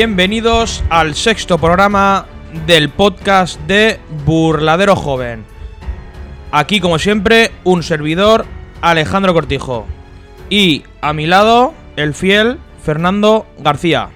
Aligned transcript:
Bienvenidos 0.00 0.82
al 0.88 1.14
sexto 1.14 1.58
programa 1.58 2.24
del 2.66 2.88
podcast 2.88 3.60
de 3.66 4.00
Burladero 4.24 4.96
Joven. 4.96 5.44
Aquí, 6.50 6.80
como 6.80 6.98
siempre, 6.98 7.50
un 7.64 7.82
servidor, 7.82 8.46
Alejandro 8.80 9.34
Cortijo. 9.34 9.84
Y 10.48 10.84
a 11.02 11.12
mi 11.12 11.26
lado, 11.26 11.74
el 11.96 12.14
fiel 12.14 12.56
Fernando 12.82 13.44
García. 13.58 14.08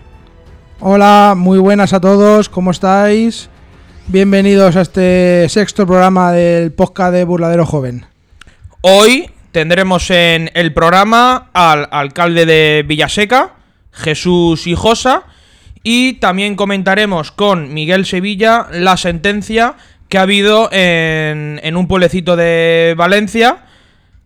Hola, 0.80 1.34
muy 1.36 1.58
buenas 1.58 1.92
a 1.92 2.00
todos, 2.00 2.48
¿cómo 2.48 2.70
estáis? 2.70 3.50
Bienvenidos 4.06 4.76
a 4.76 4.80
este 4.80 5.46
sexto 5.50 5.86
programa 5.86 6.32
del 6.32 6.72
podcast 6.72 7.12
de 7.12 7.24
Burladero 7.24 7.66
Joven. 7.66 8.06
Hoy 8.80 9.30
tendremos 9.52 10.10
en 10.10 10.50
el 10.54 10.72
programa 10.72 11.50
al 11.52 11.88
alcalde 11.90 12.46
de 12.46 12.86
Villaseca, 12.88 13.56
Jesús 13.92 14.66
Hijosa, 14.66 15.24
y 15.84 16.14
también 16.14 16.56
comentaremos 16.56 17.30
con 17.30 17.72
Miguel 17.72 18.06
Sevilla 18.06 18.66
la 18.72 18.96
sentencia 18.96 19.74
que 20.08 20.18
ha 20.18 20.22
habido 20.22 20.70
en, 20.72 21.60
en 21.62 21.76
un 21.76 21.86
pueblecito 21.86 22.36
de 22.36 22.94
Valencia 22.96 23.58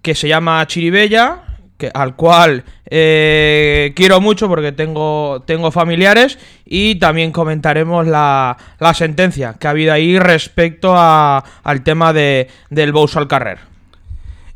que 0.00 0.15
se 0.15 0.28
llama 0.28 0.65
Chiribella, 0.69 1.42
que, 1.77 1.91
al 1.92 2.15
cual 2.15 2.65
eh, 2.87 3.92
quiero 3.97 4.20
mucho 4.20 4.48
porque 4.48 4.70
tengo, 4.70 5.42
tengo 5.47 5.73
familiares 5.73 6.39
y 6.65 6.95
también 6.95 7.33
comentaremos 7.33 8.06
la, 8.06 8.56
la 8.78 8.95
sentencia 8.95 9.56
que 9.59 9.67
ha 9.67 9.70
habido 9.70 9.93
ahí 9.93 10.17
respecto 10.19 10.95
a, 10.97 11.45
al 11.65 11.83
tema 11.83 12.12
de, 12.12 12.48
del 12.70 12.93
Bousal 12.93 13.27
Carrer. 13.27 13.59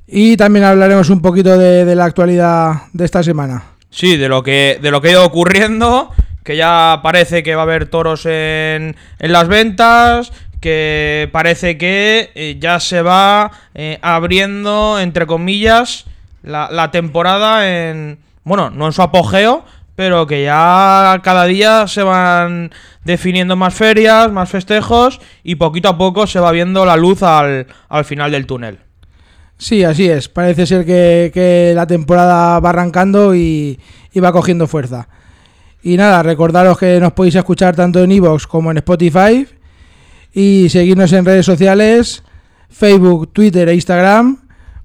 Y 0.07 0.37
también 0.37 0.65
hablaremos 0.67 1.11
un 1.11 1.21
poquito 1.21 1.59
de, 1.59 1.85
de 1.85 1.95
la 1.97 2.05
actualidad 2.05 2.83
de 2.93 3.05
esta 3.05 3.23
semana. 3.23 3.65
Sí, 3.91 4.17
de 4.17 4.29
lo 4.29 4.43
que, 4.43 4.79
de 4.81 4.91
lo 4.91 5.01
que 5.01 5.09
ha 5.09 5.13
ido 5.13 5.25
ocurriendo 5.25 6.11
que 6.45 6.57
ya 6.57 7.01
parece 7.03 7.43
que 7.43 7.55
va 7.55 7.63
a 7.63 7.65
haber 7.65 7.87
toros 7.87 8.27
en, 8.27 8.97
en 9.19 9.33
las 9.33 9.49
ventas, 9.49 10.33
que 10.61 11.29
parece 11.33 11.77
que 11.77 12.31
eh, 12.35 12.57
ya 12.59 12.81
se 12.81 13.03
va 13.03 13.51
eh, 13.75 13.99
abriendo, 14.03 14.99
entre 15.01 15.27
comillas, 15.27 16.07
la, 16.43 16.71
la, 16.71 16.91
temporada 16.91 17.69
en... 17.69 18.19
Bueno, 18.45 18.71
no 18.71 18.87
en 18.87 18.93
su 18.93 19.03
apogeo, 19.03 19.65
pero 19.95 20.27
que 20.27 20.45
ya 20.45 21.21
cada 21.23 21.45
día 21.45 21.87
se 21.87 22.03
van 22.03 22.73
definiendo 23.05 23.57
más 23.57 23.75
ferias, 23.75 24.31
más 24.33 24.49
festejos 24.49 25.21
y 25.45 25.57
poquito 25.57 25.89
a 25.89 25.99
poco 25.99 26.27
se 26.27 26.41
va 26.41 26.53
viendo 26.53 26.85
la 26.85 26.97
luz 26.97 27.23
al, 27.23 27.67
al 27.89 28.05
final 28.05 28.31
del 28.31 28.47
túnel. 28.47 28.79
Sí, 29.59 29.85
así 29.85 30.09
es. 30.09 30.29
Parece 30.29 30.67
ser 30.67 30.85
que, 30.85 31.31
que 31.33 31.73
la 31.75 31.87
temporada 31.87 32.59
va 32.59 32.71
arrancando 32.71 33.35
y, 33.35 33.79
y 34.13 34.21
va 34.21 34.33
cogiendo 34.33 34.67
fuerza. 34.67 35.09
Y 35.83 35.97
nada, 35.97 36.23
recordaros 36.23 36.79
que 36.79 37.01
nos 37.01 37.13
podéis 37.13 37.35
escuchar 37.35 37.75
tanto 37.75 38.03
en 38.03 38.13
iVoox 38.13 38.47
como 38.47 38.71
en 38.71 38.79
Spotify 38.79 39.47
y 40.33 40.69
seguirnos 40.69 41.13
en 41.13 41.25
redes 41.25 41.45
sociales, 41.45 42.23
Facebook, 42.71 43.33
Twitter 43.33 43.69
e 43.69 43.75
Instagram, 43.75 44.39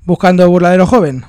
buscando 0.06 0.50
Burladero 0.50 0.88
Joven. 0.88 1.24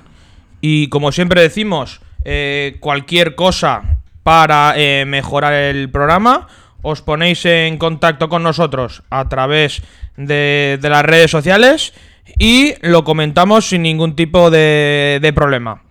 Y 0.63 0.89
como 0.89 1.13
siempre 1.13 1.43
decimos, 1.43 2.01
eh, 2.25 2.79
cualquier 2.81 3.35
cosa 3.35 4.01
para 4.23 4.73
eh, 4.77 5.05
mejorar 5.07 5.53
el 5.53 5.91
programa, 5.91 6.49
os 6.81 7.03
ponéis 7.03 7.45
en 7.45 7.77
contacto 7.77 8.31
con 8.31 8.43
nosotros 8.43 9.03
a 9.11 9.29
través 9.29 9.83
de, 10.17 10.79
las 10.81 11.05
redes 11.05 11.31
sociales 11.31 11.93
y 12.39 12.75
lo 12.81 13.05
comentamos 13.05 13.69
sin 13.69 13.83
ningún 13.83 14.17
tipo 14.17 14.51
de 14.51 15.33
problema. 15.35 15.83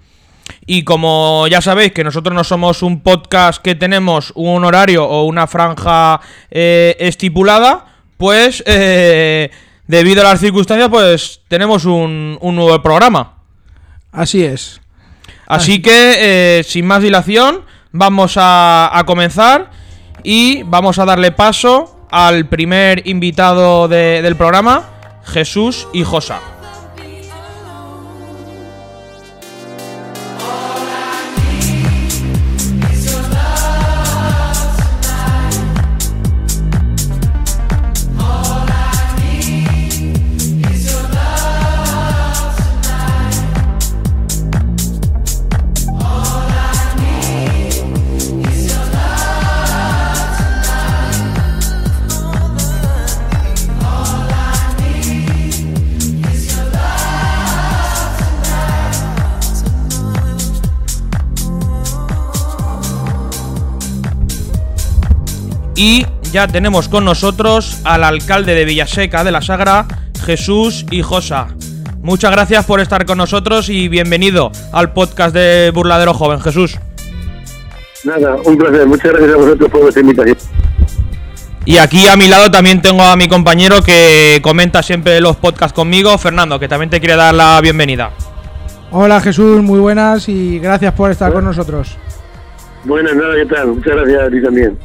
Y 0.66 0.84
como 0.84 1.47
ya 1.47 1.62
sabéis 1.62 1.91
que 1.94 2.03
nosotros 2.03 2.35
no 2.35 2.44
somos 2.44 2.84
un 2.84 3.02
podcast 3.02 3.62
que 3.62 3.75
tenemos 3.75 4.31
un 4.35 4.63
horario 4.63 5.06
o 5.06 5.24
una 5.24 5.47
franja 5.47 6.19
eh, 6.52 6.96
estipulada, 7.00 7.85
pues 8.18 8.63
eh, 8.68 9.50
debido 9.88 10.22
a 10.22 10.25
las 10.25 10.40
circunstancias, 10.40 10.90
pues 10.90 11.41
tenemos 11.47 11.85
un, 11.85 12.38
un 12.41 12.56
nuevo 12.56 12.81
programa. 12.81 13.38
Así 14.12 14.44
es. 14.44 14.81
Así, 15.47 15.72
Así. 15.74 15.81
que, 15.81 16.59
eh, 16.59 16.64
sin 16.64 16.85
más 16.85 17.02
dilación, 17.02 17.64
vamos 17.91 18.35
a, 18.38 18.90
a, 18.91 19.06
comenzar 19.06 19.72
y 20.24 20.64
vamos 20.64 21.00
a 21.00 21.06
darle 21.06 21.31
paso 21.31 21.97
al 22.12 22.47
primer 22.47 23.08
invitado 23.08 23.88
de, 23.88 24.22
del 24.22 24.35
programa, 24.35 24.84
Jesús 25.24 25.88
y 25.94 26.03
Y 65.79 66.07
ya 66.31 66.47
tenemos 66.47 66.89
con 66.89 67.05
nosotros 67.05 67.81
al 67.83 68.03
alcalde 68.03 68.55
de 68.55 68.65
Villaseca 68.65 69.23
de 69.23 69.31
la 69.31 69.43
Sagra, 69.43 69.85
Jesús 70.25 70.88
Hijosa. 70.89 71.49
Muchas 72.01 72.31
gracias 72.31 72.65
por 72.65 72.79
estar 72.79 73.05
con 73.05 73.19
nosotros 73.19 73.69
y 73.69 73.87
bienvenido 73.87 74.51
al 74.73 74.91
podcast 74.91 75.35
de 75.35 75.69
Burladero 75.71 76.16
Joven, 76.16 76.41
Jesús. 76.41 76.79
Nada, 78.03 78.37
un 78.43 78.57
placer. 78.57 78.87
Muchas 78.87 79.11
gracias 79.11 79.31
a 79.31 79.37
vosotros 79.37 79.69
por 79.69 79.81
vuestra 79.81 80.01
invitación. 80.01 80.37
Y 81.63 81.77
aquí 81.77 82.07
a 82.07 82.16
mi 82.16 82.27
lado 82.27 82.49
también 82.49 82.81
tengo 82.81 83.03
a 83.03 83.16
mi 83.16 83.27
compañero 83.27 83.83
que 83.83 84.39
comenta 84.41 84.81
siempre 84.81 85.21
los 85.21 85.35
podcasts 85.35 85.75
conmigo, 85.75 86.17
Fernando, 86.17 86.59
que 86.59 86.67
también 86.67 86.89
te 86.89 86.99
quiere 86.99 87.17
dar 87.17 87.35
la 87.35 87.61
bienvenida. 87.61 88.09
Hola 88.89 89.21
Jesús, 89.21 89.61
muy 89.61 89.79
buenas 89.79 90.27
y 90.27 90.57
gracias 90.57 90.95
por 90.95 91.11
estar 91.11 91.31
con 91.31 91.45
nosotros. 91.45 91.95
Buenas, 92.83 93.16
nada, 93.16 93.35
¿qué 93.35 93.45
tal? 93.45 93.67
Muchas 93.67 93.95
gracias 93.95 94.21
a 94.23 94.31
ti 94.31 94.41
también. 94.41 94.75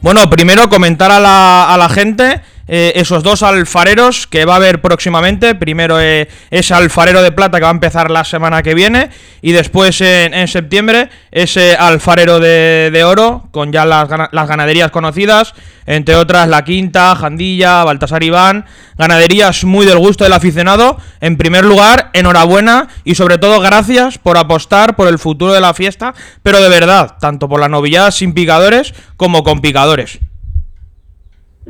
Bueno, 0.00 0.30
primero 0.30 0.68
comentar 0.68 1.10
a 1.10 1.18
la, 1.18 1.72
a 1.72 1.76
la 1.76 1.88
gente 1.88 2.40
eh, 2.68 2.92
esos 2.96 3.22
dos 3.22 3.42
alfareros 3.42 4.26
que 4.26 4.44
va 4.44 4.52
a 4.52 4.56
haber 4.56 4.80
próximamente. 4.82 5.54
Primero 5.54 6.00
eh, 6.00 6.28
ese 6.50 6.74
alfarero 6.74 7.22
de 7.22 7.32
plata 7.32 7.58
que 7.58 7.64
va 7.64 7.70
a 7.70 7.72
empezar 7.72 8.10
la 8.10 8.24
semana 8.24 8.62
que 8.62 8.74
viene. 8.74 9.08
Y 9.40 9.52
después 9.52 10.00
en, 10.02 10.48
septiembre 10.48 11.08
ese 11.30 11.74
alfarero 11.74 12.38
de, 12.38 12.90
de, 12.92 13.04
oro 13.04 13.48
con 13.50 13.72
ya 13.72 13.84
las, 13.84 14.08
las 14.32 14.48
ganaderías 14.48 14.90
conocidas. 14.90 15.54
Entre 15.86 16.16
otras 16.16 16.48
La 16.48 16.64
Quinta, 16.64 17.16
Jandilla, 17.16 17.82
Baltasar 17.84 18.22
Iván. 18.22 18.66
Ganaderías 18.98 19.64
muy 19.64 19.86
del 19.86 19.98
gusto 19.98 20.24
del 20.24 20.34
aficionado. 20.34 20.98
En 21.20 21.38
primer 21.38 21.64
lugar, 21.64 22.10
enhorabuena 22.12 22.88
y 23.04 23.14
sobre 23.14 23.38
todo 23.38 23.60
gracias 23.60 24.18
por 24.18 24.36
apostar 24.36 24.96
por 24.96 25.08
el 25.08 25.18
futuro 25.18 25.54
de 25.54 25.62
la 25.62 25.72
fiesta. 25.72 26.14
Pero 26.42 26.60
de 26.60 26.68
verdad, 26.68 27.16
tanto 27.18 27.48
por 27.48 27.60
la 27.60 27.68
novillada 27.68 28.10
sin 28.10 28.34
picadores 28.34 28.92
como 29.16 29.42
con 29.42 29.62
picadores. 29.62 30.18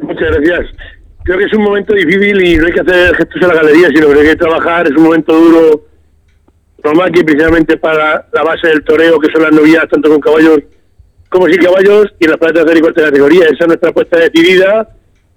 Muchas 0.02 0.30
gracias. 0.30 0.70
Creo 1.24 1.38
que 1.38 1.44
es 1.44 1.52
un 1.52 1.62
momento 1.62 1.94
difícil 1.94 2.44
y 2.44 2.56
no 2.56 2.66
hay 2.66 2.72
que 2.72 2.80
hacer 2.80 3.14
gestos 3.16 3.42
en 3.42 3.48
la 3.48 3.54
galería, 3.54 3.88
sino 3.88 4.08
que 4.08 4.20
hay 4.20 4.26
que 4.28 4.36
trabajar. 4.36 4.86
Es 4.86 4.96
un 4.96 5.04
momento 5.04 5.34
duro, 5.34 5.84
que 7.12 7.24
precisamente 7.24 7.76
para 7.76 8.26
la 8.32 8.42
base 8.42 8.68
del 8.68 8.84
toreo, 8.84 9.18
que 9.18 9.30
son 9.32 9.42
las 9.42 9.52
novillas, 9.52 9.88
tanto 9.90 10.08
con 10.08 10.20
caballos 10.20 10.60
como 11.28 11.46
sin 11.46 11.62
caballos, 11.62 12.06
y 12.18 12.26
las 12.26 12.38
plazas 12.38 12.64
de 12.64 12.80
cuarta 12.80 13.02
categoría. 13.02 13.44
Esa 13.44 13.56
es 13.60 13.66
nuestra 13.66 13.90
apuesta 13.90 14.18
decidida 14.18 14.88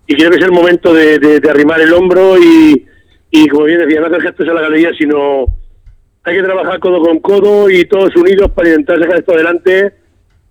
y 0.08 0.16
creo 0.16 0.30
que 0.30 0.38
es 0.38 0.46
el 0.46 0.52
momento 0.52 0.94
de, 0.94 1.20
de, 1.20 1.50
arrimar 1.50 1.82
el 1.82 1.94
hombro 1.94 2.38
y, 2.38 2.86
y, 3.30 3.48
como 3.48 3.66
bien 3.66 3.80
decía, 3.80 4.00
no 4.00 4.08
hacer 4.08 4.22
gestos 4.22 4.48
en 4.48 4.56
la 4.56 4.62
galería, 4.62 4.92
sino 4.98 5.46
hay 6.24 6.36
que 6.36 6.44
trabajar 6.44 6.80
codo 6.80 7.02
con 7.02 7.20
codo 7.20 7.70
y 7.70 7.86
todos 7.86 8.16
unidos 8.16 8.52
para 8.52 8.70
intentar 8.70 9.00
sacar 9.00 9.20
esto 9.20 9.34
adelante, 9.34 9.94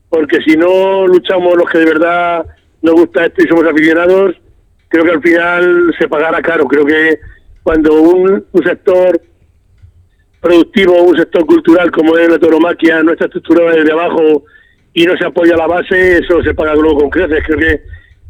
porque 0.09 0.41
si 0.43 0.57
no 0.57 1.07
luchamos 1.07 1.57
los 1.57 1.69
que 1.69 1.79
de 1.79 1.85
verdad 1.85 2.47
nos 2.83 2.95
gusta 2.95 3.27
esto 3.27 3.43
y 3.45 3.49
somos 3.49 3.67
aficionados, 3.67 4.37
creo 4.89 5.05
que 5.05 5.11
al 5.11 5.23
final 5.23 5.95
se 5.99 6.09
pagará 6.09 6.41
caro. 6.43 6.67
Creo 6.67 6.85
que 6.85 7.19
cuando 7.63 7.95
un, 8.01 8.45
un 8.51 8.65
sector 8.65 9.21
productivo, 10.41 11.03
un 11.03 11.17
sector 11.17 11.45
cultural 11.47 11.91
como 11.91 12.17
es 12.17 12.29
la 12.29 12.39
tauromaquia, 12.39 13.03
no 13.03 13.13
está 13.13 13.27
estructurado 13.27 13.71
desde 13.71 13.93
abajo 13.93 14.45
y 14.93 15.05
no 15.05 15.17
se 15.17 15.27
apoya 15.27 15.55
a 15.55 15.59
la 15.59 15.67
base, 15.67 16.19
eso 16.19 16.43
se 16.43 16.55
paga 16.55 16.75
luego 16.75 17.01
con 17.01 17.11
creces. 17.11 17.45
Creo 17.47 17.59
que 17.59 17.73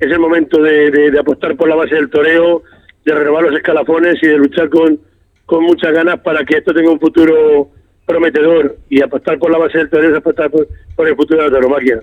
es 0.01 0.11
el 0.11 0.19
momento 0.19 0.61
de, 0.63 0.91
de, 0.91 1.19
apostar 1.19 1.57
por 1.57 1.69
la 1.69 1.77
base 1.77 1.95
del 1.95 2.11
toreo, 2.11 2.63
de 3.05 3.15
renovar 3.15 3.45
los 3.45 3.55
escalafones 3.55 4.17
y 4.23 4.27
de 4.27 4.37
luchar 4.37 4.69
con, 4.69 4.99
con 5.47 5.65
muchas 5.65 5.93
ganas 5.93 6.21
para 6.21 6.45
que 6.45 6.59
esto 6.59 6.75
tenga 6.75 6.91
un 6.91 7.01
futuro 7.01 7.71
prometedor 8.07 8.77
y 8.89 9.03
apostar 9.03 9.39
por 9.39 9.51
la 9.51 9.59
base 9.59 9.79
del 9.79 9.89
toreo 9.89 10.11
es 10.11 10.17
apostar 10.17 10.51
por, 10.51 10.67
por 10.97 11.07
el 11.07 11.15
futuro 11.15 11.43
de 11.43 11.47
la 11.47 11.53
tauromaquia. 11.53 12.03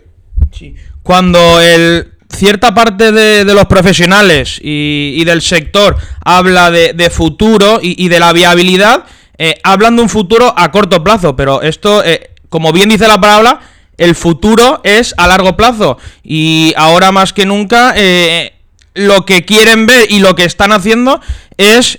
Cuando 1.03 1.39
el, 1.61 2.05
cierta 2.37 2.73
parte 2.73 3.11
de, 3.11 3.43
los 3.43 3.65
profesionales 3.65 4.59
y, 4.61 5.23
del 5.25 5.41
sector 5.41 5.97
habla 6.23 6.71
de, 6.71 7.09
futuro 7.09 7.79
y, 7.81 8.07
de 8.07 8.19
la 8.19 8.31
viabilidad, 8.31 9.03
eh, 9.37 9.59
hablan 9.63 9.95
de 9.95 10.03
un 10.03 10.09
futuro 10.09 10.53
a 10.55 10.71
corto 10.71 11.03
plazo, 11.03 11.35
pero 11.35 11.61
esto, 11.61 12.03
eh, 12.03 12.31
como 12.49 12.71
bien 12.71 12.89
dice 12.89 13.07
la 13.07 13.19
palabra, 13.19 13.59
el 13.97 14.15
futuro 14.15 14.81
es 14.83 15.15
a 15.17 15.27
largo 15.27 15.57
plazo 15.57 15.97
y 16.23 16.73
ahora 16.77 17.11
más 17.11 17.33
que 17.33 17.45
nunca 17.45 17.93
eh, 17.95 18.53
lo 18.93 19.25
que 19.25 19.43
quieren 19.43 19.87
ver 19.87 20.11
y 20.11 20.19
lo 20.19 20.35
que 20.35 20.45
están 20.45 20.71
haciendo 20.71 21.19
es 21.57 21.97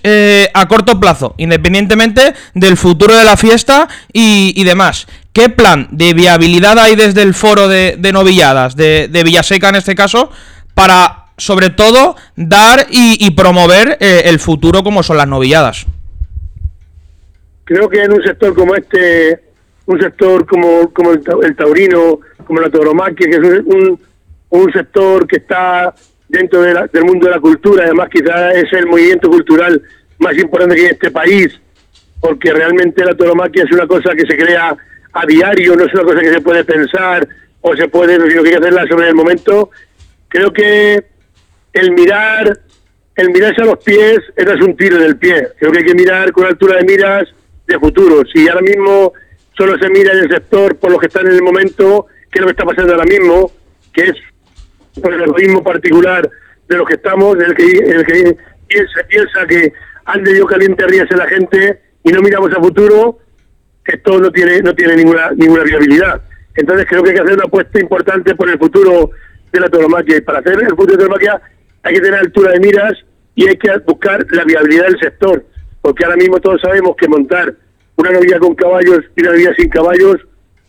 a 0.54 0.68
corto 0.68 1.00
plazo, 1.00 1.34
independientemente 1.36 2.32
del 2.54 2.76
futuro 2.76 3.16
de 3.16 3.24
la 3.24 3.36
fiesta 3.36 3.88
y 4.12 4.62
demás. 4.62 5.08
¿Qué 5.38 5.48
plan 5.48 5.86
de 5.92 6.14
viabilidad 6.14 6.76
hay 6.80 6.96
desde 6.96 7.22
el 7.22 7.32
foro 7.32 7.68
de, 7.68 7.96
novilladas, 8.12 8.74
de, 8.74 9.22
Villaseca 9.24 9.68
en 9.68 9.76
este 9.76 9.94
caso, 9.94 10.32
para 10.74 11.26
sobre 11.36 11.70
todo 11.70 12.16
dar 12.34 12.88
y, 12.90 13.30
promover 13.36 13.98
eh, 14.00 14.22
el 14.24 14.40
futuro 14.40 14.82
como 14.82 15.04
son 15.04 15.16
las 15.16 15.28
novilladas? 15.28 15.86
Creo 17.62 17.88
que 17.88 18.02
en 18.02 18.14
un 18.14 18.22
sector 18.24 18.52
como 18.52 18.74
este, 18.74 19.38
un 19.86 20.00
sector 20.00 20.44
como, 20.44 20.90
el, 21.12 21.54
taurino, 21.54 22.18
como 22.44 22.60
la 22.60 22.68
tauromaquia, 22.68 23.28
que 23.30 23.36
es 23.36 23.62
un, 23.64 24.00
un 24.48 24.72
sector 24.72 25.24
que 25.28 25.36
está 25.36 25.94
dentro 26.28 26.62
del 26.62 27.04
mundo 27.04 27.28
de 27.28 27.34
la 27.34 27.40
cultura, 27.40 27.84
además 27.84 28.08
quizás 28.12 28.56
es 28.56 28.72
el 28.72 28.86
movimiento 28.86 29.30
cultural 29.30 29.80
más 30.18 30.36
importante 30.36 30.74
que 30.74 30.80
hay 30.80 30.86
en 30.88 30.94
este 30.94 31.12
país, 31.12 31.60
porque 32.20 32.52
realmente 32.52 33.04
la 33.04 33.14
tauromaquia 33.14 33.62
es 33.62 33.70
una 33.70 33.86
cosa 33.86 34.16
que 34.16 34.26
se 34.26 34.36
crea 34.36 34.76
a 35.12 35.26
diario, 35.26 35.74
no 35.76 35.84
es 35.84 35.94
una 35.94 36.04
cosa 36.04 36.20
que 36.20 36.32
se 36.32 36.40
puede 36.40 36.64
pensar 36.64 37.28
o 37.60 37.76
se 37.76 37.88
puede, 37.88 38.14
sino 38.14 38.42
que 38.42 38.48
hay 38.48 38.54
que 38.54 38.60
hacerla 38.60 38.86
sobre 38.86 39.08
el 39.08 39.14
momento. 39.14 39.70
Creo 40.28 40.52
que 40.52 41.04
el 41.72 41.92
mirar, 41.92 42.58
el 43.16 43.30
mirarse 43.30 43.62
a 43.62 43.66
los 43.66 43.82
pies, 43.82 44.18
eso 44.36 44.52
es 44.52 44.60
un 44.60 44.76
tiro 44.76 44.98
del 44.98 45.16
pie. 45.16 45.48
Creo 45.58 45.72
que 45.72 45.78
hay 45.78 45.84
que 45.84 45.94
mirar 45.94 46.32
con 46.32 46.46
altura 46.46 46.76
de 46.78 46.84
miras 46.84 47.28
de 47.66 47.78
futuro. 47.78 48.22
Si 48.32 48.48
ahora 48.48 48.62
mismo 48.62 49.12
solo 49.56 49.78
se 49.78 49.88
mira 49.90 50.12
en 50.12 50.20
el 50.20 50.30
sector 50.30 50.76
por 50.76 50.90
lo 50.90 50.98
que 50.98 51.06
está 51.06 51.20
en 51.20 51.28
el 51.28 51.42
momento, 51.42 52.06
que 52.30 52.38
es 52.38 52.40
lo 52.40 52.46
que 52.46 52.52
está 52.52 52.64
pasando 52.64 52.92
ahora 52.92 53.04
mismo, 53.04 53.50
que 53.92 54.04
es 54.04 54.14
por 55.02 55.12
el 55.12 55.22
egoísmo 55.22 55.62
particular 55.62 56.28
de 56.68 56.76
los 56.76 56.86
que 56.86 56.94
estamos, 56.94 57.36
en 57.36 57.42
el 57.42 57.54
que, 57.54 57.64
el 57.64 58.04
que 58.04 58.36
piensa, 58.66 59.00
piensa 59.08 59.46
que 59.46 59.72
ande 60.04 60.36
yo 60.36 60.46
caliente 60.46 60.86
ríese 60.86 61.16
la 61.16 61.26
gente 61.26 61.80
y 62.04 62.10
no 62.10 62.20
miramos 62.20 62.52
a 62.52 62.60
futuro, 62.60 63.18
esto 63.92 64.18
no 64.18 64.30
tiene 64.30 64.60
no 64.60 64.74
tiene 64.74 64.96
ninguna 64.96 65.30
ninguna 65.36 65.64
viabilidad. 65.64 66.22
Entonces 66.54 66.86
creo 66.88 67.02
que 67.02 67.10
hay 67.10 67.16
que 67.16 67.22
hacer 67.22 67.34
una 67.34 67.44
apuesta 67.44 67.80
importante 67.80 68.34
por 68.34 68.48
el 68.50 68.58
futuro 68.58 69.10
de 69.52 69.60
la 69.60 69.68
tauromaquia. 69.68 70.16
Y 70.16 70.20
para 70.20 70.40
hacer 70.40 70.54
el 70.54 70.70
futuro 70.70 70.86
de 70.86 70.92
la 70.92 70.98
tauromaquia 70.98 71.40
hay 71.82 71.94
que 71.94 72.00
tener 72.00 72.20
altura 72.20 72.52
de 72.52 72.60
miras 72.60 72.92
y 73.34 73.48
hay 73.48 73.56
que 73.56 73.70
buscar 73.86 74.26
la 74.30 74.44
viabilidad 74.44 74.86
del 74.86 74.98
sector. 74.98 75.44
Porque 75.80 76.04
ahora 76.04 76.16
mismo 76.16 76.40
todos 76.40 76.60
sabemos 76.60 76.96
que 76.96 77.08
montar 77.08 77.54
una 77.96 78.10
novilla 78.10 78.38
con 78.38 78.54
caballos 78.54 79.00
y 79.16 79.22
una 79.22 79.30
novilla 79.30 79.54
sin 79.56 79.68
caballos 79.68 80.16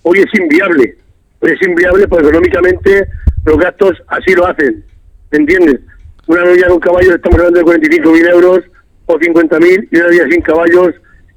hoy 0.03 0.19
es 0.19 0.39
inviable. 0.39 0.95
Hoy 1.39 1.51
es 1.51 1.67
inviable 1.67 2.07
porque 2.07 2.27
económicamente 2.27 3.07
los 3.45 3.57
gastos 3.57 3.93
así 4.07 4.33
lo 4.33 4.47
hacen. 4.47 4.83
¿Me 5.31 5.39
entiendes? 5.39 5.79
Una 6.27 6.43
novilla 6.45 6.67
con 6.67 6.79
caballos 6.79 7.15
estamos 7.15 7.39
hablando 7.39 7.59
de 7.59 7.65
45.000 7.65 8.29
euros 8.31 8.59
o 9.07 9.19
50.000 9.19 9.87
y 9.91 9.95
una 9.97 10.05
novilla 10.05 10.27
sin 10.29 10.41
caballos 10.41 10.89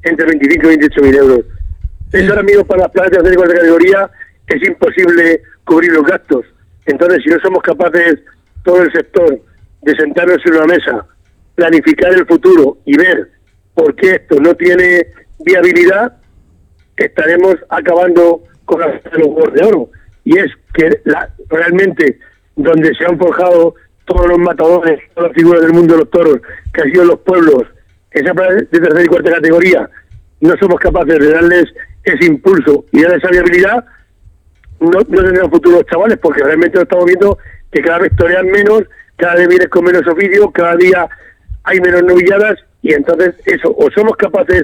entre 0.03 0.27
25 0.27 0.73
y 0.73 0.77
28.000 0.77 1.17
euros. 1.17 1.45
Ahora 2.15 2.43
mismo 2.43 2.65
para 2.65 2.83
las 2.83 2.91
plazas 2.91 3.23
de 3.23 3.31
de 3.31 3.37
categoría 3.37 4.11
es 4.47 4.69
imposible 4.69 5.43
cubrir 5.65 5.93
los 5.93 6.05
gastos. 6.05 6.45
Entonces, 6.85 7.23
si 7.25 7.31
no 7.31 7.41
somos 7.41 7.63
capaces, 7.63 8.19
todo 8.65 8.83
el 8.83 8.93
sector, 8.93 9.41
de 9.83 9.97
sentarnos 9.97 10.39
en 10.45 10.55
una 10.55 10.67
mesa, 10.67 11.07
planificar 11.55 12.13
el 12.13 12.27
futuro 12.27 12.79
y 12.85 12.97
ver 12.97 13.29
por 13.75 13.95
qué 13.97 14.17
esto 14.17 14.37
no 14.41 14.55
tiene 14.55 15.07
viabilidad, 15.45 16.17
estaremos 16.97 17.57
acabando 17.69 18.43
con 18.65 18.81
los 18.81 18.91
huevos 19.17 19.53
de 19.55 19.65
oro. 19.65 19.91
Y 20.25 20.39
es 20.39 20.53
que 20.75 21.01
la, 21.05 21.29
realmente 21.49 22.19
donde 22.57 22.95
se 22.95 23.05
han 23.05 23.19
forjado 23.19 23.75
todos 24.05 24.29
los 24.29 24.39
matadores, 24.39 25.01
todas 25.15 25.31
las 25.31 25.37
figuras 25.37 25.63
del 25.63 25.73
mundo 25.73 25.95
de 25.95 26.01
los 26.01 26.11
toros, 26.11 26.41
que 26.73 26.83
han 26.83 26.91
sido 26.91 27.05
los 27.05 27.21
pueblos, 27.21 27.65
esa 28.11 28.33
de 28.33 28.65
tercera 28.67 29.03
y 29.03 29.07
cuarta 29.07 29.31
categoría, 29.33 29.91
no 30.41 30.55
somos 30.59 30.79
capaces 30.79 31.19
de 31.19 31.31
darles 31.31 31.73
ese 32.05 32.27
impulso 32.27 32.85
y 32.93 33.03
esa 33.03 33.29
viabilidad, 33.31 33.85
no, 34.81 34.91
no 34.91 35.05
tendrán 35.05 35.51
futuro 35.51 35.77
los 35.77 35.87
chavales, 35.87 36.19
porque 36.19 36.43
realmente 36.43 36.77
lo 36.77 36.83
estamos 36.83 37.05
viendo 37.05 37.39
que 37.71 37.83
cada 37.83 37.99
vez 38.01 38.13
torean 38.17 38.47
menos, 38.47 38.83
cada 39.17 39.37
vez 39.37 39.49
vienes 39.49 39.69
con 39.69 39.85
menos 39.85 40.07
oficio, 40.07 40.51
cada 40.51 40.77
día 40.77 41.09
hay 41.65 41.81
menos 41.81 42.03
novilladas, 42.03 42.59
y 42.83 42.93
entonces 42.93 43.35
eso, 43.47 43.75
o 43.77 43.89
somos 43.93 44.17
capaces 44.17 44.63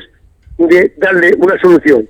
de 0.59 0.93
darle 0.97 1.31
una 1.39 1.59
solución 1.61 2.09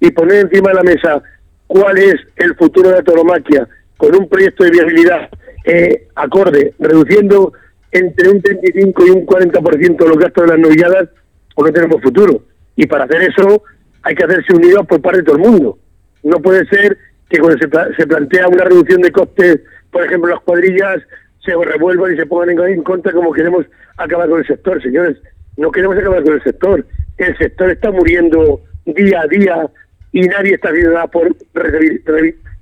y 0.00 0.10
poner 0.10 0.46
encima 0.46 0.70
de 0.70 0.76
la 0.76 0.82
mesa 0.82 1.22
cuál 1.66 1.98
es 1.98 2.14
el 2.36 2.56
futuro 2.56 2.88
de 2.88 2.96
la 2.96 3.02
tauromaquia 3.02 3.68
con 3.98 4.16
un 4.16 4.28
proyecto 4.28 4.64
de 4.64 4.70
viabilidad 4.70 5.28
eh, 5.64 6.08
acorde, 6.14 6.72
reduciendo 6.78 7.52
entre 7.92 8.30
un 8.30 8.40
35 8.40 9.06
y 9.06 9.10
un 9.10 9.26
40% 9.26 10.06
los 10.06 10.18
gastos 10.18 10.44
de 10.44 10.50
las 10.50 10.58
novilladas, 10.58 11.08
o 11.54 11.64
no 11.64 11.72
tenemos 11.72 12.00
futuro. 12.00 12.42
Y 12.76 12.86
para 12.86 13.04
hacer 13.04 13.22
eso 13.22 13.62
hay 14.02 14.14
que 14.14 14.24
hacerse 14.24 14.52
unidos 14.54 14.86
por 14.86 15.00
parte 15.00 15.18
de 15.18 15.24
todo 15.24 15.36
el 15.36 15.42
mundo. 15.42 15.78
No 16.22 16.38
puede 16.38 16.66
ser 16.66 16.96
que 17.28 17.38
cuando 17.38 17.58
se, 17.58 18.06
plantea 18.06 18.48
una 18.48 18.64
reducción 18.64 19.00
de 19.02 19.12
costes, 19.12 19.60
por 19.90 20.04
ejemplo, 20.04 20.30
las 20.30 20.40
cuadrillas 20.40 21.00
se 21.44 21.52
revuelvan 21.52 22.14
y 22.14 22.16
se 22.16 22.26
pongan 22.26 22.58
en, 22.68 22.82
contra 22.82 23.12
como 23.12 23.32
queremos 23.32 23.66
acabar 23.96 24.28
con 24.28 24.40
el 24.40 24.46
sector. 24.46 24.82
Señores, 24.82 25.16
no 25.56 25.70
queremos 25.70 25.96
acabar 25.96 26.22
con 26.22 26.34
el 26.34 26.42
sector. 26.42 26.86
El 27.18 27.36
sector 27.38 27.70
está 27.70 27.90
muriendo 27.90 28.60
día 28.84 29.20
a 29.20 29.26
día 29.26 29.70
y 30.12 30.22
nadie 30.22 30.54
está 30.54 30.70
haciendo 30.70 30.92
nada 30.92 31.06
por 31.06 31.34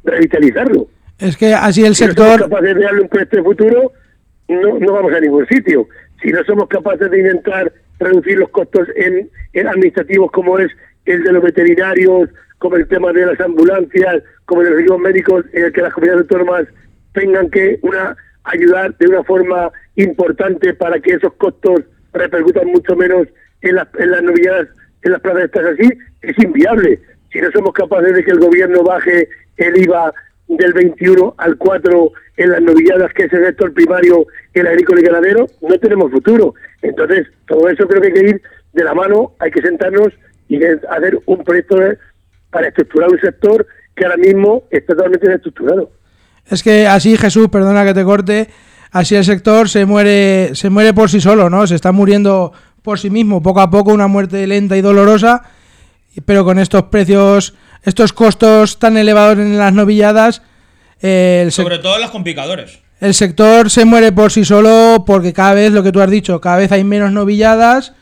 revitalizarlo. 0.05 0.89
Es 1.19 1.37
que 1.37 1.55
así 1.55 1.85
el 1.85 1.95
sector... 1.95 2.27
Si 2.27 2.31
no 2.31 2.39
somos 2.39 2.51
capaces 2.51 2.77
de 2.77 2.83
darle 2.83 3.01
un 3.03 3.09
puesto 3.09 3.37
de 3.37 3.43
futuro, 3.43 3.93
no, 4.49 4.79
no 4.79 4.93
vamos 4.93 5.13
a 5.13 5.21
ningún 5.21 5.47
sitio. 5.47 5.89
Si 6.23 6.31
no 6.31 6.45
somos 6.45 6.69
capaces 6.69 7.11
de 7.11 7.19
intentar 7.19 7.73
reducir 7.99 8.39
los 8.39 8.49
costos 8.51 8.89
en, 8.97 9.29
administrativos 9.67 10.31
como 10.31 10.59
es 10.59 10.71
el 11.09 11.23
de 11.23 11.33
los 11.33 11.43
veterinarios, 11.43 12.31
como 12.59 12.77
el 12.77 12.87
tema 12.89 13.13
de 13.13 13.27
las 13.27 13.41
ambulancias, 13.41 14.23
como 14.45 14.63
de 14.63 14.71
los 14.71 14.81
equipos 14.81 15.01
médicos, 15.01 15.45
en 15.53 15.65
el 15.65 15.73
que 15.73 15.83
las 15.83 15.93
comunidades 15.93 16.23
autónomas 16.23 16.67
tengan 17.13 17.51
que 17.51 17.79
una 17.83 18.17
ayudar 18.45 18.97
de 18.99 19.09
una 19.09 19.23
forma 19.25 19.71
importante 19.97 20.75
para 20.75 20.99
que 21.01 21.13
esos 21.13 21.33
costos 21.35 21.81
repercutan 22.13 22.67
mucho 22.69 22.97
menos 22.97 23.29
en, 23.61 23.75
las 23.75 23.89
en 23.99 24.11
las 24.11 24.23
novedades, 24.23 24.69
en 25.03 25.13
las 25.13 25.21
plazas 25.21 25.45
estas 25.45 25.67
así, 25.67 25.89
es 26.23 26.39
inviable. 26.39 27.01
Si 27.33 27.41
no 27.41 27.51
somos 27.53 27.73
capaces 27.73 28.15
de 28.15 28.25
que 28.25 28.31
el 28.31 28.41
gobierno 28.41 28.83
baje 28.83 29.29
el 29.59 29.83
IVA 29.83 30.13
del 30.49 30.73
21 30.73 31.35
al 31.37 31.57
4 31.57 32.13
en 32.39 32.51
las 32.51 32.63
novilladas, 32.63 33.13
que 33.13 33.25
es 33.25 33.33
el 33.33 33.45
sector 33.47 33.73
primario, 33.75 34.27
el 34.55 34.67
agrícola 34.67 35.01
y 35.01 35.05
ganadero, 35.05 35.47
no 35.61 35.79
tenemos 35.79 36.11
futuro. 36.11 36.55
Entonces, 36.83 37.27
todo 37.47 37.69
eso 37.69 37.87
creo 37.87 38.01
que 38.01 38.09
hay 38.09 38.15
que 38.15 38.31
ir 38.31 38.43
de 38.73 38.85
la 38.85 38.95
mano, 38.95 39.33
hay 39.41 39.51
que 39.51 39.61
sentarnos 39.61 40.09
y 40.49 40.57
hacer 40.65 41.19
un 41.27 41.45
proyecto 41.45 41.77
para 42.51 42.69
estructurar 42.69 43.11
un 43.11 43.21
sector 43.21 43.67
que 43.95 44.05
ahora 44.05 44.17
mismo 44.17 44.65
está 44.71 44.95
totalmente 44.95 45.27
desestructurado. 45.27 45.91
Es 46.47 46.63
que 46.63 46.87
así, 46.87 47.17
Jesús, 47.17 47.49
perdona 47.49 47.85
que 47.85 47.95
te 47.95 48.05
corte, 48.05 48.49
así 48.91 49.15
el 49.15 49.25
sector 49.25 49.69
se 49.69 49.85
muere, 49.85 50.55
se 50.55 50.71
muere 50.71 50.95
por 50.95 51.11
sí 51.11 51.21
solo, 51.21 51.51
¿no? 51.51 51.67
Se 51.67 51.75
está 51.75 51.93
muriendo 51.93 52.53
por 52.83 52.99
sí 52.99 53.11
mismo, 53.11 53.43
poco 53.43 53.61
a 53.61 53.71
poco, 53.71 53.93
una 53.93 54.07
muerte 54.07 54.47
lenta 54.47 54.77
y 54.77 54.81
dolorosa, 54.81 55.43
pero 56.25 56.45
con 56.45 56.59
estos 56.59 56.85
precios, 56.85 57.55
estos 57.83 58.13
costos 58.13 58.79
tan 58.79 58.97
elevados 58.97 59.39
en 59.39 59.59
las 59.59 59.73
novilladas... 59.73 60.43
Eh, 61.03 61.49
Sobre 61.51 61.79
todo 61.79 61.97
en 61.97 62.03
los 62.03 62.11
complicadores. 62.11 62.81
El 63.01 63.15
sector 63.15 63.71
se 63.71 63.85
muere 63.85 64.11
por 64.11 64.33
sí 64.33 64.45
solo 64.45 65.05
porque 65.07 65.33
cada 65.33 65.55
vez, 65.55 65.71
lo 65.73 65.83
que 65.83 65.93
tú 65.93 66.01
has 66.01 66.11
dicho, 66.11 66.41
cada 66.41 66.57
vez 66.57 66.73
hay 66.73 66.83
menos 66.83 67.13
novilladas, 67.13 67.93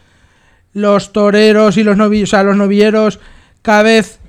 los 0.76 1.10
toreros 1.10 1.78
y 1.78 1.84
los 1.84 1.96
novilleros, 1.96 2.28
o 2.28 2.36
sea, 2.36 2.42
los 2.42 2.54
novilleros 2.54 3.18
cada 3.62 3.82
vez 3.82 4.20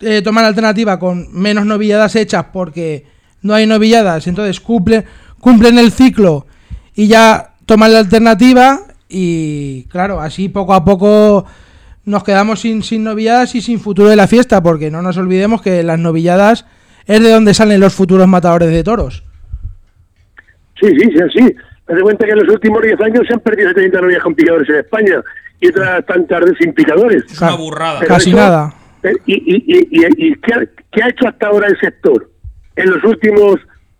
eh, 0.00 0.20
toman 0.20 0.44
alternativa 0.44 0.98
con 0.98 1.32
menos 1.32 1.64
novilladas 1.64 2.14
hechas 2.14 2.44
porque 2.52 3.06
no 3.40 3.54
hay 3.54 3.66
novilladas, 3.66 4.26
entonces 4.26 4.60
cumplen, 4.60 5.06
cumplen 5.40 5.78
el 5.78 5.90
ciclo 5.90 6.46
y 6.94 7.08
ya 7.08 7.54
toman 7.64 7.94
la 7.94 8.00
alternativa 8.00 8.80
y 9.08 9.84
claro, 9.84 10.20
así 10.20 10.50
poco 10.50 10.74
a 10.74 10.84
poco 10.84 11.46
nos 12.04 12.22
quedamos 12.22 12.60
sin, 12.60 12.82
sin 12.82 13.02
novilladas 13.02 13.54
y 13.54 13.62
sin 13.62 13.80
futuro 13.80 14.10
de 14.10 14.16
la 14.16 14.26
fiesta 14.26 14.62
porque 14.62 14.90
no 14.90 15.00
nos 15.00 15.16
olvidemos 15.16 15.62
que 15.62 15.82
las 15.82 15.98
novilladas 15.98 16.66
es 17.06 17.22
de 17.22 17.30
donde 17.30 17.54
salen 17.54 17.80
los 17.80 17.94
futuros 17.94 18.28
matadores 18.28 18.68
de 18.68 18.84
toros. 18.84 19.24
Sí, 20.78 20.88
sí, 20.90 21.10
sí, 21.14 21.22
sí. 21.34 21.56
Me 21.88 21.94
doy 21.94 22.02
cuenta 22.02 22.26
que 22.26 22.32
en 22.32 22.40
los 22.40 22.48
últimos 22.50 22.82
10 22.82 23.00
años 23.00 23.26
se 23.26 23.32
han 23.32 23.40
perdido 23.40 23.70
70 23.70 24.02
novias 24.02 24.22
con 24.22 24.34
picadores 24.34 24.68
en 24.68 24.76
España 24.76 25.24
y 25.60 25.68
otras 25.68 26.04
tantas 26.06 26.44
sin 26.58 26.72
picadores. 26.72 27.24
Es 27.30 27.40
una 27.40 27.56
burrada. 27.56 28.00
Casi 28.06 28.32
nada. 28.32 28.74
¿Y, 29.26 29.34
y, 29.34 29.64
y, 29.66 30.28
y 30.28 30.34
¿qué, 30.36 31.02
ha, 31.02 31.08
hecho 31.08 31.28
hasta 31.28 31.46
ahora 31.46 31.68
el 31.68 31.78
sector? 31.78 32.28
en 32.78 32.90
los 32.90 33.02
últimos 33.04 33.56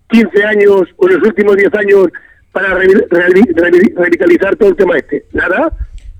15 0.08 0.44
años 0.44 0.82
o 0.96 1.08
en 1.08 1.18
los 1.18 1.28
últimos 1.28 1.56
10 1.56 1.74
años 1.74 2.06
para 2.52 2.74
revitalizar 2.74 4.56
todo 4.56 4.70
el 4.70 4.76
tema 4.76 4.96
este? 4.96 5.24
Nada. 5.32 5.72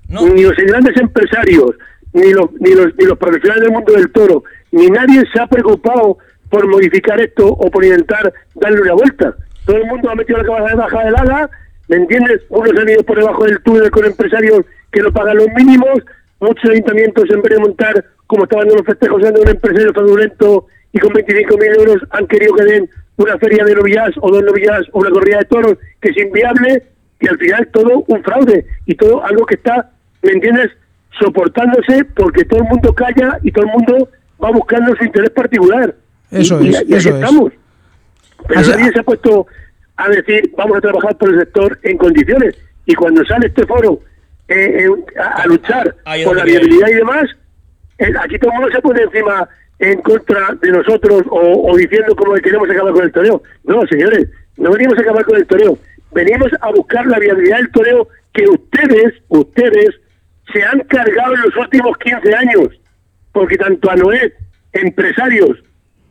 Ni 0.09 0.42
los 0.42 0.57
grandes 0.57 0.97
empresarios, 0.97 1.73
ni 2.12 2.33
los, 2.33 2.50
ni, 2.61 2.75
los, 2.75 2.87
ni 2.99 3.04
los 3.04 3.18
profesionales 3.18 3.64
del 3.64 3.73
mundo 3.73 3.92
del 3.92 4.11
toro, 4.11 4.42
ni 4.73 4.88
nadie 4.88 5.23
se 5.33 5.40
ha 5.40 5.47
preocupado 5.47 6.18
por 6.50 6.66
modificar 6.66 7.21
esto 7.21 7.47
o 7.47 7.71
por 7.71 7.85
intentar 7.85 8.33
darle 8.54 8.80
una 8.83 8.95
vuelta. 8.95 9.35
Todo 9.66 9.76
el 9.76 9.87
mundo 9.87 10.11
ha 10.11 10.14
metido 10.14 10.38
la 10.38 10.45
cabeza 10.45 10.71
debajo 10.71 10.99
del 10.99 11.16
ala, 11.16 11.50
¿me 11.88 11.97
entiendes? 11.97 12.40
Unos 12.49 12.71
han 12.76 12.88
ido 12.88 13.02
por 13.04 13.18
debajo 13.18 13.45
del 13.45 13.62
túnel 13.62 13.90
con 13.90 14.04
empresarios 14.07 14.64
que 14.92 15.00
no 15.00 15.12
pagan 15.12 15.37
los 15.37 15.49
mínimos, 15.54 16.02
muchos 16.40 16.71
ayuntamientos 16.71 17.25
en 17.30 17.42
vez 17.42 17.54
de 17.54 17.61
montar, 17.61 18.04
como 18.26 18.45
estaban 18.45 18.68
en 18.68 18.76
los 18.76 18.87
festejos, 18.87 19.23
de 19.23 19.40
un 19.40 19.49
empresario 19.49 19.92
fraudulento 19.92 20.66
y 20.92 20.99
con 20.99 21.12
25.000 21.12 21.78
euros 21.78 22.02
han 22.11 22.26
querido 22.26 22.54
que 22.54 22.64
den 22.64 22.90
una 23.16 23.37
feria 23.38 23.64
de 23.64 23.75
novillas 23.75 24.11
o 24.21 24.30
dos 24.30 24.42
novillas 24.42 24.83
o 24.92 25.00
una 25.00 25.11
corrida 25.11 25.38
de 25.38 25.45
toros 25.47 25.75
que 26.00 26.11
es 26.11 26.16
inviable 26.16 26.85
y 27.21 27.28
al 27.28 27.38
final 27.38 27.68
todo 27.73 28.04
un 28.07 28.23
fraude 28.23 28.64
y 28.87 28.95
todo 28.95 29.25
algo 29.25 29.45
que 29.45 29.57
está, 29.57 29.90
¿me 30.23 30.33
entiendes? 30.33 30.71
Soportándose 31.18 32.04
porque 32.14 32.45
todo 32.45 32.61
el 32.61 32.68
mundo 32.68 32.95
calla 32.95 33.38
y 33.42 33.50
todo 33.50 33.64
el 33.64 33.73
mundo 33.73 34.09
va 34.42 34.50
buscando 34.50 34.95
su 34.97 35.04
interés 35.04 35.30
particular. 35.30 35.95
Eso 36.30 36.61
es, 36.61 36.80
eso 36.88 37.11
estamos. 37.11 37.52
Pero 38.47 38.61
nadie 38.61 38.92
se 38.92 39.00
ha 39.00 39.02
puesto 39.02 39.47
a 39.97 40.09
decir, 40.09 40.52
vamos 40.57 40.78
a 40.78 40.80
trabajar 40.80 41.16
por 41.16 41.30
el 41.30 41.40
sector 41.40 41.78
en 41.83 41.99
condiciones. 41.99 42.54
Y 42.87 42.95
cuando 42.95 43.25
sale 43.25 43.49
este 43.49 43.66
foro 43.66 44.00
eh, 44.49 44.87
eh, 44.87 44.88
a, 45.21 45.47
luchar 45.47 45.95
por 46.25 46.37
la 46.37 46.45
viabilidad 46.45 46.88
y 46.88 46.95
demás, 46.95 47.25
eh, 47.99 48.12
aquí 48.21 48.38
todo 48.38 48.50
el 48.52 48.61
mundo 48.61 48.75
se 48.75 48.81
pone 48.81 49.02
encima 49.02 49.49
en 49.78 50.00
contra 50.00 50.55
de 50.61 50.71
nosotros 50.71 51.23
o, 51.31 51.76
diciendo 51.76 52.17
cómo 52.17 52.35
queremos 52.35 52.69
acabar 52.71 52.93
con 52.93 53.05
el 53.05 53.12
toreo. 53.12 53.43
No, 53.64 53.87
señores, 53.87 54.28
no 54.57 54.73
venimos 54.73 54.99
a 54.99 55.02
acabar 55.02 55.25
con 55.25 55.37
el 55.37 55.47
toreo. 55.47 55.78
Venimos 56.12 56.50
a 56.61 56.71
buscar 56.71 57.07
la 57.07 57.19
viabilidad 57.19 57.59
del 57.59 57.71
toreo 57.71 58.09
que 58.33 58.45
ustedes, 58.49 59.14
ustedes, 59.28 59.90
se 60.52 60.64
han 60.64 60.81
cargado 60.81 61.35
en 61.35 61.43
los 61.43 61.57
últimos 61.57 61.97
15 61.99 62.35
años. 62.35 62.69
Porque 63.33 63.57
tanto 63.57 63.90
a 63.90 63.97
Noé, 63.97 64.33
empresarios, 64.73 65.62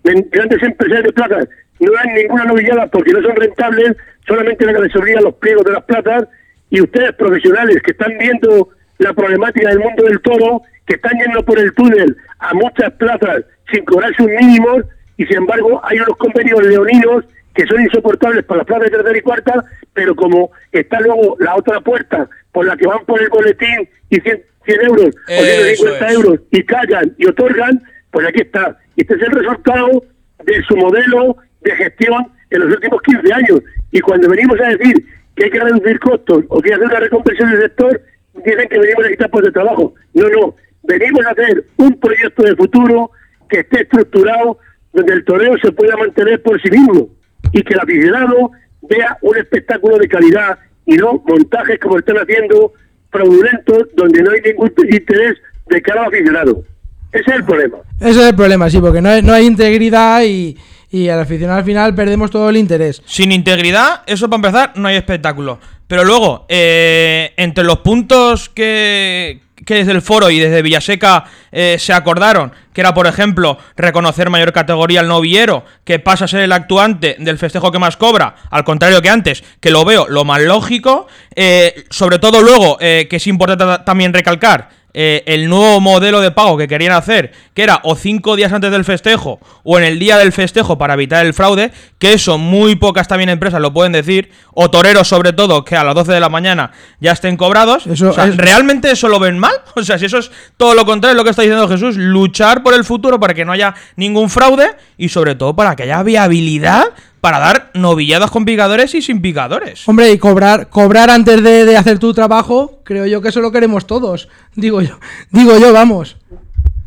grandes 0.03 0.61
empresarios 0.61 1.05
de 1.05 1.13
plazas, 1.13 1.49
no 1.79 1.91
dan 1.91 2.13
ninguna 2.13 2.45
novillada 2.45 2.87
porque 2.87 3.11
no 3.11 3.21
son 3.21 3.35
rentables, 3.35 3.97
solamente 4.27 4.65
la 4.65 4.73
que 4.73 4.81
les 4.81 4.95
obliga 4.95 5.21
los 5.21 5.35
pliegos 5.35 5.65
de 5.65 5.73
las 5.73 5.83
plazas, 5.83 6.27
y 6.69 6.81
ustedes 6.81 7.13
profesionales 7.13 7.81
que 7.83 7.91
están 7.91 8.17
viendo 8.17 8.69
la 8.97 9.13
problemática 9.13 9.69
del 9.69 9.79
mundo 9.79 10.03
del 10.03 10.21
toro, 10.21 10.61
que 10.85 10.95
están 10.95 11.13
yendo 11.19 11.43
por 11.43 11.59
el 11.59 11.73
túnel 11.73 12.17
a 12.39 12.53
muchas 12.53 12.91
plazas 12.93 13.43
sin 13.71 13.83
cobrar 13.85 14.15
sus 14.15 14.27
mínimos, 14.27 14.83
y 15.17 15.25
sin 15.25 15.37
embargo 15.37 15.81
hay 15.83 15.97
unos 15.99 16.17
convenios 16.17 16.63
leoninos 16.65 17.25
que 17.53 17.65
son 17.65 17.81
insoportables 17.81 18.45
para 18.45 18.59
las 18.59 18.67
plazas 18.67 18.85
de 18.85 18.97
tercera 18.97 19.17
y 19.17 19.21
cuarta, 19.21 19.65
pero 19.93 20.15
como 20.15 20.51
está 20.71 20.99
luego 21.01 21.35
la 21.39 21.55
otra 21.55 21.81
puerta 21.81 22.29
por 22.51 22.65
la 22.65 22.77
que 22.77 22.85
van 22.85 23.03
por 23.05 23.21
el 23.21 23.29
boletín 23.29 23.89
y 24.09 24.19
100, 24.19 24.43
euros 24.83 25.07
o 25.07 25.43
150 25.43 26.11
euros 26.11 26.39
y 26.51 26.63
callan 26.63 27.15
y 27.17 27.25
otorgan, 27.27 27.81
pues 28.11 28.27
aquí 28.27 28.41
está. 28.41 28.77
Este 28.95 29.15
es 29.15 29.21
el 29.21 29.31
resultado 29.31 30.03
de 30.43 30.61
su 30.67 30.77
modelo 30.77 31.37
de 31.61 31.71
gestión 31.71 32.31
en 32.49 32.59
los 32.59 32.75
últimos 32.75 33.01
15 33.01 33.33
años. 33.33 33.61
Y 33.91 34.01
cuando 34.01 34.29
venimos 34.29 34.59
a 34.59 34.69
decir 34.69 35.05
que 35.37 35.45
hay 35.45 35.51
que 35.51 35.59
reducir 35.59 35.99
costos 35.99 36.43
o 36.49 36.59
que 36.59 36.73
hacer 36.73 36.85
una 36.85 36.99
reconversión 36.99 37.51
del 37.51 37.61
sector, 37.61 38.01
dicen 38.43 38.67
que 38.67 38.79
venimos 38.79 39.05
a 39.05 39.09
quitar 39.09 39.29
puestos 39.29 39.53
de 39.53 39.59
trabajo. 39.59 39.93
No, 40.13 40.29
no. 40.29 40.55
Venimos 40.83 41.25
a 41.25 41.29
hacer 41.29 41.63
un 41.77 41.99
proyecto 41.99 42.43
de 42.43 42.55
futuro 42.55 43.11
que 43.47 43.59
esté 43.59 43.81
estructurado 43.81 44.57
donde 44.93 45.13
el 45.13 45.23
toreo 45.23 45.55
se 45.61 45.71
pueda 45.71 45.95
mantener 45.95 46.41
por 46.41 46.59
sí 46.61 46.71
mismo 46.71 47.09
y 47.51 47.61
que 47.61 47.73
el 47.73 47.79
aficionado 47.79 48.51
vea 48.89 49.17
un 49.21 49.37
espectáculo 49.37 49.97
de 49.97 50.07
calidad 50.07 50.57
y 50.85 50.95
no 50.95 51.21
montajes 51.27 51.79
como 51.79 51.99
están 51.99 52.17
haciendo 52.17 52.73
fraudulentos 53.11 53.89
donde 53.95 54.23
no 54.23 54.31
hay 54.31 54.41
ningún 54.41 54.73
interés 54.89 55.37
de 55.67 55.81
cara 55.81 56.01
al 56.01 56.07
aficionado. 56.07 56.63
Ese 57.11 57.29
es 57.29 57.35
el 57.35 57.43
problema. 57.43 57.77
Ese 57.99 58.09
es 58.09 58.29
el 58.29 58.35
problema, 58.35 58.69
sí, 58.69 58.79
porque 58.79 59.01
no 59.01 59.09
hay, 59.09 59.21
no 59.21 59.33
hay 59.33 59.45
integridad 59.45 60.23
y, 60.23 60.57
y 60.89 61.09
al 61.09 61.19
aficionado 61.19 61.59
al 61.59 61.65
final 61.65 61.95
perdemos 61.95 62.31
todo 62.31 62.49
el 62.49 62.57
interés. 62.57 63.01
Sin 63.05 63.31
integridad, 63.31 64.03
eso 64.05 64.29
para 64.29 64.37
empezar, 64.37 64.71
no 64.75 64.87
hay 64.87 64.95
espectáculo. 64.95 65.59
Pero 65.87 66.03
luego, 66.03 66.45
eh, 66.49 67.33
entre 67.37 67.63
los 67.63 67.79
puntos 67.79 68.49
que, 68.49 69.41
que 69.65 69.75
desde 69.75 69.93
el 69.93 70.01
foro 70.01 70.29
y 70.29 70.39
desde 70.39 70.61
Villaseca 70.61 71.25
eh, 71.51 71.77
se 71.79 71.93
acordaron, 71.93 72.51
que 72.73 72.81
era, 72.81 72.93
por 72.93 73.07
ejemplo, 73.07 73.57
reconocer 73.75 74.29
mayor 74.29 74.51
categoría 74.53 74.99
al 74.99 75.07
novillero, 75.07 75.65
que 75.83 75.99
pasa 75.99 76.25
a 76.25 76.27
ser 76.27 76.41
el 76.41 76.51
actuante 76.51 77.15
del 77.19 77.37
festejo 77.37 77.71
que 77.71 77.79
más 77.79 77.95
cobra, 77.95 78.35
al 78.49 78.63
contrario 78.63 79.01
que 79.01 79.09
antes, 79.09 79.43
que 79.59 79.71
lo 79.71 79.85
veo 79.85 80.07
lo 80.07 80.25
más 80.25 80.41
lógico, 80.41 81.07
eh, 81.35 81.85
sobre 81.89 82.19
todo 82.19 82.41
luego, 82.41 82.77
que 82.77 83.07
es 83.09 83.27
importante 83.27 83.83
también 83.85 84.13
recalcar, 84.13 84.69
eh, 84.99 85.21
el 85.27 85.47
nuevo 85.47 85.79
modelo 85.79 86.21
de 86.21 86.31
pago 86.31 86.57
que 86.57 86.67
querían 86.67 86.93
hacer, 86.93 87.31
que 87.53 87.61
era 87.61 87.81
o 87.83 87.95
cinco 87.95 88.35
días 88.35 88.51
antes 88.51 88.71
del 88.71 88.83
festejo 88.83 89.39
o 89.61 89.77
en 89.77 89.83
el 89.83 89.99
día 89.99 90.17
del 90.17 90.33
festejo 90.33 90.79
para 90.79 90.95
evitar 90.95 91.23
el 91.23 91.35
fraude, 91.35 91.71
que 91.99 92.13
eso 92.13 92.39
muy 92.39 92.75
pocas 92.75 93.07
también 93.07 93.29
empresas 93.29 93.61
lo 93.61 93.71
pueden 93.71 93.91
decir, 93.91 94.31
o 94.55 94.71
toreros 94.71 95.07
sobre 95.07 95.33
todo, 95.33 95.63
que 95.63 95.75
a 95.75 95.83
las 95.83 95.93
12 95.93 96.13
de 96.13 96.19
la 96.19 96.29
mañana 96.29 96.71
ya 96.99 97.11
estén 97.11 97.37
cobrados. 97.37 97.85
Eso 97.85 98.11
¿Realmente 98.37 98.89
eso 98.89 99.07
lo 99.07 99.19
ven 99.19 99.37
mal? 99.37 99.53
O 99.75 99.83
sea, 99.83 99.99
si 99.99 100.05
eso 100.05 100.17
es 100.17 100.31
todo 100.57 100.73
lo 100.73 100.83
contrario 100.83 101.13
de 101.13 101.17
lo 101.19 101.23
que 101.23 101.29
está 101.29 101.43
diciendo 101.43 101.67
Jesús, 101.67 101.95
luchar 101.95 102.63
por 102.63 102.73
el 102.73 102.83
futuro 102.83 103.19
para 103.19 103.35
que 103.35 103.45
no 103.45 103.51
haya 103.51 103.75
ningún 103.97 104.31
fraude 104.31 104.75
y 104.97 105.09
sobre 105.09 105.35
todo 105.35 105.55
para 105.55 105.75
que 105.75 105.83
haya 105.83 106.01
viabilidad 106.01 106.87
para 107.21 107.39
dar 107.39 107.71
novilladas 107.73 108.31
con 108.31 108.45
picadores 108.45 108.93
y 108.95 109.01
sin 109.01 109.21
picadores. 109.21 109.87
Hombre, 109.87 110.11
y 110.11 110.17
cobrar, 110.17 110.69
cobrar 110.69 111.09
antes 111.09 111.41
de, 111.43 111.75
hacer 111.77 111.99
tu 111.99 112.13
trabajo, 112.13 112.81
creo 112.83 113.05
yo 113.05 113.21
que 113.21 113.29
eso 113.29 113.41
lo 113.41 113.51
queremos 113.51 113.87
todos. 113.87 114.29
Digo 114.55 114.81
yo, 114.81 114.99
digo 115.31 115.57
yo, 115.59 115.73
vamos. 115.73 116.17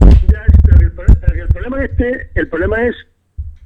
El, 0.01 1.49
problema 1.49 1.85
este, 1.85 2.31
el 2.35 2.49
problema 2.49 2.87
es 2.87 2.95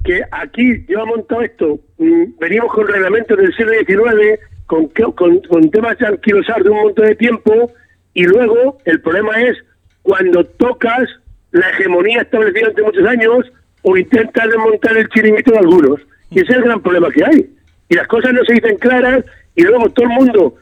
que 0.03 0.21
aquí 0.31 0.85
yo 0.87 1.01
he 1.01 1.05
montado 1.05 1.41
esto, 1.41 1.79
mm, 1.97 2.37
venimos 2.39 2.73
con 2.73 2.87
reglamentos 2.87 3.37
del 3.37 3.55
siglo 3.55 3.71
XIX, 3.73 4.39
con, 4.65 4.87
con, 5.13 5.39
con 5.39 5.71
temas 5.71 5.97
de 5.97 6.07
alquilosar 6.07 6.63
de 6.63 6.69
un 6.69 6.83
montón 6.83 7.05
de 7.05 7.15
tiempo, 7.15 7.71
y 8.13 8.23
luego 8.23 8.77
el 8.85 9.01
problema 9.01 9.41
es 9.41 9.57
cuando 10.01 10.45
tocas 10.45 11.09
la 11.51 11.69
hegemonía 11.69 12.21
establecida 12.21 12.69
durante 12.69 12.83
muchos 12.83 13.07
años 13.07 13.51
o 13.81 13.97
intentas 13.97 14.47
desmontar 14.47 14.97
el 14.97 15.07
chiringuito 15.09 15.51
de 15.51 15.59
algunos. 15.59 16.01
Y 16.29 16.41
ese 16.41 16.51
es 16.51 16.57
el 16.57 16.63
gran 16.63 16.81
problema 16.81 17.09
que 17.11 17.23
hay. 17.23 17.49
Y 17.89 17.95
las 17.95 18.07
cosas 18.07 18.33
no 18.33 18.43
se 18.45 18.53
dicen 18.53 18.77
claras 18.77 19.23
y 19.55 19.63
luego 19.63 19.89
todo 19.89 20.05
el 20.07 20.13
mundo 20.13 20.55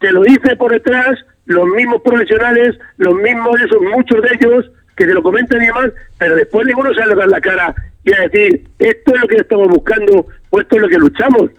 te 0.00 0.12
lo 0.12 0.22
dice 0.22 0.56
por 0.56 0.72
detrás, 0.72 1.18
los 1.46 1.66
mismos 1.68 2.02
profesionales, 2.02 2.78
los 2.98 3.14
mismos, 3.14 3.60
esos 3.60 3.82
muchos 3.82 4.22
de 4.22 4.28
ellos, 4.34 4.70
que 4.96 5.06
te 5.06 5.14
lo 5.14 5.22
comentan 5.22 5.62
y 5.62 5.66
demás, 5.66 5.90
pero 6.18 6.36
después 6.36 6.66
ninguno 6.66 6.90
a 6.90 7.14
dar 7.14 7.28
la 7.28 7.40
cara 7.40 7.74
y 8.04 8.12
a 8.12 8.22
decir, 8.28 8.64
esto 8.78 9.14
es 9.14 9.20
lo 9.20 9.28
que 9.28 9.36
estamos 9.36 9.68
buscando 9.68 10.26
o 10.50 10.60
esto 10.60 10.76
es 10.76 10.82
lo 10.82 10.88
que 10.88 10.98
luchamos. 10.98 11.50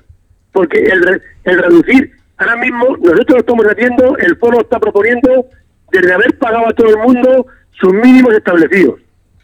Porque 0.51 0.79
el, 0.79 1.21
el 1.43 1.57
reducir, 1.57 2.11
ahora 2.37 2.57
mismo 2.57 2.97
nosotros 2.97 3.29
lo 3.29 3.39
estamos 3.39 3.65
haciendo, 3.65 4.17
el 4.17 4.35
foro 4.37 4.61
está 4.61 4.79
proponiendo 4.79 5.45
desde 5.91 6.13
haber 6.13 6.37
pagado 6.37 6.67
a 6.67 6.73
todo 6.73 6.89
el 6.89 6.97
mundo 6.97 7.47
sus 7.79 7.93
mínimos 7.93 8.33
establecidos. 8.33 8.99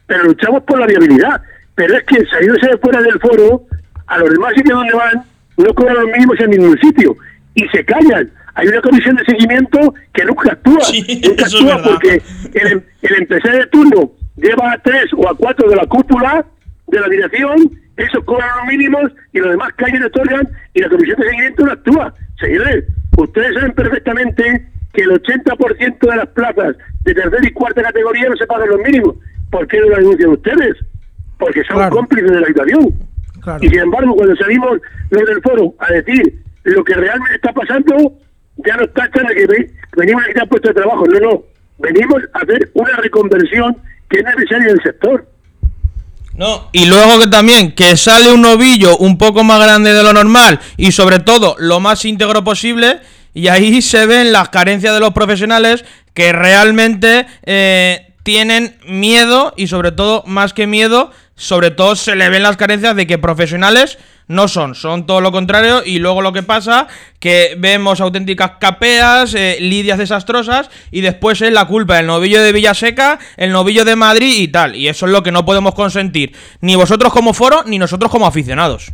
Pero 0.08 0.24
luchamos 0.24 0.64
por 0.64 0.80
la 0.80 0.88
viabilidad. 0.88 1.42
Pero 1.76 1.98
es 1.98 2.04
que 2.04 2.26
saliéndose 2.26 2.68
de 2.68 2.78
fuera 2.78 3.02
del 3.02 3.20
foro, 3.20 3.64
a 4.08 4.18
los 4.20 4.30
demás 4.30 4.54
sitios 4.56 4.78
donde 4.78 4.94
van 4.94 5.24
no 5.58 5.74
cobran 5.74 5.96
los 5.96 6.06
mínimos 6.06 6.40
en 6.40 6.50
ningún 6.52 6.78
sitio 6.80 7.16
y 7.54 7.68
se 7.70 7.84
callan. 7.86 8.32
Hay 8.56 8.68
una 8.68 8.82
comisión 8.82 9.16
de 9.16 9.26
seguimiento 9.26 9.94
que 10.14 10.26
nunca 10.26 10.52
actúa. 10.54 10.80
nunca 11.24 11.46
actúa 11.46 11.84
porque 11.84 12.22
el, 12.54 12.84
el, 13.02 13.16
empresario 13.22 13.60
de 13.60 13.68
turno 13.68 14.12
lleva 14.38 14.74
a 14.74 14.78
tres 14.80 15.06
o 15.16 15.30
a 15.30 15.36
cuatro 15.36 15.70
de 15.70 15.76
la 15.76 15.86
cúpula 15.86 16.46
de 16.88 17.00
la 17.00 17.08
dirección, 17.08 17.72
esos 17.98 18.24
cobran 18.26 18.50
los 18.58 18.68
mínimos 18.68 19.12
y 19.34 19.40
los 19.40 19.52
demás 19.52 19.74
callan 19.76 20.02
y 20.02 20.06
otorgan 20.06 20.48
y 20.74 20.82
la 20.82 20.90
comisión 20.90 21.18
de 21.20 21.26
seguimiento 21.26 21.66
no 21.66 21.72
actúa. 21.72 22.14
Señores, 22.40 22.86
ustedes 23.18 23.54
saben 23.56 23.72
perfectamente 23.74 24.68
que 24.94 25.02
el 25.02 25.10
80% 25.10 26.00
de 26.00 26.16
las 26.16 26.28
plazas 26.28 26.76
de 27.04 27.14
tercera 27.14 27.48
y 27.48 27.52
cuarta 27.52 27.84
categoría 27.84 28.30
no 28.30 28.36
se 28.36 28.48
pagan 28.48 28.70
los 28.70 28.80
mínimos. 28.82 29.16
¿Por 29.52 29.68
qué 29.68 29.80
no 29.80 29.90
lo 29.90 29.98
denuncian 29.98 30.30
ustedes? 30.32 30.76
Porque 31.38 31.64
son 31.64 31.90
cómplices 31.90 32.32
de 32.32 32.42
la 32.42 32.48
situación. 32.48 32.94
Y 33.62 33.70
sin 33.70 33.80
embargo, 33.80 34.16
cuando 34.16 34.36
salimos 34.36 34.80
los 35.10 35.26
del 35.26 35.42
foro 35.42 35.74
a 35.80 35.92
decir 35.92 36.44
lo 36.64 36.84
que 36.84 36.94
realmente 36.96 37.36
está 37.36 37.54
pasando, 37.54 38.14
ya 38.58 38.76
no 38.78 38.84
está 38.84 39.04
de 39.04 39.36
que 39.36 39.74
venimos 39.98 40.24
a 40.24 40.28
quitar 40.28 40.50
puestos 40.50 40.74
de 40.74 40.82
trabajo. 40.82 41.06
No, 41.06 41.20
no. 41.20 41.44
Venimos 41.78 42.22
a 42.34 42.40
hacer 42.40 42.70
una 42.74 42.96
reconversión 42.98 43.78
que 44.10 44.20
es 44.20 44.24
necesaria 44.24 44.70
en 44.70 44.76
el 44.76 44.82
sector. 44.82 45.28
No, 46.34 46.70
y 46.74 46.86
luego 46.86 47.20
que 47.20 47.28
también 47.28 47.74
que 47.74 47.96
sale 47.96 48.32
un 48.32 48.42
novillo 48.42 48.98
un 48.98 49.18
poco 49.18 49.44
más 49.44 49.62
grande 49.62 49.94
de 49.94 50.04
lo 50.04 50.12
normal 50.12 50.60
y 50.76 50.92
sobre 50.92 51.20
todo 51.20 51.56
lo 51.60 51.80
más 51.80 52.04
íntegro 52.04 52.44
posible 52.44 53.00
y 53.34 53.48
ahí 53.48 53.82
se 53.82 54.06
ven 54.06 54.34
las 54.34 54.50
carencias 54.50 54.94
de 54.94 55.00
los 55.00 55.12
profesionales 55.12 55.86
que 56.14 56.34
realmente 56.34 57.26
eh, 57.46 58.14
tienen 58.24 58.76
miedo 58.86 59.54
y 59.56 59.68
sobre 59.68 59.94
todo 59.94 60.24
más 60.26 60.54
que 60.54 60.68
miedo 60.68 61.12
sobre 61.36 61.72
todo 61.72 61.96
se 61.96 62.16
le 62.16 62.30
ven 62.30 62.44
las 62.44 62.58
carencias 62.58 62.96
de 62.96 63.08
que 63.08 63.18
profesionales 63.18 63.98
no 64.28 64.48
son, 64.48 64.74
son 64.74 65.06
todo 65.06 65.22
lo 65.22 65.32
contrario 65.32 65.84
y 65.86 66.00
luego 66.00 66.22
lo 66.22 66.34
que 66.34 66.44
pasa 66.44 66.88
que 67.20 67.56
vemos 67.58 68.02
auténticas 68.02 68.54
capeas, 68.60 69.36
eh, 69.36 69.58
lidias 69.60 69.98
desastrosas 69.98 70.70
y 70.92 71.02
después 71.02 71.42
es 71.42 71.52
la 71.52 71.66
culpa 71.66 71.98
del 71.98 72.08
novillo 72.08 72.42
de 72.42 72.52
Villaseca, 72.52 73.20
el 73.38 73.52
novillo 73.52 73.86
de 73.86 73.96
Madrid 73.96 74.36
y 74.40 74.48
tal, 74.48 74.76
y 74.76 74.88
eso 74.88 75.06
es 75.06 75.12
lo 75.12 75.24
que 75.24 75.32
no 75.32 75.46
podemos 75.46 75.76
consentir, 75.76 76.34
ni 76.62 76.76
vosotros 76.76 77.14
como 77.14 77.34
foro 77.34 77.64
ni 77.66 77.78
nosotros 77.78 78.10
como 78.10 78.26
aficionados. 78.26 78.94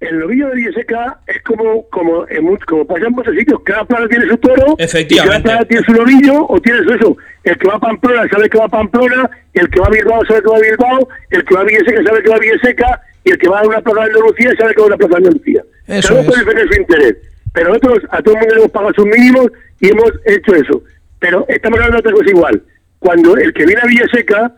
El 0.00 0.18
novillo 0.18 0.48
de 0.48 0.56
Villaseca 0.56 1.18
es 1.26 1.42
como 1.42 1.88
como 1.88 2.26
como 2.66 2.86
pasa 2.86 3.06
en 3.06 3.12
muchos 3.12 3.34
sitios, 3.34 3.60
cada 3.64 3.84
plaza 3.84 4.06
tiene 4.08 4.26
su 4.26 4.36
toro, 4.38 4.74
Efectivamente. 4.78 5.48
y 5.48 5.52
cada 5.52 5.64
plaza 5.64 5.68
tiene 5.68 5.84
su 5.84 5.92
novillo 5.92 6.46
o 6.46 6.60
tiene 6.60 6.82
su 6.84 6.92
eso. 6.92 7.16
El 7.44 7.58
que 7.58 7.68
va 7.68 7.74
a 7.74 7.78
Pamplona 7.78 8.28
sabe 8.28 8.48
que 8.48 8.58
va 8.58 8.64
a 8.64 8.68
Pamplona, 8.68 9.30
el 9.52 9.68
que 9.68 9.80
va 9.80 9.86
a 9.86 9.90
Bilbao 9.90 10.24
sabe 10.26 10.42
que 10.42 10.48
va 10.48 10.56
a 10.56 10.60
Bilbao, 10.60 11.08
el 11.30 11.44
que 11.44 11.54
va 11.54 11.60
a 11.60 11.64
Villaseca 11.64 12.02
sabe 12.02 12.22
que 12.22 12.30
va 12.30 12.36
a 12.36 12.38
Villaseca 12.38 13.02
y 13.24 13.30
el 13.30 13.38
que 13.38 13.48
va 13.48 13.60
a 13.60 13.66
una 13.66 13.80
plaza 13.80 14.00
de 14.00 14.06
Andalucía 14.06 14.50
sabe 14.58 14.74
que 14.74 14.80
va 14.80 14.84
a 14.84 14.88
una 14.88 14.96
plaza 14.96 15.10
de 15.12 15.16
Andalucía. 15.16 15.62
Eso 15.86 16.08
Cada 16.08 16.20
uno 16.20 16.44
puede 16.44 16.68
su 16.68 16.80
interés. 16.80 17.16
Pero 17.52 17.68
nosotros 17.68 17.98
a 18.10 18.22
todo 18.22 18.34
el 18.34 18.40
mundo 18.40 18.54
le 18.54 18.60
hemos 18.60 18.72
pagado 18.72 18.94
sus 18.94 19.06
mínimos 19.06 19.46
y 19.80 19.88
hemos 19.88 20.12
hecho 20.24 20.54
eso. 20.54 20.82
Pero 21.20 21.44
estamos 21.48 21.78
hablando 21.78 21.96
de 21.96 22.00
otra 22.00 22.12
cosa 22.12 22.30
igual. 22.30 22.62
Cuando 22.98 23.36
el 23.36 23.52
que 23.52 23.66
viene 23.66 23.80
a 23.82 23.86
Villaseca 23.86 24.52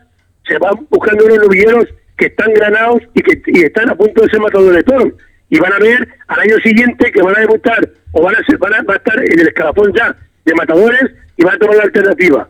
se 0.47 0.57
va 0.57 0.71
buscando 0.89 1.25
unos 1.25 1.39
novilleros 1.39 1.85
que 2.17 2.27
están 2.27 2.53
granados 2.53 3.01
y 3.13 3.21
que 3.21 3.41
y 3.47 3.63
están 3.63 3.89
a 3.89 3.95
punto 3.95 4.21
de 4.21 4.29
ser 4.29 4.39
matadores 4.39 4.77
de 4.77 4.83
toros. 4.83 5.13
Y 5.49 5.59
van 5.59 5.73
a 5.73 5.79
ver 5.79 6.07
al 6.27 6.39
año 6.39 6.57
siguiente 6.63 7.11
que 7.11 7.21
van 7.21 7.37
a 7.37 7.41
debutar 7.41 7.89
o 8.11 8.23
van 8.23 8.35
a, 8.35 8.43
ser, 8.45 8.57
van 8.57 8.73
a, 8.73 8.81
va 8.81 8.95
a 8.95 8.97
estar 8.97 9.19
en 9.19 9.39
el 9.39 9.47
escalafón 9.47 9.93
ya 9.93 10.15
de 10.45 10.55
matadores 10.55 11.11
y 11.37 11.43
van 11.43 11.55
a 11.55 11.59
tomar 11.59 11.77
la 11.77 11.83
alternativa. 11.83 12.49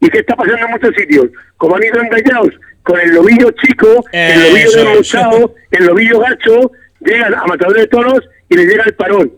¿Y 0.00 0.08
qué 0.08 0.18
está 0.18 0.36
pasando 0.36 0.66
en 0.66 0.70
muchos 0.72 0.94
sitios? 0.96 1.26
Como 1.56 1.76
han 1.76 1.84
ido 1.84 2.00
engañados 2.00 2.50
con 2.82 3.00
el 3.00 3.10
lobillo 3.14 3.50
chico, 3.62 4.04
el 4.12 4.40
lobillo 4.40 4.70
desmochado, 4.70 5.54
el 5.70 5.86
lobillo 5.86 6.20
gacho, 6.20 6.70
llegan 7.00 7.34
a 7.34 7.44
matadores 7.46 7.82
de 7.82 7.88
toros 7.88 8.20
y 8.48 8.56
les 8.56 8.66
llega 8.66 8.84
el 8.84 8.94
parón. 8.94 9.32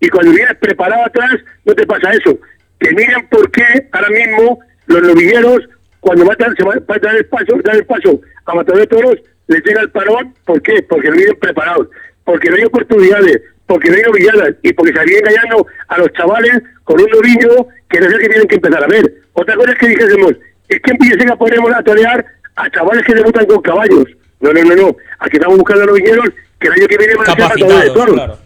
Y 0.00 0.08
cuando 0.08 0.32
vienes 0.32 0.56
preparado 0.56 1.04
atrás, 1.04 1.34
no 1.64 1.74
te 1.74 1.86
pasa 1.86 2.12
eso. 2.12 2.38
Que 2.78 2.92
miren 2.92 3.28
por 3.28 3.50
qué 3.50 3.88
ahora 3.92 4.08
mismo 4.10 4.60
los 4.86 5.02
novilleros, 5.02 5.68
cuando 6.00 6.24
matan, 6.24 6.54
se 6.56 6.62
van 6.62 6.78
a 6.78 6.98
dar 6.98 7.16
el 7.16 7.26
paso, 7.26 7.58
dar 7.64 7.76
el 7.76 7.84
paso 7.84 8.20
a 8.44 8.54
matadores 8.54 8.88
de 8.88 8.96
toros, 8.96 9.16
les 9.48 9.64
llega 9.64 9.80
el 9.82 9.90
parón. 9.90 10.34
¿Por 10.44 10.62
qué? 10.62 10.82
Porque 10.82 11.08
no 11.08 11.16
vienen 11.16 11.38
preparados, 11.38 11.88
porque 12.24 12.50
no 12.50 12.56
hay 12.56 12.64
oportunidades, 12.64 13.42
porque 13.66 13.90
no 13.90 13.96
hay 13.96 14.02
novilladas 14.02 14.54
y 14.62 14.72
porque 14.72 14.92
se 14.92 15.04
viene 15.04 15.18
engañando 15.18 15.66
a 15.88 15.98
los 15.98 16.12
chavales 16.12 16.62
con 16.84 17.00
un 17.00 17.10
novillo 17.10 17.68
que 17.88 18.00
no 18.00 18.06
es 18.06 18.12
el 18.12 18.20
que 18.20 18.28
tienen 18.28 18.48
que 18.48 18.54
empezar 18.56 18.82
a 18.82 18.86
ver. 18.86 19.14
Otra 19.32 19.54
cosa 19.54 19.72
es 19.72 19.78
que 19.78 19.88
dijésemos, 19.88 20.32
es 20.68 20.80
que 20.80 20.90
en 20.90 20.98
Villaseca 20.98 21.36
podemos 21.36 21.72
a 21.72 21.82
torear 21.82 22.24
a 22.56 22.70
chavales 22.70 23.04
que 23.04 23.14
debutan 23.14 23.46
con 23.46 23.62
caballos. 23.62 24.04
No, 24.40 24.52
no, 24.52 24.64
no, 24.64 24.74
no. 24.74 24.96
Aquí 25.18 25.36
estamos 25.36 25.58
buscando 25.58 25.86
novilleros 25.86 26.30
que 26.58 26.68
el 26.68 26.72
año 26.74 26.86
que 26.88 26.98
viene 26.98 27.14
van 27.14 27.30
a 27.30 27.34
ser 27.34 27.42
matadores 27.42 27.84
de 27.84 27.90
toros. 27.90 28.14
claro. 28.14 28.38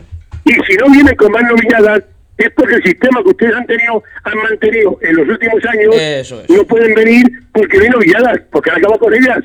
Y 0.44 0.52
si 0.52 0.76
no 0.76 0.90
vienen 0.90 1.16
con 1.16 1.32
más 1.32 1.42
novilladas, 1.42 2.02
es 2.38 2.50
porque 2.52 2.74
el 2.76 2.82
sistema 2.82 3.22
que 3.22 3.28
ustedes 3.28 3.54
han 3.54 3.66
tenido, 3.66 4.02
han 4.24 4.38
mantenido 4.38 4.98
en 5.02 5.16
los 5.16 5.28
últimos 5.28 5.62
años, 5.66 5.94
Eso 5.94 6.42
no 6.48 6.64
pueden 6.64 6.94
venir 6.94 7.26
porque 7.52 7.76
no 7.76 7.84
hay 7.84 7.90
novilladas, 7.90 8.40
porque 8.50 8.70
han 8.70 8.78
acabado 8.78 8.98
con 8.98 9.14
ellas, 9.14 9.40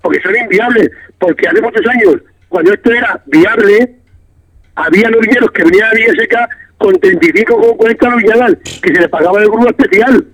porque 0.00 0.20
son 0.22 0.34
inviables, 0.36 0.90
porque 1.18 1.46
hace 1.46 1.60
muchos 1.60 1.86
años, 1.86 2.16
cuando 2.48 2.72
esto 2.72 2.92
era 2.92 3.22
viable, 3.26 3.96
había 4.74 5.10
novilleros 5.10 5.50
que 5.50 5.64
venían 5.64 5.90
a 5.90 5.92
Villaseca 5.92 6.48
con 6.80 6.98
35 6.98 7.54
o 7.54 7.60
con 7.60 7.76
40 7.76 8.08
novilladas, 8.08 8.54
que 8.80 8.94
se 8.94 9.00
les 9.00 9.08
pagaba 9.08 9.38
el 9.38 9.48
grupo 9.48 9.68
especial. 9.68 10.24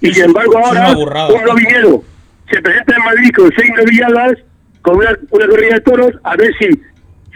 Y 0.00 0.12
sin 0.14 0.26
embargo 0.26 0.58
ahora, 0.58 0.92
un 0.92 1.44
novillero 1.44 2.04
se 2.48 2.62
presenta 2.62 2.96
en 2.96 3.04
Madrid 3.04 3.30
con 3.34 3.52
seis 3.56 3.70
novilladas, 3.76 4.34
con 4.80 4.96
una, 4.96 5.10
una 5.30 5.46
corrida 5.48 5.74
de 5.74 5.80
toros, 5.80 6.12
a 6.22 6.36
ver 6.36 6.52
si 6.60 6.80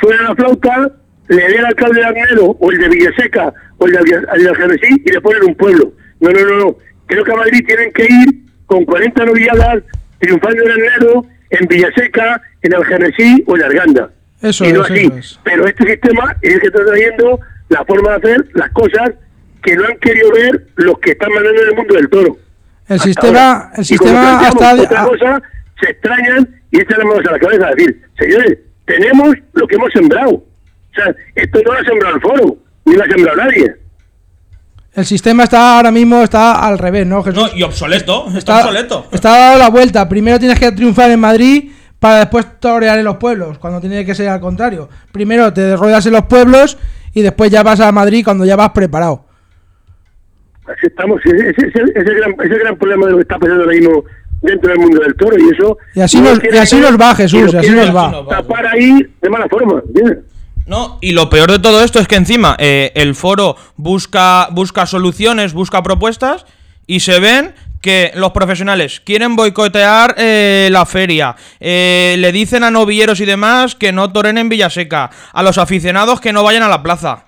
suena 0.01 0.29
la 0.29 0.37
flauta, 0.37 0.93
le 1.27 1.49
dé 1.49 1.59
al 1.59 1.67
alcalde 1.67 2.01
de 2.01 2.07
Arnedo, 2.07 2.57
o 2.61 2.71
el 2.71 2.79
de 2.79 2.89
Villaseca, 2.89 3.53
o 3.79 3.87
el 3.87 3.93
de, 3.93 3.99
el 3.99 4.45
de 4.45 5.03
y 5.05 5.11
le 5.11 5.21
ponen 5.21 5.45
un 5.45 5.55
pueblo. 5.57 5.93
No, 6.21 6.31
no, 6.31 6.41
no, 6.45 6.57
no. 6.59 6.77
Creo 7.07 7.25
que 7.25 7.33
a 7.33 7.37
Madrid 7.37 7.65
tienen 7.67 7.93
que 7.93 8.05
ir 8.05 8.45
con 8.67 8.85
40 8.85 9.25
novilladas, 9.25 9.83
triunfando 10.21 10.63
en 10.63 10.71
Arnedo, 10.71 11.27
en 11.51 11.67
Villaseca, 11.67 12.41
en 12.63 12.75
Algenesí 12.77 13.43
o 13.49 13.57
en 13.57 13.63
Arganda. 13.65 14.11
Eso 14.41 14.65
y 14.65 14.73
no 14.73 14.85
es, 14.85 14.91
así. 14.93 15.07
eso 15.07 15.17
es. 15.17 15.41
Pero 15.43 15.67
este 15.67 15.85
sistema 15.85 16.37
es 16.43 16.55
el 16.55 16.61
que 16.61 16.67
está 16.69 16.85
trayendo 16.85 17.41
la 17.69 17.85
forma 17.85 18.11
de 18.11 18.17
hacer 18.17 18.49
las 18.55 18.71
cosas 18.71 19.11
que 19.63 19.77
no 19.77 19.85
han 19.85 19.97
querido 19.99 20.31
ver 20.33 20.67
los 20.77 20.99
que 21.01 21.11
están 21.13 21.33
mandando 21.33 21.63
en 21.63 21.69
el 21.69 21.75
mundo 21.75 21.95
del 21.95 22.09
toro. 22.09 22.37
El 22.89 22.97
Hasta 22.97 23.05
sistema, 23.05 23.53
ahora. 23.53 23.73
el 23.77 23.85
sistema 23.85 24.21
planteamos 24.21 24.63
hasta 24.63 24.83
otra 24.83 25.05
cosa, 25.05 25.43
se 25.81 25.91
extrañan 25.91 26.63
y 26.71 26.81
echan 26.81 26.99
las 26.99 27.07
manos 27.07 27.27
a 27.27 27.33
la 27.33 27.39
cabeza 27.39 27.67
a 27.67 27.71
decir, 27.75 28.03
señores, 28.19 28.59
tenemos 28.85 29.35
lo 29.55 29.67
que 29.67 29.75
hemos 29.75 29.93
sembrado. 29.93 30.31
O 30.31 30.95
sea, 30.95 31.15
esto 31.35 31.59
no 31.65 31.73
lo 31.73 31.79
ha 31.79 31.85
sembrado 31.85 32.15
el 32.15 32.21
foro, 32.21 32.57
ni 32.85 32.95
lo 32.95 33.03
ha 33.03 33.07
sembrado 33.07 33.37
nadie. 33.37 33.75
el 34.95 35.05
sistema 35.05 35.45
está 35.45 35.77
ahora 35.77 35.91
mismo 35.91 36.23
está 36.23 36.65
al 36.65 36.79
revés, 36.79 37.07
¿no, 37.07 37.23
Jesús? 37.23 37.53
No, 37.53 37.59
y 37.59 37.63
obsoleto, 37.65 38.27
está, 38.29 38.39
está, 38.39 38.59
obsoleto. 38.61 39.07
está 39.11 39.31
dado 39.31 39.59
la 39.59 39.69
vuelta. 39.69 40.09
Primero 40.09 40.39
tienes 40.39 40.59
que 40.61 40.71
triunfar 40.73 41.11
en 41.11 41.21
Madrid 41.21 41.73
para 41.99 42.21
después 42.21 42.47
torear 42.61 42.99
en 42.99 43.05
los 43.05 43.17
pueblos, 43.17 43.59
cuando 43.59 43.81
tiene 43.81 44.05
que 44.05 44.15
ser 44.15 44.29
al 44.29 44.41
contrario. 44.41 44.89
Primero 45.13 45.53
te 45.53 45.75
ruedas 45.77 46.07
en 46.07 46.13
los 46.13 46.27
pueblos 46.27 46.79
y 47.17 47.23
después 47.23 47.51
ya 47.51 47.63
vas 47.63 47.81
a 47.81 47.91
Madrid 47.93 48.23
cuando 48.23 48.45
ya 48.45 48.57
vas 48.57 48.71
preparado. 48.73 49.25
Así 50.67 50.87
estamos, 50.87 51.19
ese, 51.25 51.49
es 51.49 51.75
el 51.75 52.15
gran, 52.15 52.33
ese 52.33 52.45
es 52.45 52.51
el 52.51 52.59
gran 52.59 52.77
problema 52.77 53.07
de 53.07 53.13
lo 53.13 53.17
que 53.19 53.23
está 53.23 53.39
pasando 53.39 53.63
ahora 53.63 53.75
mismo 53.75 54.05
dentro 54.43 54.71
del 54.71 54.79
mundo 54.81 55.01
del 55.01 55.15
toro 55.17 55.35
y 55.39 55.49
eso... 55.55 55.79
Y 55.95 56.01
así 56.01 56.21
no 56.21 56.35
nos- 56.35 56.45
y 56.45 56.59
así 56.59 56.77
nos 56.77 57.01
va, 57.01 57.15
Jesús, 57.15 57.55
y 57.55 57.57
así 57.57 57.71
nos 57.71 57.95
va. 57.97 58.07
Así 58.09 58.13
nos 58.17 58.27
va. 58.27 58.37
Tapar 58.37 58.67
ahí 58.67 59.07
de 59.23 59.31
mala 59.31 59.49
forma, 59.49 59.81
¿entiendes? 59.87 60.19
No, 60.67 60.99
y 61.01 61.13
lo 61.13 61.31
peor 61.31 61.51
de 61.53 61.59
todo 61.59 61.83
esto 61.83 62.01
es 62.01 62.07
que 62.09 62.17
encima 62.17 62.55
eh, 62.59 62.93
el 62.97 63.15
foro 63.15 63.57
busca, 63.77 64.49
busca 64.51 64.85
soluciones, 64.85 65.55
busca 65.55 65.83
propuestas 65.83 66.45
y 66.87 67.01
se 67.01 67.19
ven 67.19 67.55
que 67.87 68.11
los 68.17 68.33
profesionales 68.33 69.01
quieren 69.01 69.37
boicotear 69.37 70.17
eh, 70.19 70.69
la 70.73 70.85
feria, 70.87 71.37
eh, 71.61 72.17
le 72.19 72.33
dicen 72.33 72.65
a 72.65 72.71
novilleros 72.73 73.21
y 73.21 73.25
demás 73.25 73.77
que 73.77 73.93
no 73.93 74.13
toren 74.13 74.39
en 74.39 74.49
Villaseca, 74.49 75.09
a 75.33 75.43
los 75.45 75.57
aficionados 75.57 76.21
que 76.21 76.33
no 76.33 76.43
vayan 76.43 76.65
a 76.65 76.69
la 76.69 76.83
plaza. 76.83 77.27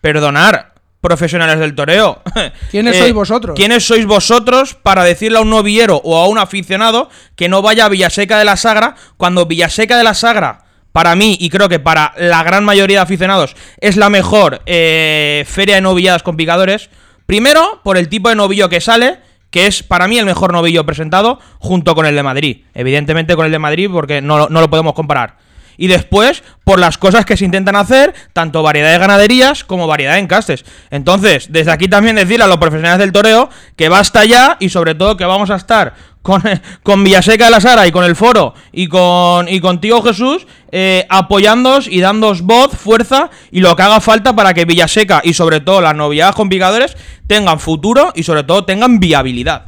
Perdonar, 0.00 0.74
profesionales 1.00 1.58
del 1.58 1.74
toreo. 1.74 2.22
¿Quiénes 2.70 2.98
sois 2.98 3.12
vosotros? 3.12 3.56
¿Quiénes 3.56 3.84
sois 3.84 4.06
vosotros 4.06 4.74
para 4.74 5.02
decirle 5.02 5.38
a 5.38 5.40
un 5.40 5.50
novillero 5.50 6.00
o 6.04 6.16
a 6.16 6.28
un 6.28 6.38
aficionado 6.38 7.10
que 7.34 7.48
no 7.48 7.60
vaya 7.60 7.86
a 7.86 7.88
Villaseca 7.88 8.38
de 8.38 8.44
la 8.44 8.56
Sagra 8.56 8.94
cuando 9.16 9.46
Villaseca 9.46 9.98
de 9.98 10.04
la 10.04 10.14
Sagra, 10.14 10.66
para 10.92 11.16
mí 11.16 11.36
y 11.40 11.50
creo 11.50 11.68
que 11.68 11.80
para 11.80 12.14
la 12.16 12.44
gran 12.44 12.64
mayoría 12.64 12.98
de 12.98 13.02
aficionados, 13.02 13.56
es 13.80 13.96
la 13.96 14.08
mejor 14.08 14.62
eh, 14.66 15.44
feria 15.48 15.74
de 15.74 15.80
novilladas 15.80 16.22
con 16.22 16.36
picadores? 16.36 16.90
Primero, 17.26 17.80
por 17.82 17.98
el 17.98 18.08
tipo 18.08 18.28
de 18.28 18.36
novillo 18.36 18.68
que 18.68 18.80
sale, 18.80 19.18
que 19.56 19.66
es 19.66 19.82
para 19.82 20.06
mí 20.06 20.18
el 20.18 20.26
mejor 20.26 20.52
novillo 20.52 20.84
presentado, 20.84 21.40
junto 21.60 21.94
con 21.94 22.04
el 22.04 22.14
de 22.14 22.22
Madrid. 22.22 22.58
Evidentemente 22.74 23.34
con 23.36 23.46
el 23.46 23.52
de 23.52 23.58
Madrid 23.58 23.88
porque 23.90 24.20
no, 24.20 24.50
no 24.50 24.60
lo 24.60 24.68
podemos 24.68 24.92
comparar. 24.92 25.38
Y 25.78 25.86
después, 25.86 26.42
por 26.62 26.78
las 26.78 26.98
cosas 26.98 27.24
que 27.24 27.38
se 27.38 27.46
intentan 27.46 27.74
hacer, 27.74 28.14
tanto 28.34 28.62
variedad 28.62 28.92
de 28.92 28.98
ganaderías 28.98 29.64
como 29.64 29.86
variedad 29.86 30.12
de 30.12 30.18
encastes. 30.18 30.66
Entonces, 30.90 31.46
desde 31.50 31.70
aquí 31.70 31.88
también 31.88 32.16
decirle 32.16 32.44
a 32.44 32.48
los 32.48 32.58
profesionales 32.58 32.98
del 32.98 33.12
toreo 33.12 33.48
que 33.76 33.88
basta 33.88 34.26
ya 34.26 34.58
y 34.60 34.68
sobre 34.68 34.94
todo 34.94 35.16
que 35.16 35.24
vamos 35.24 35.48
a 35.48 35.56
estar 35.56 35.94
con, 36.26 36.42
con 36.82 37.04
Villaseca 37.04 37.44
de 37.44 37.50
la 37.52 37.60
Sara 37.60 37.86
y 37.86 37.92
con 37.92 38.02
el 38.02 38.16
foro 38.16 38.52
y 38.72 38.88
con 38.88 39.48
y 39.48 39.60
contigo 39.60 40.02
Jesús 40.02 40.44
eh, 40.72 41.06
apoyándoos 41.08 41.86
y 41.86 42.00
dándoos 42.00 42.42
voz, 42.42 42.76
fuerza 42.76 43.30
y 43.52 43.60
lo 43.60 43.76
que 43.76 43.82
haga 43.82 44.00
falta 44.00 44.34
para 44.34 44.52
que 44.52 44.64
Villaseca 44.64 45.20
y 45.22 45.34
sobre 45.34 45.60
todo 45.60 45.80
las 45.80 45.94
novilladas 45.94 46.34
con 46.34 46.48
picadores 46.48 46.96
tengan 47.28 47.60
futuro 47.60 48.10
y 48.16 48.24
sobre 48.24 48.42
todo 48.42 48.64
tengan 48.64 48.98
viabilidad. 48.98 49.66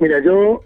Mira, 0.00 0.20
yo 0.24 0.64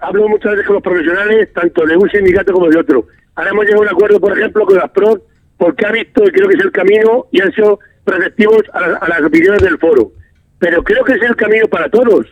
hablo 0.00 0.28
muchas 0.28 0.52
veces 0.52 0.66
con 0.66 0.74
los 0.74 0.82
profesionales, 0.82 1.52
tanto 1.54 1.86
de 1.86 1.96
un 1.96 2.10
sindicato 2.10 2.52
como 2.52 2.68
de 2.68 2.80
otro. 2.80 3.06
Ahora 3.36 3.50
hemos 3.50 3.64
llegado 3.64 3.82
a 3.82 3.86
un 3.86 3.92
acuerdo, 3.92 4.20
por 4.20 4.36
ejemplo, 4.36 4.66
con 4.66 4.76
las 4.76 4.90
PRO, 4.90 5.22
porque 5.56 5.86
ha 5.86 5.92
visto, 5.92 6.24
y 6.24 6.30
creo 6.30 6.48
que 6.48 6.56
es 6.56 6.64
el 6.64 6.72
camino, 6.72 7.26
y 7.30 7.40
han 7.40 7.52
sido 7.52 7.78
receptivos 8.06 8.62
a, 8.72 8.78
a 8.78 9.08
las 9.08 9.22
opiniones 9.22 9.62
del 9.62 9.78
foro. 9.78 10.12
Pero 10.58 10.82
creo 10.82 11.04
que 11.04 11.12
es 11.12 11.22
el 11.22 11.36
camino 11.36 11.68
para 11.68 11.88
todos, 11.88 12.26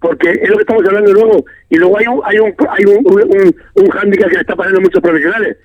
porque 0.00 0.30
es 0.30 0.48
lo 0.48 0.56
que 0.56 0.62
estamos 0.62 0.84
hablando 0.86 1.12
luego. 1.12 1.44
Y 1.68 1.76
luego 1.76 1.98
hay 1.98 2.06
un 2.06 2.20
hay 2.24 2.38
un, 2.38 2.54
hay 2.70 2.84
un, 2.86 3.06
un, 3.06 3.56
un, 3.74 3.90
hándicap 3.90 4.28
que 4.28 4.34
le 4.34 4.40
está 4.40 4.56
pasando 4.56 4.78
a 4.78 4.82
muchos 4.82 5.02
profesionales, 5.02 5.56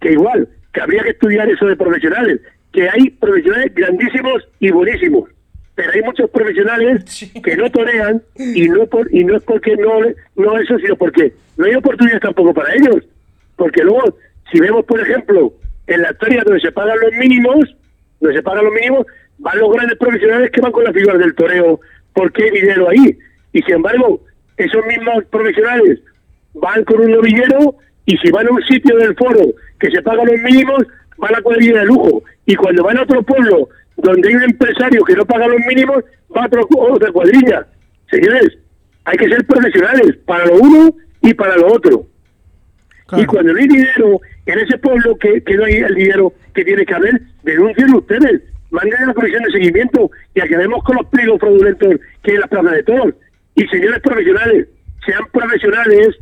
que 0.00 0.12
igual, 0.12 0.48
que 0.72 0.80
habría 0.80 1.02
que 1.02 1.10
estudiar 1.10 1.50
eso 1.50 1.66
de 1.66 1.76
profesionales, 1.76 2.40
que 2.72 2.88
hay 2.88 3.10
profesionales 3.10 3.74
grandísimos 3.74 4.48
y 4.60 4.70
buenísimos, 4.70 5.28
pero 5.74 5.90
hay 5.92 6.02
muchos 6.02 6.30
profesionales 6.30 7.04
que 7.42 7.56
no 7.56 7.70
torean 7.70 8.22
y 8.36 8.68
no 8.68 8.86
por, 8.86 9.12
y 9.12 9.24
no 9.24 9.36
es 9.36 9.42
porque 9.42 9.76
no 9.76 10.00
no 10.36 10.58
eso 10.58 10.78
sino 10.78 10.96
porque 10.96 11.32
no 11.56 11.66
hay 11.66 11.74
oportunidades 11.74 12.22
tampoco 12.22 12.54
para 12.54 12.74
ellos. 12.74 13.04
Porque 13.56 13.82
luego 13.82 14.16
si 14.52 14.60
vemos 14.60 14.84
por 14.84 15.00
ejemplo 15.00 15.52
en 15.86 16.02
la 16.02 16.12
historia 16.12 16.42
donde 16.44 16.60
se 16.60 16.72
pagan 16.72 16.98
los 17.00 17.12
mínimos 17.14 17.76
donde 18.20 18.36
se 18.36 18.42
pagan 18.42 18.64
los 18.64 18.74
mínimos 18.74 19.06
van 19.38 19.58
los 19.58 19.72
grandes 19.72 19.98
profesionales 19.98 20.50
que 20.52 20.60
van 20.60 20.72
con 20.72 20.84
las 20.84 20.94
figuras 20.94 21.18
del 21.18 21.34
toreo 21.34 21.80
porque 22.14 22.44
hay 22.44 22.50
dinero 22.50 22.88
ahí 22.88 23.18
y 23.52 23.62
sin 23.62 23.76
embargo 23.76 24.20
esos 24.56 24.84
mismos 24.86 25.24
profesionales 25.30 26.00
van 26.54 26.84
con 26.84 27.00
un 27.00 27.12
novillero 27.12 27.76
y 28.06 28.16
si 28.18 28.30
van 28.30 28.46
a 28.48 28.50
un 28.50 28.62
sitio 28.62 28.96
del 28.96 29.14
foro 29.16 29.46
que 29.78 29.90
se 29.90 30.02
pagan 30.02 30.26
los 30.26 30.40
mínimos, 30.42 30.84
van 31.16 31.34
a 31.34 31.42
cuadrilla 31.42 31.80
de 31.80 31.86
lujo. 31.86 32.22
Y 32.46 32.54
cuando 32.56 32.82
van 32.82 32.98
a 32.98 33.02
otro 33.02 33.22
pueblo 33.22 33.68
donde 33.96 34.28
hay 34.28 34.34
un 34.34 34.42
empresario 34.42 35.04
que 35.04 35.14
no 35.14 35.24
paga 35.24 35.46
los 35.46 35.60
mínimos, 35.66 36.04
va 36.34 36.42
a 36.42 36.46
otro, 36.46 36.66
otra 36.70 37.12
cuadrilla. 37.12 37.66
Señores, 38.10 38.58
hay 39.04 39.16
que 39.16 39.28
ser 39.28 39.44
profesionales 39.46 40.16
para 40.26 40.46
lo 40.46 40.54
uno 40.56 40.94
y 41.22 41.34
para 41.34 41.56
lo 41.56 41.72
otro. 41.72 42.06
Y 43.16 43.24
cuando 43.24 43.52
no 43.52 43.58
hay 43.58 43.66
dinero 43.66 44.20
en 44.46 44.58
ese 44.58 44.78
pueblo 44.78 45.16
que, 45.16 45.42
que 45.42 45.54
no 45.54 45.64
hay 45.64 45.74
el 45.76 45.94
dinero 45.94 46.32
que 46.54 46.64
tiene 46.64 46.84
que 46.84 46.94
haber, 46.94 47.20
denuncien 47.42 47.94
ustedes, 47.94 48.42
manden 48.70 49.02
a 49.02 49.06
la 49.06 49.14
comisión 49.14 49.42
de 49.42 49.52
seguimiento 49.52 50.10
y 50.34 50.40
acabemos 50.40 50.82
con 50.84 50.96
los 50.96 51.06
pliegos 51.06 51.40
fraudulentos 51.40 51.88
que 52.22 52.30
hay 52.30 52.34
en 52.36 52.40
las 52.40 52.50
plazas 52.50 52.72
de 52.72 52.82
todos. 52.84 53.14
Y 53.54 53.66
señores 53.68 54.00
profesionales, 54.00 54.68
sean 55.04 55.22
profesionales 55.32 56.16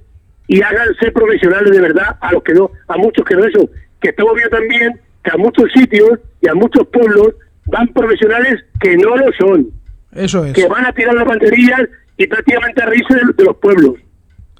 y 0.47 0.63
háganse 0.63 1.11
profesionales 1.13 1.71
de 1.71 1.81
verdad 1.81 2.17
a 2.21 2.33
los 2.33 2.43
que 2.43 2.55
no, 2.55 2.71
a 2.89 2.97
muchos 2.97 3.25
que 3.25 3.35
no 3.35 3.45
eso, 3.45 3.69
que 4.01 4.11
estamos 4.11 4.35
viendo 4.35 4.57
también 4.57 5.01
que 5.23 5.31
a 5.31 5.37
muchos 5.37 5.71
sitios 5.73 6.19
y 6.41 6.49
a 6.49 6.55
muchos 6.55 6.87
pueblos 6.89 7.35
van 7.67 7.89
profesionales 7.89 8.65
que 8.81 8.97
no 8.97 9.17
lo 9.17 9.31
son. 9.39 9.71
Eso 10.13 10.45
es. 10.45 10.55
Que 10.55 10.67
van 10.67 10.87
a 10.87 10.93
tirar 10.93 11.15
las 11.15 11.27
banderillas 11.27 11.83
y 12.17 12.27
prácticamente 12.27 12.83
a 12.83 12.87
reírse 12.87 13.15
de, 13.15 13.45
los 13.45 13.57
pueblos. 13.57 13.95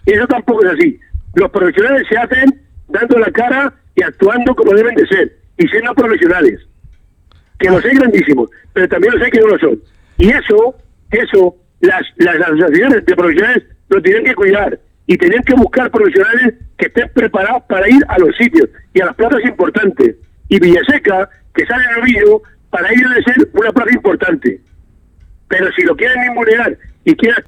Y 0.07 0.13
eso 0.13 0.27
tampoco 0.27 0.65
es 0.65 0.73
así. 0.73 1.01
Los 1.35 1.51
profesionales 1.51 2.07
se 2.09 2.17
hacen 2.17 2.61
dando 2.89 3.19
la 3.19 3.31
cara 3.31 3.75
y 3.95 4.03
actuando 4.03 4.55
como 4.55 4.75
deben 4.75 4.95
de 4.95 5.07
ser. 5.07 5.37
Y 5.57 5.67
siendo 5.69 5.95
profesionales. 5.95 6.61
Que 7.59 7.69
los 7.69 7.85
hay 7.85 7.97
grandísimos, 7.97 8.51
pero 8.73 8.89
también 8.89 9.15
los 9.15 9.23
hay 9.23 9.31
que 9.31 9.41
no 9.41 9.49
lo 9.49 9.59
son. 9.59 9.81
Y 10.19 10.31
eso, 10.31 10.77
eso, 11.11 11.57
las, 11.81 12.03
las 12.17 12.37
asociaciones 12.37 13.05
de 13.05 13.17
profesionales 13.17 13.65
lo 13.89 14.03
tienen 14.03 14.25
que 14.25 14.35
cuidar 14.35 14.79
y 15.07 15.17
tienen 15.17 15.43
que 15.43 15.55
buscar 15.55 15.91
profesionales 15.91 16.55
que 16.77 16.87
estén 16.87 17.11
preparados 17.15 17.63
para 17.69 17.89
ir 17.89 18.05
a 18.09 18.19
los 18.19 18.37
sitios 18.37 18.69
y 18.93 19.01
a 19.01 19.07
las 19.07 19.15
plazas 19.15 19.43
importantes. 19.45 20.17
Y 20.49 20.61
Villaseca, 20.61 21.31
que 21.55 21.67
sale 21.67 21.85
en 21.85 22.01
novillo, 22.01 22.43
para 22.71 22.91
ellos 22.91 23.11
debe 23.11 23.23
ser 23.23 23.49
una 23.55 23.73
plaza 23.73 23.95
importante. 23.95 24.61
Pero 25.49 25.73
si 25.73 25.83
lo 25.83 25.97
quieren 25.97 26.25
inmunear 26.25 26.77
y 27.05 27.15
quieren 27.15 27.43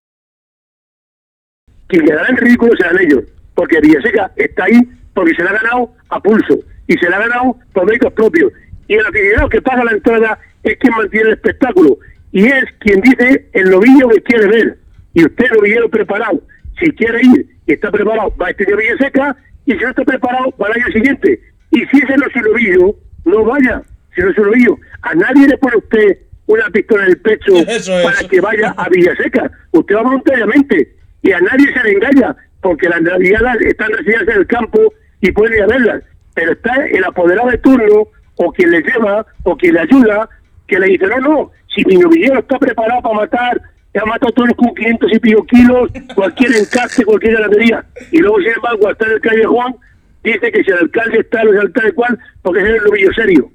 quien 1.87 2.07
quedará 2.07 2.29
en 2.29 2.37
ridículo 2.37 2.73
serán 2.77 3.01
ellos, 3.01 3.25
porque 3.55 3.81
Villaseca 3.81 4.31
está 4.37 4.65
ahí 4.65 4.81
porque 5.13 5.35
se 5.35 5.43
la 5.43 5.51
ha 5.51 5.55
ganado 5.55 5.93
a 6.09 6.21
pulso 6.21 6.61
y 6.87 6.95
se 6.95 7.11
la 7.11 7.17
ha 7.17 7.21
ganado 7.21 7.59
por 7.73 7.85
méritos 7.85 8.13
propios. 8.13 8.53
Y 8.89 8.95
el 8.95 9.05
aficionado 9.05 9.49
que 9.49 9.61
paga 9.61 9.85
la 9.85 9.93
entrada 9.93 10.39
es 10.63 10.77
quien 10.79 10.95
mantiene 10.95 11.29
el 11.29 11.35
espectáculo 11.35 11.99
y 12.33 12.47
es 12.47 12.65
quien 12.79 13.01
dice 13.01 13.49
el 13.53 13.71
novillo 13.71 14.09
que 14.09 14.23
quiere 14.23 14.47
ver. 14.47 14.79
Y 15.15 15.25
usted, 15.25 15.51
novillero 15.51 15.89
preparado, 15.89 16.41
si 16.79 16.91
quiere 16.93 17.21
ir 17.23 17.47
y 17.67 17.73
está 17.73 17.91
preparado, 17.91 18.35
va 18.41 18.47
a 18.47 18.51
este 18.51 18.65
Villaseca 18.65 19.37
y 19.67 19.73
si 19.73 19.79
no 19.79 19.91
está 19.91 20.05
preparado, 20.05 20.55
va 20.61 20.67
al 20.67 20.81
año 20.81 20.93
siguiente. 20.93 21.41
Y 21.71 21.85
si 21.87 21.99
ese 21.99 22.17
no 22.17 22.27
es 22.27 22.37
el 22.37 22.43
novillo, 22.43 22.95
no 23.25 23.45
vaya, 23.45 23.83
si 24.15 24.23
no 24.23 24.31
es 24.31 24.39
el 24.39 24.45
novillo. 24.45 24.79
A 25.03 25.15
nadie 25.15 25.49
le 25.49 25.59
pone 25.59 25.77
usted 25.77 26.19
una 26.47 26.69
pistola 26.71 27.05
en 27.05 27.11
el 27.11 27.19
pecho 27.19 27.53
para 28.05 28.29
que 28.29 28.41
vaya 28.41 28.75
a 28.77 28.89
Villaseca. 28.89 29.51
Usted 29.73 29.97
va 29.97 30.03
voluntariamente 30.03 30.97
y 31.23 31.33
a 31.33 31.41
nadie 31.41 31.73
se 31.73 31.83
le 31.83 31.93
engaña, 31.93 32.37
porque 32.63 32.89
las 32.89 33.03
navidades 33.03 33.63
están 33.63 33.91
recibidas 33.93 34.29
en 34.29 34.39
el 34.39 34.47
campo 34.47 34.93
y 35.21 35.33
pueden 35.33 35.55
ir 35.55 35.63
a 35.63 35.67
verlas, 35.67 36.03
pero 36.35 36.53
está 36.53 36.75
el 36.87 37.05
apoderado 37.05 37.51
de 37.51 37.59
turno, 37.59 38.09
o 38.37 38.53
quien 38.53 38.71
le 38.71 38.81
lleva, 38.81 39.27
o 39.43 39.57
quien 39.57 39.75
le 39.75 39.81
ayuda, 39.81 40.29
que 40.67 40.79
le 40.79 40.87
dice, 40.87 41.07
no, 41.07 41.19
no, 41.19 41.53
si 41.75 41.85
mi 41.85 41.97
novillero 41.97 42.41
está 42.41 42.59
preparado 42.59 43.03
para 43.03 43.15
matar, 43.15 43.63
ha 43.95 44.05
matado 44.07 44.33
todos 44.33 44.51
con 44.57 44.75
500 44.75 45.13
y 45.13 45.19
pico 45.19 45.45
kilos, 45.47 45.91
cualquier 46.15 46.57
encaste, 46.57 47.05
cualquier 47.05 47.35
ganadería, 47.35 47.85
y 48.13 48.19
luego 48.19 48.39
sin 48.39 48.53
embargo, 48.53 48.89
hasta 48.89 49.07
en 49.07 49.13
el 49.13 49.21
callejón, 49.21 49.77
dice 50.23 50.53
que 50.53 50.63
si 50.63 50.71
el 50.71 50.79
alcalde 50.79 51.19
está, 51.21 51.43
no 51.43 51.63
es 51.63 51.73
de 51.73 51.93
cual, 51.93 52.19
porque 52.43 52.61
es 52.61 52.67
el 52.67 52.85
novillo 52.85 53.13
serio, 53.15 53.51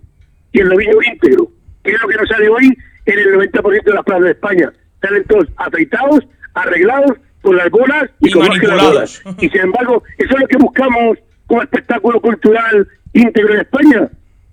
y 0.51 0.59
el 0.59 0.69
novillo 0.69 1.01
íntegro, 1.01 1.47
que 1.83 1.91
es 1.91 2.01
lo 2.01 2.07
que 2.07 2.15
nos 2.15 2.29
sale 2.29 2.49
hoy 2.49 2.77
en 3.05 3.19
el 3.19 3.51
90% 3.51 3.83
de 3.83 3.93
las 3.93 4.03
plazas 4.03 4.23
de 4.23 4.31
España. 4.31 4.73
Salen 5.01 5.23
todos 5.25 5.45
afeitados, 5.57 6.19
arreglados, 6.53 7.17
con 7.41 7.55
las 7.55 7.69
bolas 7.69 8.09
y, 8.19 8.31
con 8.31 8.47
las 8.47 8.59
bolas. 8.59 9.23
Y 9.37 9.49
sin 9.49 9.61
embargo, 9.61 10.03
eso 10.17 10.33
es 10.33 10.39
lo 10.39 10.47
que 10.47 10.57
buscamos 10.57 11.17
como 11.45 11.61
espectáculo 11.61 12.19
cultural 12.19 12.87
íntegro 13.13 13.53
en 13.53 13.59
España. 13.61 14.09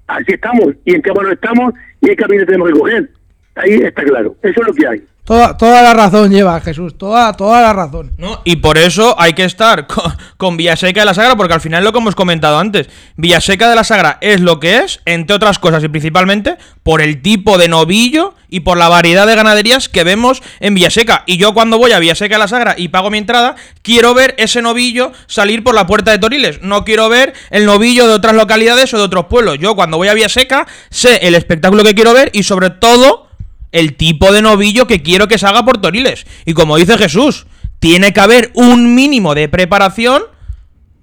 Así 0.07 0.33
estamos, 0.33 0.75
y 0.85 0.95
en 0.95 1.03
qué 1.03 1.11
mano 1.13 1.33
estamos, 1.33 1.73
y 2.03 2.11
en 2.11 2.17
qué 2.17 2.23
camino 2.23 2.45
tenemos 2.45 2.69
que 2.69 2.79
coger. 2.79 3.11
Ahí 3.55 3.75
está 3.75 4.03
claro, 4.03 4.37
eso 4.43 4.61
es 4.61 4.67
lo 4.67 4.75
que 4.75 4.87
hay. 4.87 5.03
Toda, 5.25 5.57
toda 5.57 5.83
la 5.83 5.95
razón 5.95 6.33
lleva 6.33 6.61
Jesús, 6.61 6.99
toda, 6.99 7.33
toda 7.35 7.63
la 7.63 7.73
razón. 7.73 8.11
¿No? 8.19 8.41
Y 8.45 8.57
por 8.57 8.77
eso 8.77 9.15
hay 9.21 9.35
que 9.35 9.45
estar 9.45 9.87
con, 9.87 10.13
con, 10.37 10.57
Villaseca 10.57 11.01
de 11.01 11.07
la 11.07 11.15
Sagra, 11.15 11.37
porque 11.37 11.55
al 11.55 11.61
final 11.61 11.85
lo 11.85 11.93
que 11.93 11.99
hemos 12.01 12.17
comentado 12.17 12.59
antes, 12.59 12.89
Villaseca 13.17 13.71
de 13.71 13.77
la 13.77 13.85
Sagra 13.85 14.19
es 14.21 14.41
lo 14.41 14.59
que 14.59 14.79
es, 14.79 15.01
entre 15.05 15.37
otras 15.37 15.61
cosas, 15.61 15.85
y 15.85 15.89
principalmente 15.89 16.57
por 16.83 17.01
el 17.01 17.23
tipo 17.23 17.57
de 17.57 17.69
novillo 17.69 18.35
y 18.49 18.61
por 18.61 18.77
la 18.77 18.89
variedad 18.89 19.25
de 19.29 19.37
ganaderías 19.37 19.89
que 19.89 20.03
vemos 20.03 20.43
en 20.59 20.75
Villaseca. 20.75 21.23
Y 21.27 21.37
yo 21.37 21.55
cuando 21.55 21.79
voy 21.79 21.93
a 21.93 22.01
Villaseca 22.01 22.35
de 22.35 22.41
la 22.41 22.49
Sagra 22.49 22.75
y 22.77 22.89
pago 22.89 23.09
mi 23.09 23.19
entrada, 23.19 23.55
quiero 23.83 24.15
ver 24.15 24.35
ese 24.39 24.61
novillo 24.61 25.13
salir 25.29 25.63
por 25.63 25.77
la 25.77 25.87
puerta 25.87 26.11
de 26.11 26.19
Toriles. 26.19 26.63
No 26.63 26.85
quiero 26.85 27.09
ver 27.09 27.33
el 27.51 27.65
novillo 27.65 28.09
de 28.09 28.15
otras 28.15 28.35
localidades 28.35 28.93
o 28.93 28.99
de 28.99 29.05
otros 29.05 29.27
pueblos. 29.27 29.59
Yo 29.61 29.77
cuando 29.77 29.99
voy 29.99 30.09
a 30.09 30.15
Villaseca 30.15 30.67
sé 30.91 31.21
el 31.23 31.37
espectáculo 31.37 31.85
que 31.85 31.95
quiero 31.95 32.13
ver 32.13 32.31
y 32.35 32.43
sobre 32.43 32.71
todo 32.71 33.29
el 33.73 33.97
tipo 33.97 34.33
de 34.33 34.43
novillo 34.43 34.87
que 34.87 35.03
quiero 35.03 35.29
que 35.29 35.39
salga 35.39 35.65
por 35.65 35.81
Toriles. 35.81 36.27
Y 36.45 36.55
como 36.55 36.77
dice 36.77 36.99
Jesús, 36.99 37.47
tiene 37.81 38.13
que 38.13 38.21
haber 38.21 38.51
un 38.55 38.95
mínimo 38.95 39.35
de 39.35 39.49
preparación 39.49 40.23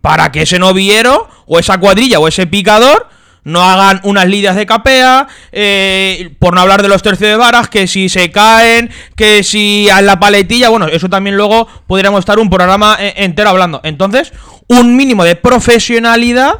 para 0.01 0.31
que 0.31 0.43
ese 0.43 0.59
novillero, 0.59 1.27
o 1.45 1.59
esa 1.59 1.77
cuadrilla, 1.77 2.19
o 2.19 2.27
ese 2.27 2.47
picador, 2.47 3.07
no 3.43 3.63
hagan 3.63 3.99
unas 4.03 4.27
lidias 4.27 4.55
de 4.55 4.65
capea, 4.65 5.27
eh, 5.51 6.35
por 6.39 6.53
no 6.53 6.61
hablar 6.61 6.81
de 6.81 6.87
los 6.87 7.01
tercios 7.01 7.29
de 7.29 7.35
varas, 7.35 7.67
que 7.67 7.87
si 7.87 8.07
se 8.07 8.31
caen, 8.31 8.91
que 9.15 9.43
si 9.43 9.89
a 9.89 10.01
la 10.01 10.19
paletilla, 10.19 10.69
bueno, 10.69 10.87
eso 10.87 11.09
también 11.09 11.35
luego 11.35 11.67
podríamos 11.87 12.19
estar 12.19 12.39
un 12.39 12.49
programa 12.49 12.97
eh, 12.99 13.13
entero 13.17 13.49
hablando. 13.49 13.81
Entonces, 13.83 14.31
un 14.67 14.95
mínimo 14.95 15.23
de 15.23 15.35
profesionalidad 15.35 16.59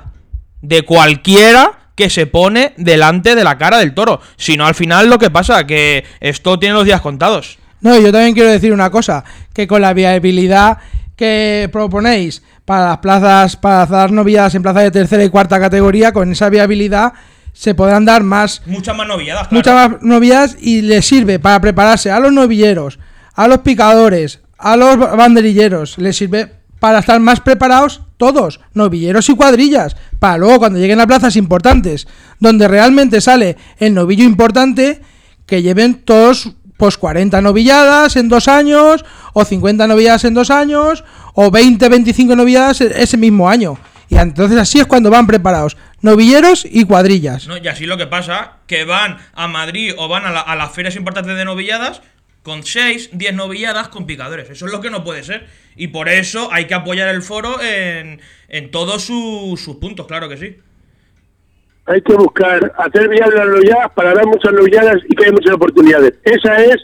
de 0.61 0.81
cualquiera 0.81 1.78
que 1.99 2.09
se 2.09 2.27
pone 2.27 2.73
delante 2.77 3.35
de 3.35 3.43
la 3.43 3.57
cara 3.57 3.79
del 3.79 3.93
toro. 3.93 4.21
Si 4.37 4.55
no, 4.55 4.65
al 4.65 4.73
final 4.73 5.09
lo 5.09 5.19
que 5.19 5.29
pasa, 5.29 5.67
que 5.67 6.05
esto 6.21 6.57
tiene 6.57 6.75
los 6.75 6.85
días 6.85 7.01
contados. 7.01 7.59
No, 7.81 7.99
yo 7.99 8.09
también 8.09 8.33
quiero 8.33 8.49
decir 8.49 8.71
una 8.71 8.89
cosa, 8.89 9.25
que 9.53 9.67
con 9.67 9.81
la 9.81 9.91
viabilidad 9.91 10.77
que 11.17 11.69
proponéis 11.73 12.41
para 12.63 12.87
las 12.87 12.97
plazas, 12.99 13.57
para 13.57 13.85
dar 13.85 14.13
novilladas 14.13 14.55
en 14.55 14.61
plazas 14.61 14.83
de 14.83 14.91
tercera 14.91 15.25
y 15.25 15.29
cuarta 15.29 15.59
categoría, 15.59 16.13
con 16.13 16.31
esa 16.31 16.47
viabilidad 16.49 17.11
se 17.51 17.75
podrán 17.75 18.05
dar 18.05 18.23
más... 18.23 18.61
Muchas 18.65 18.95
más 18.95 19.05
novilladas, 19.05 19.51
Muchas 19.51 19.75
más 19.75 20.01
novilladas 20.01 20.55
y 20.57 20.81
les 20.81 21.05
sirve 21.05 21.37
para 21.37 21.59
prepararse 21.59 22.11
a 22.11 22.21
los 22.21 22.31
novilleros, 22.31 22.97
a 23.33 23.49
los 23.49 23.57
picadores, 23.57 24.39
a 24.57 24.77
los 24.77 24.97
banderilleros, 24.97 25.97
les 25.97 26.15
sirve 26.15 26.58
para 26.79 26.99
estar 26.99 27.19
más 27.19 27.39
preparados 27.39 28.01
todos, 28.17 28.59
novilleros 28.73 29.29
y 29.29 29.35
cuadrillas, 29.35 29.95
para 30.19 30.37
luego 30.37 30.59
cuando 30.59 30.79
lleguen 30.79 30.99
a 30.99 31.07
plazas 31.07 31.35
importantes, 31.35 32.07
donde 32.39 32.67
realmente 32.67 33.21
sale 33.21 33.57
el 33.77 33.93
novillo 33.93 34.23
importante, 34.23 35.01
que 35.45 35.61
lleven 35.61 36.03
todos 36.03 36.53
pues 36.77 36.97
40 36.97 37.41
novilladas 37.41 38.15
en 38.15 38.29
dos 38.29 38.47
años, 38.47 39.03
o 39.33 39.43
50 39.43 39.85
novilladas 39.87 40.23
en 40.23 40.33
dos 40.33 40.49
años, 40.49 41.03
o 41.33 41.51
20, 41.51 41.89
25 41.89 42.35
novilladas 42.35 42.81
e-, 42.81 43.03
ese 43.03 43.17
mismo 43.17 43.49
año. 43.49 43.77
Y 44.09 44.17
entonces 44.17 44.57
así 44.57 44.79
es 44.79 44.87
cuando 44.87 45.09
van 45.09 45.27
preparados, 45.27 45.77
novilleros 46.01 46.65
y 46.69 46.85
cuadrillas. 46.85 47.47
No, 47.47 47.57
y 47.57 47.67
así 47.67 47.85
lo 47.85 47.97
que 47.97 48.07
pasa, 48.07 48.53
que 48.65 48.85
van 48.85 49.17
a 49.33 49.47
Madrid 49.47 49.93
o 49.97 50.07
van 50.07 50.25
a, 50.25 50.39
a 50.39 50.55
las 50.55 50.71
ferias 50.71 50.95
importantes 50.95 51.35
de 51.35 51.45
novilladas 51.45 52.01
con 52.43 52.63
6, 52.63 53.09
10 53.13 53.33
novilladas 53.35 53.89
con 53.89 54.05
picadores. 54.05 54.49
Eso 54.49 54.65
es 54.65 54.71
lo 54.71 54.81
que 54.81 54.89
no 54.89 55.03
puede 55.03 55.23
ser. 55.23 55.47
Y 55.79 55.87
por 55.87 56.09
eso 56.09 56.49
hay 56.51 56.67
que 56.67 56.73
apoyar 56.73 57.07
el 57.07 57.21
foro 57.21 57.55
en, 57.61 58.69
todos 58.69 59.01
sus, 59.01 59.77
puntos, 59.77 60.07
claro 60.07 60.27
que 60.27 60.35
sí. 60.35 60.57
Hay 61.85 62.01
que 62.01 62.15
buscar 62.15 62.73
hacer 62.77 63.07
viables 63.07 63.39
las 63.39 63.47
novilladas 63.47 63.91
para 63.95 64.13
dar 64.13 64.25
muchas 64.25 64.51
novilladas 64.51 64.97
y 65.07 65.15
que 65.15 65.23
haya 65.23 65.31
muchas 65.31 65.53
oportunidades. 65.53 66.15
Esa 66.25 66.61
es 66.65 66.75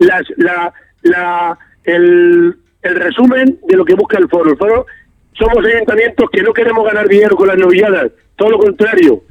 la, 0.00 0.74
la, 1.02 1.58
el, 1.84 2.56
el 2.82 2.94
resumen 2.96 3.60
de 3.68 3.76
lo 3.76 3.84
que 3.84 3.94
busca 3.94 4.18
el 4.18 4.28
foro. 4.28 4.50
El 4.50 4.58
foro 4.58 4.86
somos 5.34 5.64
ayuntamientos 5.64 6.28
que 6.32 6.42
no 6.42 6.52
queremos 6.52 6.84
ganar 6.84 7.06
dinero 7.06 7.36
con 7.36 7.46
las 7.46 7.56
novilladas, 7.56 8.10
todo 8.34 8.50
lo 8.50 8.58
contrario. 8.58 9.22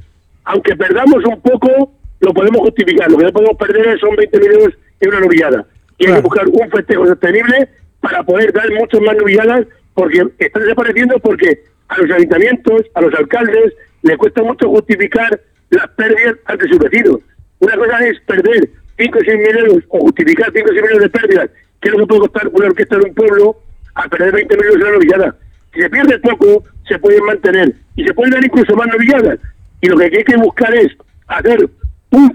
Aunque 0.44 0.74
perdamos 0.74 1.22
un 1.26 1.38
poco, 1.42 1.92
lo 2.20 2.32
podemos 2.32 2.62
justificar. 2.62 3.10
Lo 3.10 3.18
que 3.18 3.24
no 3.24 3.32
podemos 3.32 3.58
perder 3.58 4.00
son 4.00 4.16
20 4.16 4.38
millones 4.38 4.74
en 5.00 5.08
una 5.10 5.20
novillada. 5.20 5.66
Y 5.98 6.06
hay 6.06 6.14
que 6.14 6.20
buscar 6.22 6.48
un 6.48 6.70
festejo 6.70 7.06
sostenible 7.06 7.68
para 8.02 8.22
poder 8.24 8.52
dar 8.52 8.70
muchas 8.72 9.00
más 9.00 9.16
novilladas, 9.16 9.66
porque 9.94 10.22
están 10.38 10.62
desapareciendo 10.62 11.18
porque 11.20 11.62
a 11.88 11.98
los 11.98 12.10
ayuntamientos, 12.10 12.82
a 12.94 13.00
los 13.00 13.14
alcaldes, 13.14 13.72
les 14.02 14.16
cuesta 14.18 14.42
mucho 14.42 14.68
justificar 14.68 15.40
las 15.70 15.88
pérdidas 15.90 16.36
ante 16.46 16.68
sus 16.68 16.78
vecinos. 16.78 17.20
Una 17.60 17.76
cosa 17.76 17.98
es 18.06 18.20
perder 18.26 18.68
5 18.98 19.18
o 19.18 19.22
6 19.24 19.38
mil 19.38 19.58
euros 19.58 19.84
o 19.88 20.00
justificar 20.00 20.50
5 20.52 20.68
o 20.68 20.72
6 20.72 20.82
millones 20.82 21.02
de 21.02 21.10
pérdidas, 21.10 21.50
que 21.80 21.90
lo 21.90 21.98
que 21.98 22.06
puede 22.06 22.20
costar 22.22 22.48
una 22.48 22.66
orquesta 22.66 22.98
de 22.98 23.04
un 23.04 23.14
pueblo, 23.14 23.56
a 23.94 24.08
perder 24.08 24.32
20 24.32 24.56
millones 24.56 24.74
en 24.74 24.82
una 24.82 24.90
novillada. 24.92 25.36
Si 25.72 25.80
se 25.80 25.90
pierde 25.90 26.18
poco, 26.18 26.64
se 26.88 26.98
pueden 26.98 27.24
mantener 27.24 27.74
y 27.94 28.04
se 28.04 28.14
pueden 28.14 28.32
dar 28.32 28.44
incluso 28.44 28.74
más 28.74 28.88
novilladas. 28.88 29.38
Y 29.80 29.88
lo 29.88 29.96
que 29.96 30.04
hay 30.04 30.24
que 30.24 30.36
buscar 30.36 30.74
es 30.74 30.92
hacer 31.28 31.68
un, 32.10 32.32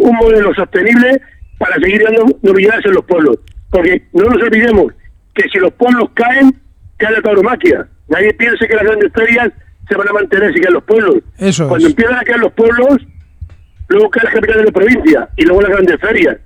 un, 0.00 0.16
modelo 0.16 0.54
sostenible 0.54 1.20
para 1.58 1.74
seguir 1.76 2.02
dando 2.04 2.38
novilladas 2.42 2.84
en 2.86 2.92
los 2.94 3.04
pueblos. 3.04 3.38
Porque 3.70 4.02
no 4.12 4.24
nos 4.24 4.42
olvidemos 4.42 4.92
que 5.42 5.48
si 5.48 5.58
los 5.58 5.72
pueblos 5.74 6.10
caen, 6.14 6.54
cae 6.96 7.12
la 7.12 7.22
tauromaquia. 7.22 7.86
Nadie 8.08 8.34
piense 8.34 8.66
que 8.66 8.74
las 8.74 8.84
grandes 8.84 9.12
ferias 9.12 9.50
se 9.88 9.96
van 9.96 10.08
a 10.08 10.12
mantener 10.12 10.52
si 10.52 10.60
caen 10.60 10.74
los 10.74 10.84
pueblos. 10.84 11.16
Eso 11.38 11.68
Cuando 11.68 11.86
empiezan 11.86 12.16
a 12.16 12.22
caer 12.22 12.40
los 12.40 12.52
pueblos, 12.52 12.98
luego 13.88 14.10
cae 14.10 14.24
la 14.24 14.32
capital 14.32 14.58
de 14.58 14.64
la 14.64 14.72
provincia 14.72 15.28
y 15.36 15.44
luego 15.44 15.62
las 15.62 15.70
grandes 15.70 16.00
ferias. 16.00 16.36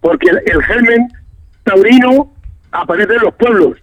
Porque 0.00 0.28
el, 0.30 0.62
germen 0.64 1.08
taurino 1.64 2.32
aparece 2.72 3.14
en 3.14 3.22
los 3.22 3.34
pueblos. 3.34 3.78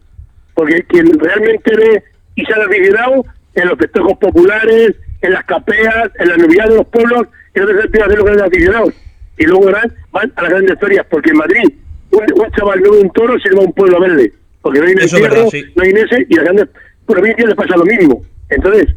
Porque 0.54 0.84
quien 0.84 1.08
realmente 1.20 1.76
ve 1.76 2.04
y 2.36 2.46
se 2.46 2.54
ha 2.54 2.64
aficionado 2.64 3.26
en 3.56 3.68
los 3.68 3.78
festejos 3.78 4.18
populares, 4.18 4.96
en 5.22 5.34
las 5.34 5.44
capeas, 5.46 6.10
en 6.20 6.30
la 6.30 6.38
novedad 6.38 6.70
de 6.70 6.76
los 6.76 6.88
pueblos, 6.88 7.28
es 7.54 7.64
donde 7.64 7.82
se 7.82 7.86
empieza 7.86 8.06
a 8.06 8.08
hacer 8.08 8.18
los 8.18 8.26
grandes 8.26 8.48
aficionados. 8.48 8.94
Y 9.38 9.46
luego 9.46 9.72
van, 9.72 9.94
van 10.12 10.34
a 10.36 10.42
las 10.44 10.52
grandes 10.52 10.80
ferias, 10.80 11.06
porque 11.10 11.32
en 11.32 11.38
Madrid 11.38 11.74
un, 12.14 12.52
chaval 12.52 12.82
no 12.82 12.92
un 12.92 13.10
toro 13.12 13.40
se 13.40 13.54
va 13.56 13.62
a 13.62 13.66
un 13.66 13.74
pueblo 13.74 14.00
verde. 14.00 14.34
Porque 14.62 14.80
no 14.80 14.86
hay 14.86 14.94
entierro, 14.94 15.44
no 15.76 15.84
hay 15.84 15.90
ese, 15.90 16.26
y 16.30 16.36
a 16.36 16.38
las 16.38 16.46
grandes 16.46 16.70
provincias 17.06 17.48
les 17.48 17.56
pasa 17.56 17.76
lo 17.76 17.84
mismo. 17.84 18.24
Entonces, 18.50 18.96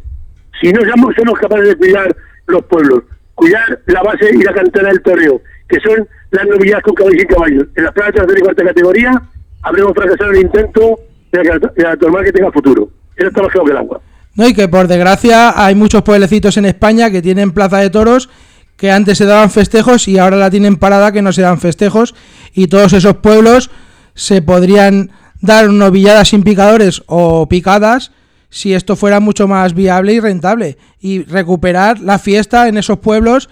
si 0.60 0.72
no 0.72 0.80
somos, 0.88 1.14
somos 1.16 1.38
capaces 1.38 1.68
de 1.68 1.76
cuidar 1.76 2.16
los 2.46 2.64
pueblos, 2.66 3.02
cuidar 3.34 3.80
la 3.86 4.02
base 4.02 4.30
y 4.32 4.42
la 4.42 4.52
cantera 4.52 4.88
del 4.88 5.02
toreo, 5.02 5.40
que 5.68 5.80
son 5.80 6.06
las 6.30 6.46
novedades 6.46 6.84
con 6.84 6.94
caballos 6.94 7.22
y 7.22 7.26
caballos, 7.26 7.66
en 7.74 7.84
las 7.84 7.92
plazas 7.92 8.12
de 8.12 8.20
tercera 8.20 8.38
y 8.38 8.42
cuarta 8.42 8.64
categoría, 8.64 9.22
habremos 9.62 9.92
fracasado 9.94 10.30
el 10.30 10.42
intento 10.42 11.00
de 11.32 11.42
que 11.42 11.82
la, 11.82 11.96
de 11.96 12.24
que 12.24 12.32
tenga 12.32 12.52
futuro. 12.52 12.88
Eso 13.16 13.28
está 13.28 13.42
más 13.42 13.50
claro 13.50 13.66
que 13.66 13.72
el 13.72 13.78
agua. 13.78 14.00
No, 14.34 14.46
y 14.46 14.54
que 14.54 14.68
por 14.68 14.86
desgracia 14.86 15.52
hay 15.56 15.74
muchos 15.74 16.02
pueblecitos 16.02 16.56
en 16.58 16.66
España 16.66 17.10
que 17.10 17.22
tienen 17.22 17.52
plaza 17.52 17.78
de 17.78 17.90
toros 17.90 18.28
que 18.76 18.90
antes 18.90 19.18
se 19.18 19.24
daban 19.24 19.50
festejos 19.50 20.08
y 20.08 20.18
ahora 20.18 20.36
la 20.36 20.50
tienen 20.50 20.76
parada 20.76 21.12
que 21.12 21.22
no 21.22 21.32
se 21.32 21.42
dan 21.42 21.60
festejos 21.60 22.14
y 22.52 22.68
todos 22.68 22.92
esos 22.92 23.16
pueblos 23.16 23.70
se 24.14 24.42
podrían 24.42 25.10
dar 25.40 25.68
novilladas 25.70 26.28
sin 26.28 26.42
picadores 26.42 27.02
o 27.06 27.48
picadas 27.48 28.12
si 28.48 28.74
esto 28.74 28.96
fuera 28.96 29.20
mucho 29.20 29.48
más 29.48 29.74
viable 29.74 30.14
y 30.14 30.20
rentable 30.20 30.78
y 31.00 31.22
recuperar 31.24 32.00
la 32.00 32.18
fiesta 32.18 32.68
en 32.68 32.78
esos 32.78 32.98
pueblos 32.98 33.48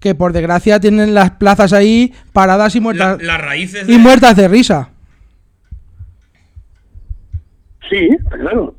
que 0.00 0.14
por 0.14 0.32
desgracia 0.32 0.80
tienen 0.80 1.14
las 1.14 1.32
plazas 1.32 1.72
ahí 1.72 2.14
paradas 2.32 2.76
y 2.76 2.80
muertas 2.80 3.20
las 3.20 3.40
raíces 3.40 3.88
y 3.88 3.98
muertas 3.98 4.36
de 4.36 4.48
risa. 4.48 4.90
Sí, 7.90 8.08
claro. 8.30 8.74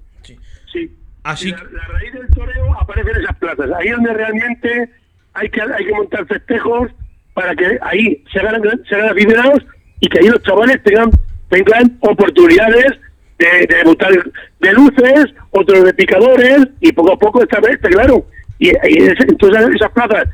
Así... 1.24 1.52
La, 1.52 1.88
raíz 1.88 2.14
del 2.14 2.28
toreo 2.30 2.74
aparece 2.80 3.12
en 3.12 3.22
esas 3.22 3.36
plazas. 3.38 3.70
Ahí 3.78 3.88
es 3.90 3.96
donde 3.96 4.14
realmente 4.14 4.90
hay 5.40 5.50
que, 5.50 5.62
hay 5.62 5.86
que 5.86 5.94
montar 5.94 6.26
festejos 6.28 6.90
para 7.34 7.56
que 7.56 7.78
ahí 7.82 8.24
se 8.32 8.40
hagan, 8.40 8.62
se 8.88 8.96
hagan 8.96 9.10
aficionados 9.10 9.66
y 10.02 10.10
que 10.10 10.20
ahí 10.20 10.28
los 10.28 10.44
chavales 10.44 10.84
tengan, 10.84 11.12
tengan 11.50 11.98
oportunidades 12.02 13.00
de, 13.38 13.68
de 13.68 13.76
debutar 13.78 14.12
de 14.60 14.74
luces, 14.74 15.26
otros 15.52 15.86
de 15.86 15.94
picadores 15.94 16.68
y 16.82 16.92
poco 16.92 17.14
a 17.14 17.18
poco 17.18 17.42
esta 17.42 17.62
vez, 17.62 17.78
claro. 17.78 18.26
Y, 18.60 18.70
entonces 18.70 19.76
esas 19.76 19.92
plazas 19.92 20.26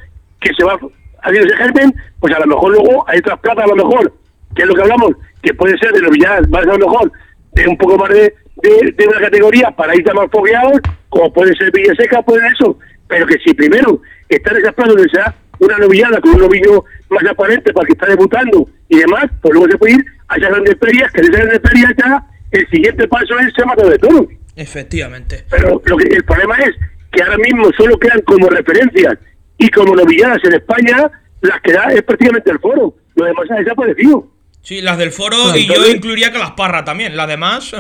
que 0.42 0.52
se 0.58 0.64
va 0.64 0.80
haciendo 1.22 1.48
ese 1.48 1.58
germen, 1.58 1.94
pues 2.20 2.34
a 2.34 2.40
lo 2.40 2.48
mejor 2.48 2.72
luego 2.72 3.08
hay 3.08 3.20
otras 3.20 3.40
plazas 3.40 3.66
a 3.66 3.68
lo 3.68 3.76
mejor, 3.76 4.14
que 4.56 4.64
es 4.64 4.68
lo 4.68 4.74
que 4.74 4.82
hablamos, 4.82 5.12
que 5.44 5.54
puede 5.54 5.78
ser 5.78 5.92
de 5.92 6.02
lo 6.02 6.12
ya 6.14 6.40
va 6.54 6.60
a 6.60 6.64
ser 6.64 6.80
lo 6.80 6.90
mejor 6.90 7.12
de 7.54 7.68
un 7.68 7.78
poco 7.78 7.98
más 7.98 8.10
de, 8.10 8.34
de, 8.64 9.08
una 9.08 9.20
categoría 9.20 9.70
para 9.72 9.96
ir 9.96 10.04
más 10.14 10.30
fogueados, 10.32 10.80
como 11.10 11.32
puede 11.32 11.56
ser 11.56 11.72
Villaseca, 11.72 12.22
puede 12.24 12.48
eso, 12.48 12.78
pero 13.08 13.26
que 13.26 13.38
si 13.40 13.54
primero 13.54 14.02
está 14.30 14.54
donde 14.86 15.10
sea 15.10 15.36
una 15.60 15.78
novillada 15.78 16.20
con 16.20 16.36
un 16.36 16.42
novillo 16.42 16.84
más 17.10 17.26
aparente 17.26 17.72
para 17.74 17.86
que 17.86 17.94
está 17.94 18.08
debutando 18.08 18.68
y 18.90 18.98
demás, 18.98 19.26
pues 19.42 19.54
luego 19.54 19.72
se 19.72 19.78
puede 19.78 19.94
ir 19.94 20.06
a 20.28 20.36
esas 20.38 20.50
grandes 20.50 20.76
ferias, 20.80 21.12
que 21.12 21.22
en 21.22 21.26
esas 21.26 21.46
grandes 21.46 21.62
ferias 21.62 21.94
ya 21.98 22.24
el 22.52 22.70
siguiente 22.70 23.08
paso 23.08 23.40
es 23.40 23.54
ser 23.54 23.66
matador 23.66 23.92
de 23.92 24.00
toros. 24.00 24.26
Efectivamente. 24.56 25.46
Pero 25.50 25.82
lo 25.86 25.98
que, 25.98 26.16
el 26.16 26.24
problema 26.24 26.56
es 26.56 26.72
que 27.12 27.24
ahora 27.24 27.38
mismo 27.38 27.70
solo 27.78 27.98
quedan 27.98 28.22
como 28.22 28.48
referencias 28.50 29.18
y 29.58 29.70
como 29.70 29.96
novilladas 29.96 30.44
en 30.44 30.54
España, 30.54 31.12
las 31.42 31.62
que 31.62 31.74
da 31.74 31.86
es 31.94 32.02
prácticamente 32.04 32.52
el 32.52 32.60
foro. 32.60 32.96
Lo 33.16 33.26
demás 33.26 33.50
ha 33.52 33.56
desaparecido. 33.56 34.28
Sí, 34.62 34.82
las 34.82 34.98
del 34.98 35.12
foro 35.12 35.56
y 35.56 35.68
yo 35.68 35.88
incluiría 35.88 36.32
que 36.32 36.40
las 36.40 36.52
parras 36.52 36.84
también, 36.86 37.16
las 37.16 37.28
demás. 37.28 37.76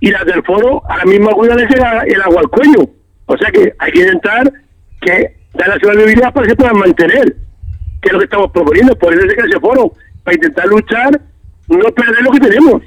y 0.00 0.10
las 0.10 0.24
del 0.24 0.42
foro, 0.44 0.82
ahora 0.88 1.04
mismo 1.04 1.30
cuidan 1.30 1.58
el, 1.58 1.68
el 2.06 2.22
agua 2.22 2.40
al 2.40 2.48
cuello. 2.48 2.90
O 3.28 3.36
sea 3.36 3.50
que 3.50 3.74
hay 3.78 3.92
que 3.92 4.00
intentar 4.00 4.50
que 5.00 5.36
dar 5.54 5.68
la 5.68 5.78
ciudadanía 5.78 6.30
para 6.32 6.44
que 6.46 6.50
se 6.50 6.56
puedan 6.56 6.78
mantener, 6.78 7.36
que 8.00 8.08
es 8.08 8.12
lo 8.12 8.18
que 8.18 8.24
estamos 8.24 8.50
proponiendo, 8.50 8.98
por 8.98 9.12
eso 9.12 9.24
es 9.26 9.34
que 9.34 9.46
ese 9.46 9.60
foro, 9.60 9.92
para 10.24 10.34
intentar 10.34 10.66
luchar, 10.66 11.20
no 11.68 11.94
perder 11.94 12.22
lo 12.22 12.30
que 12.32 12.40
tenemos. 12.40 12.82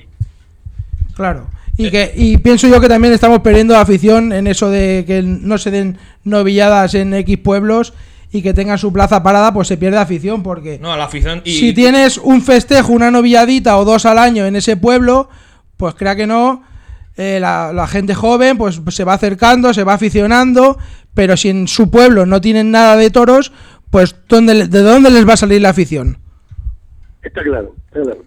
Claro. 1.16 1.48
Y, 1.78 1.92
que, 1.92 2.12
y 2.16 2.38
pienso 2.38 2.68
yo 2.68 2.82
que 2.82 2.88
también 2.88 3.14
estamos 3.14 3.40
perdiendo 3.42 3.78
afición 3.78 4.34
en 4.34 4.48
eso 4.48 4.70
de 4.70 5.04
que 5.06 5.22
no 5.22 5.58
se 5.60 5.70
den 5.70 5.98
novilladas 6.24 6.96
en 6.96 7.14
X 7.14 7.38
pueblos 7.38 7.94
y 8.32 8.42
que 8.42 8.54
tengan 8.54 8.80
su 8.80 8.92
plaza 8.92 9.22
parada, 9.22 9.54
pues 9.54 9.68
se 9.68 9.78
pierde 9.78 9.98
afición. 9.98 10.42
Porque 10.42 10.80
no, 10.80 10.96
la 10.98 11.06
afición 11.06 11.44
si 11.46 11.74
tienes 11.74 12.18
un 12.18 12.42
festejo, 12.42 12.94
una 12.94 13.12
novilladita 13.12 13.78
o 13.78 13.86
dos 13.86 14.06
al 14.06 14.18
año 14.18 14.46
en 14.46 14.56
ese 14.56 14.76
pueblo, 14.76 15.30
pues 15.78 15.94
crea 15.96 16.16
que 16.16 16.28
no, 16.28 16.64
eh, 17.18 17.40
la, 17.40 17.88
gente 17.88 18.14
joven 18.14 18.58
pues 18.58 18.82
se 18.90 19.04
va 19.04 19.14
acercando, 19.14 19.74
se 19.74 19.84
va 19.84 19.94
aficionando, 19.94 20.78
pero 21.14 21.38
si 21.38 21.50
en 21.50 21.68
su 21.68 21.92
pueblo 21.92 22.26
no 22.26 22.42
tienen 22.42 22.72
nada 22.72 22.96
de 22.98 23.10
toros, 23.10 23.52
pues 23.90 24.16
¿dónde, 24.28 24.68
¿de 24.68 24.82
dónde 24.82 25.12
les 25.12 25.28
va 25.28 25.34
a 25.34 25.38
salir 25.38 25.62
la 25.62 25.70
afición? 25.70 26.18
Está 27.22 27.44
claro, 27.44 27.76
está 27.88 28.02
claro. 28.02 28.22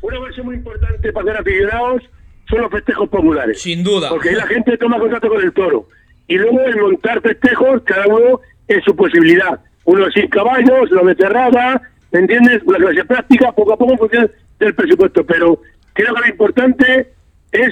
una 0.00 0.18
base 0.20 0.42
muy 0.42 0.56
importante 0.56 1.12
para 1.12 1.26
ser 1.26 1.36
aficionados 1.40 2.02
son 2.48 2.60
los 2.60 2.70
festejos 2.70 3.08
populares. 3.08 3.60
Sin 3.60 3.82
duda. 3.82 4.08
Porque 4.10 4.30
ahí 4.30 4.34
la 4.34 4.46
gente 4.46 4.76
toma 4.76 4.98
contacto 4.98 5.28
con 5.28 5.40
el 5.40 5.52
toro. 5.52 5.88
Y 6.28 6.36
luego 6.36 6.60
el 6.60 6.76
montar 6.80 7.20
festejos, 7.20 7.82
cada 7.84 8.06
uno 8.06 8.40
en 8.68 8.82
su 8.82 8.94
posibilidad. 8.94 9.60
Uno 9.84 10.10
sin 10.10 10.28
caballos, 10.28 10.90
lo 10.90 11.04
de 11.04 11.14
cerrada, 11.14 11.82
¿me 12.12 12.20
entiendes? 12.20 12.62
Una 12.64 12.78
clase 12.78 13.04
práctica, 13.04 13.52
poco 13.52 13.72
a 13.72 13.78
poco 13.78 13.92
en 13.92 13.98
función 13.98 14.30
del 14.58 14.74
presupuesto. 14.74 15.24
Pero 15.24 15.60
creo 15.94 16.14
que 16.14 16.20
lo 16.20 16.28
importante 16.28 17.12
es 17.52 17.70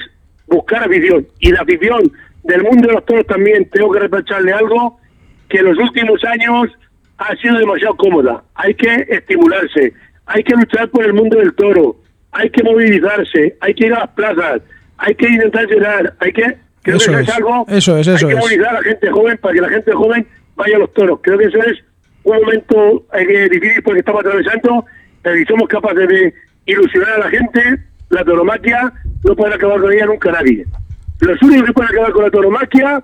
buscar 0.51 0.83
afición. 0.83 1.27
Y 1.39 1.51
la 1.51 1.61
afición 1.61 2.11
del 2.43 2.63
mundo 2.63 2.87
de 2.87 2.93
los 2.93 3.05
toros 3.05 3.25
también, 3.25 3.69
tengo 3.69 3.91
que 3.91 3.99
reprocharle 3.99 4.51
algo, 4.53 4.99
que 5.49 5.59
en 5.59 5.65
los 5.65 5.77
últimos 5.77 6.23
años 6.25 6.69
ha 7.17 7.35
sido 7.37 7.57
demasiado 7.57 7.95
cómoda. 7.95 8.43
Hay 8.55 8.73
que 8.75 9.05
estimularse, 9.09 9.93
hay 10.25 10.43
que 10.43 10.53
luchar 10.53 10.89
por 10.89 11.05
el 11.05 11.13
mundo 11.13 11.37
del 11.37 11.53
toro, 11.53 11.95
hay 12.31 12.49
que 12.49 12.63
movilizarse, 12.63 13.57
hay 13.59 13.73
que 13.73 13.87
ir 13.87 13.93
a 13.93 14.01
las 14.01 14.09
plazas, 14.09 14.61
hay 14.97 15.15
que 15.15 15.29
intentar 15.29 15.67
llegar, 15.67 16.13
hay 16.19 16.33
que... 16.33 16.57
Creo 16.83 16.97
eso 16.97 17.11
que 17.11 17.21
es, 17.21 17.29
algo, 17.29 17.65
eso 17.67 17.97
es, 17.97 18.07
eso 18.07 18.27
hay 18.27 18.33
que 18.33 18.39
movilizar 18.39 18.69
a 18.69 18.73
la 18.73 18.81
gente 18.81 19.11
joven 19.11 19.37
para 19.37 19.53
que 19.53 19.61
la 19.61 19.69
gente 19.69 19.91
joven 19.91 20.27
vaya 20.55 20.77
a 20.77 20.79
los 20.79 20.93
toros. 20.93 21.19
Creo 21.21 21.37
que 21.37 21.45
eso 21.45 21.59
es 21.59 21.77
un 22.23 22.37
momento 22.37 23.05
eh, 23.13 23.49
difícil 23.49 23.83
porque 23.83 23.99
estamos 23.99 24.21
atravesando, 24.21 24.85
pero 25.21 25.35
si 25.35 25.45
somos 25.45 25.67
capaces 25.67 26.07
de 26.07 26.33
ilusionar 26.65 27.11
a 27.11 27.17
la 27.19 27.29
gente, 27.29 27.83
la 28.11 28.23
toromaquia 28.23 28.93
no 29.23 29.35
puede 29.35 29.55
acabar 29.55 29.79
con 29.81 29.91
ella 29.91 30.05
nunca 30.05 30.31
nadie. 30.31 30.65
Los 31.21 31.41
únicos 31.41 31.67
que 31.67 31.73
pueden 31.73 31.91
acabar 31.91 32.11
con 32.11 32.23
la 32.25 32.31
toromaquia 32.31 33.03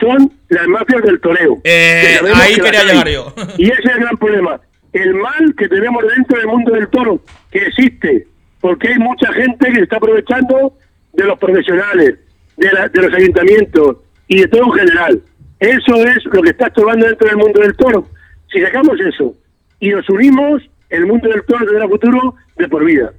son 0.00 0.32
las 0.48 0.66
mafias 0.66 1.02
del 1.02 1.20
toreo. 1.20 1.60
Eh, 1.64 2.18
ahí 2.34 2.56
quería 2.56 2.84
llegar 2.84 3.08
yo. 3.08 3.32
Y 3.56 3.70
ese 3.70 3.80
es 3.80 3.94
el 3.94 4.00
gran 4.00 4.16
problema. 4.16 4.60
El 4.92 5.14
mal 5.14 5.54
que 5.56 5.68
tenemos 5.68 6.02
dentro 6.14 6.38
del 6.38 6.46
mundo 6.46 6.72
del 6.72 6.88
toro, 6.88 7.22
que 7.50 7.58
existe, 7.58 8.26
porque 8.60 8.88
hay 8.88 8.98
mucha 8.98 9.32
gente 9.32 9.66
que 9.68 9.74
se 9.74 9.82
está 9.82 9.96
aprovechando 9.96 10.74
de 11.12 11.24
los 11.24 11.38
profesionales, 11.38 12.18
de, 12.56 12.68
de 12.92 13.02
los 13.02 13.14
ayuntamientos 13.14 13.98
y 14.26 14.40
de 14.40 14.48
todo 14.48 14.64
en 14.64 14.72
general. 14.72 15.22
Eso 15.60 15.94
es 16.04 16.24
lo 16.24 16.42
que 16.42 16.50
está 16.50 16.66
estorbando 16.66 17.06
dentro 17.06 17.28
del 17.28 17.36
mundo 17.36 17.60
del 17.60 17.76
toro. 17.76 18.08
Si 18.50 18.60
sacamos 18.60 18.98
eso 19.00 19.34
y 19.80 19.90
nos 19.90 20.08
unimos, 20.08 20.62
el 20.90 21.06
mundo 21.06 21.28
del 21.28 21.44
toro 21.44 21.66
tendrá 21.66 21.86
futuro 21.88 22.34
de 22.56 22.68
por 22.68 22.84
vida. 22.84 23.12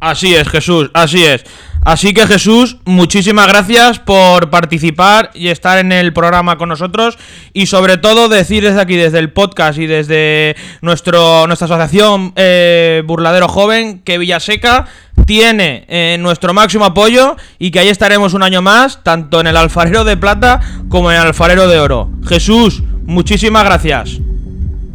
Así 0.00 0.34
es, 0.34 0.48
Jesús, 0.48 0.90
así 0.92 1.24
es. 1.24 1.44
Así 1.86 2.12
que 2.12 2.26
Jesús, 2.26 2.78
muchísimas 2.84 3.46
gracias 3.46 4.00
por 4.00 4.50
participar 4.50 5.30
y 5.34 5.48
estar 5.48 5.78
en 5.78 5.92
el 5.92 6.12
programa 6.12 6.58
con 6.58 6.68
nosotros 6.68 7.16
y 7.52 7.66
sobre 7.66 7.96
todo 7.96 8.28
decir 8.28 8.64
desde 8.64 8.80
aquí, 8.80 8.96
desde 8.96 9.20
el 9.20 9.32
podcast 9.32 9.78
y 9.78 9.86
desde 9.86 10.56
nuestro, 10.82 11.46
nuestra 11.46 11.66
asociación 11.66 12.32
eh, 12.34 13.04
Burladero 13.06 13.46
Joven, 13.46 14.00
que 14.00 14.18
Villaseca 14.18 14.86
tiene 15.26 15.84
eh, 15.88 16.16
nuestro 16.18 16.52
máximo 16.52 16.86
apoyo 16.86 17.36
y 17.60 17.70
que 17.70 17.78
ahí 17.78 17.88
estaremos 17.88 18.34
un 18.34 18.42
año 18.42 18.62
más, 18.62 19.04
tanto 19.04 19.40
en 19.40 19.46
el 19.46 19.56
alfarero 19.56 20.02
de 20.02 20.16
plata 20.16 20.60
como 20.88 21.12
en 21.12 21.18
el 21.18 21.26
alfarero 21.28 21.68
de 21.68 21.78
oro. 21.78 22.10
Jesús, 22.26 22.82
muchísimas 23.04 23.64
gracias. 23.64 24.18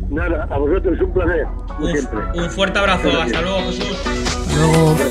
Nada, 0.09 0.45
a 0.51 0.57
vosotros 0.57 0.93
es 0.95 1.01
un 1.01 1.13
placer. 1.13 1.47
Un, 2.33 2.49
fuerte 2.49 2.79
abrazo, 2.79 3.09
hasta 3.21 3.41
luego 3.41 3.59
Jesús. 3.67 4.30
Hasta 4.51 5.01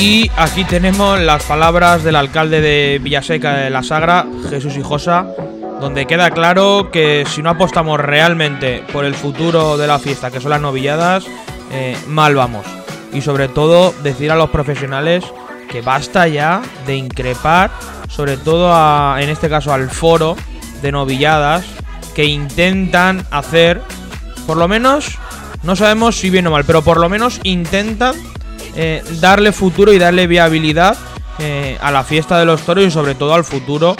Y 0.00 0.30
aquí 0.38 0.64
tenemos 0.64 1.20
las 1.20 1.44
palabras 1.44 2.02
del 2.02 2.16
alcalde 2.16 2.62
de 2.62 2.98
Villaseca 3.02 3.56
de 3.56 3.68
la 3.68 3.82
Sagra, 3.82 4.24
Jesús 4.48 4.74
Hijosa, 4.78 5.26
donde 5.78 6.06
queda 6.06 6.30
claro 6.30 6.88
que 6.90 7.26
si 7.28 7.42
no 7.42 7.50
apostamos 7.50 8.00
realmente 8.00 8.82
por 8.94 9.04
el 9.04 9.14
futuro 9.14 9.76
de 9.76 9.86
la 9.86 9.98
fiesta, 9.98 10.30
que 10.30 10.40
son 10.40 10.52
las 10.52 10.60
novilladas, 10.62 11.26
eh, 11.70 11.98
mal 12.06 12.34
vamos. 12.34 12.64
Y 13.12 13.20
sobre 13.20 13.48
todo 13.48 13.92
decir 14.02 14.30
a 14.30 14.36
los 14.36 14.48
profesionales 14.48 15.22
que 15.70 15.82
basta 15.82 16.26
ya 16.28 16.62
de 16.86 16.96
increpar, 16.96 17.70
sobre 18.08 18.38
todo 18.38 19.18
en 19.18 19.28
este 19.28 19.50
caso 19.50 19.70
al 19.70 19.90
foro 19.90 20.34
de 20.80 20.92
novilladas, 20.92 21.66
que 22.14 22.24
intentan 22.24 23.26
hacer, 23.30 23.82
por 24.46 24.56
lo 24.56 24.66
menos, 24.66 25.18
no 25.62 25.76
sabemos 25.76 26.16
si 26.16 26.30
bien 26.30 26.46
o 26.46 26.52
mal, 26.52 26.64
pero 26.64 26.80
por 26.80 26.98
lo 26.98 27.10
menos 27.10 27.38
intentan 27.42 28.14
eh, 28.76 29.02
darle 29.20 29.52
futuro 29.52 29.92
y 29.92 29.98
darle 29.98 30.26
viabilidad 30.26 30.96
eh, 31.38 31.76
a 31.80 31.90
la 31.90 32.04
fiesta 32.04 32.38
de 32.38 32.44
los 32.44 32.62
toros 32.62 32.84
y 32.84 32.90
sobre 32.90 33.14
todo 33.14 33.34
al 33.34 33.44
futuro, 33.44 33.96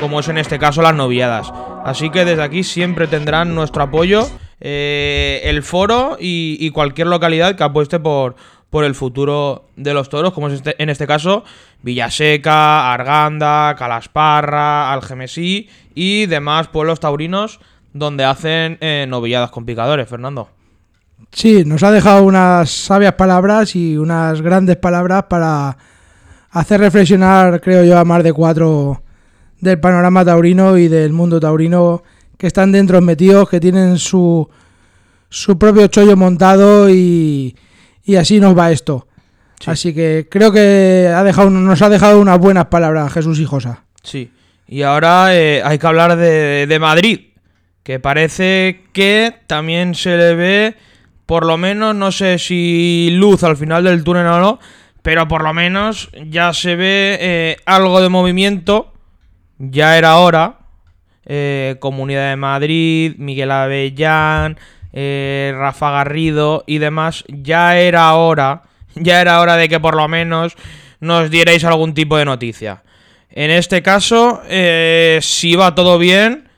como 0.00 0.20
es 0.20 0.28
en 0.28 0.38
este 0.38 0.58
caso 0.58 0.82
las 0.82 0.94
noviadas. 0.94 1.52
Así 1.84 2.10
que 2.10 2.24
desde 2.24 2.42
aquí 2.42 2.64
siempre 2.64 3.06
tendrán 3.06 3.54
nuestro 3.54 3.82
apoyo 3.82 4.28
eh, 4.60 5.42
el 5.44 5.62
foro 5.62 6.16
y, 6.18 6.70
cualquier 6.70 7.08
localidad 7.08 7.56
que 7.56 7.64
apueste 7.64 7.98
por, 8.00 8.36
por 8.70 8.84
el 8.84 8.94
futuro 8.94 9.66
de 9.76 9.92
los 9.92 10.08
toros, 10.08 10.32
como 10.32 10.48
es 10.48 10.54
este, 10.54 10.82
en 10.82 10.88
este 10.88 11.06
caso 11.06 11.44
Villaseca, 11.82 12.92
Arganda, 12.92 13.74
Calasparra, 13.76 14.92
Algemesí 14.92 15.68
y 15.94 16.26
demás 16.26 16.68
pueblos 16.68 17.00
taurinos 17.00 17.60
donde 17.92 18.24
hacen 18.24 18.78
novilladas 19.08 19.50
con 19.50 19.66
picadores, 19.66 20.08
Fernando. 20.08 20.48
Sí, 21.32 21.64
nos 21.64 21.82
ha 21.82 21.90
dejado 21.90 22.22
unas 22.22 22.70
sabias 22.70 23.14
palabras 23.14 23.74
y 23.74 23.96
unas 23.96 24.40
grandes 24.40 24.76
palabras 24.76 25.24
para 25.28 25.76
hacer 26.50 26.80
reflexionar, 26.80 27.60
creo 27.60 27.84
yo, 27.84 27.98
a 27.98 28.04
más 28.04 28.22
de 28.22 28.32
cuatro 28.32 29.02
del 29.60 29.80
panorama 29.80 30.24
taurino 30.24 30.78
y 30.78 30.88
del 30.88 31.12
mundo 31.12 31.40
taurino 31.40 32.02
que 32.38 32.46
están 32.46 32.70
dentro 32.70 33.00
metidos, 33.00 33.48
que 33.48 33.58
tienen 33.58 33.98
su, 33.98 34.48
su 35.28 35.58
propio 35.58 35.88
chollo 35.88 36.16
montado 36.16 36.88
y, 36.88 37.56
y 38.04 38.16
así 38.16 38.38
nos 38.38 38.56
va 38.56 38.70
esto. 38.70 39.08
Así 39.66 39.94
que 39.94 40.28
creo 40.30 40.52
que 40.52 41.10
ha 41.12 41.24
dejado, 41.24 41.50
nos 41.50 41.82
ha 41.82 41.88
dejado 41.88 42.20
unas 42.20 42.38
buenas 42.38 42.66
palabras 42.66 43.12
Jesús 43.12 43.40
Hijosa. 43.40 43.84
Sí, 44.02 44.30
y 44.68 44.82
ahora 44.82 45.34
eh, 45.34 45.62
hay 45.64 45.78
que 45.78 45.86
hablar 45.86 46.16
de, 46.16 46.66
de 46.66 46.78
Madrid, 46.78 47.20
que 47.82 47.98
parece 47.98 48.84
que 48.92 49.34
también 49.46 49.94
se 49.94 50.16
le 50.16 50.34
ve 50.34 50.76
por 51.26 51.46
lo 51.46 51.56
menos, 51.56 51.94
no 51.94 52.12
sé 52.12 52.38
si 52.38 53.10
luz 53.12 53.42
al 53.42 53.56
final 53.56 53.84
del 53.84 54.04
túnel 54.04 54.26
o 54.26 54.40
no, 54.40 54.58
pero 55.02 55.28
por 55.28 55.42
lo 55.42 55.52
menos 55.52 56.10
ya 56.26 56.52
se 56.52 56.76
ve 56.76 57.18
eh, 57.20 57.56
algo 57.66 58.00
de 58.00 58.08
movimiento. 58.08 58.92
Ya 59.58 59.96
era 59.98 60.16
hora. 60.16 60.60
Eh, 61.26 61.76
Comunidad 61.80 62.30
de 62.30 62.36
Madrid, 62.36 63.14
Miguel 63.16 63.50
Avellán, 63.50 64.58
eh, 64.92 65.54
Rafa 65.56 65.90
Garrido 65.90 66.64
y 66.66 66.78
demás. 66.78 67.24
Ya 67.28 67.78
era 67.78 68.14
hora. 68.14 68.62
Ya 68.96 69.20
era 69.20 69.40
hora 69.40 69.56
de 69.56 69.68
que 69.68 69.80
por 69.80 69.96
lo 69.96 70.06
menos 70.06 70.54
nos 71.00 71.28
dierais 71.28 71.64
algún 71.64 71.94
tipo 71.94 72.16
de 72.16 72.24
noticia. 72.24 72.84
En 73.28 73.50
este 73.50 73.82
caso, 73.82 74.40
si 75.20 75.56
va 75.56 75.74
todo 75.74 75.98
bien, 75.98 76.48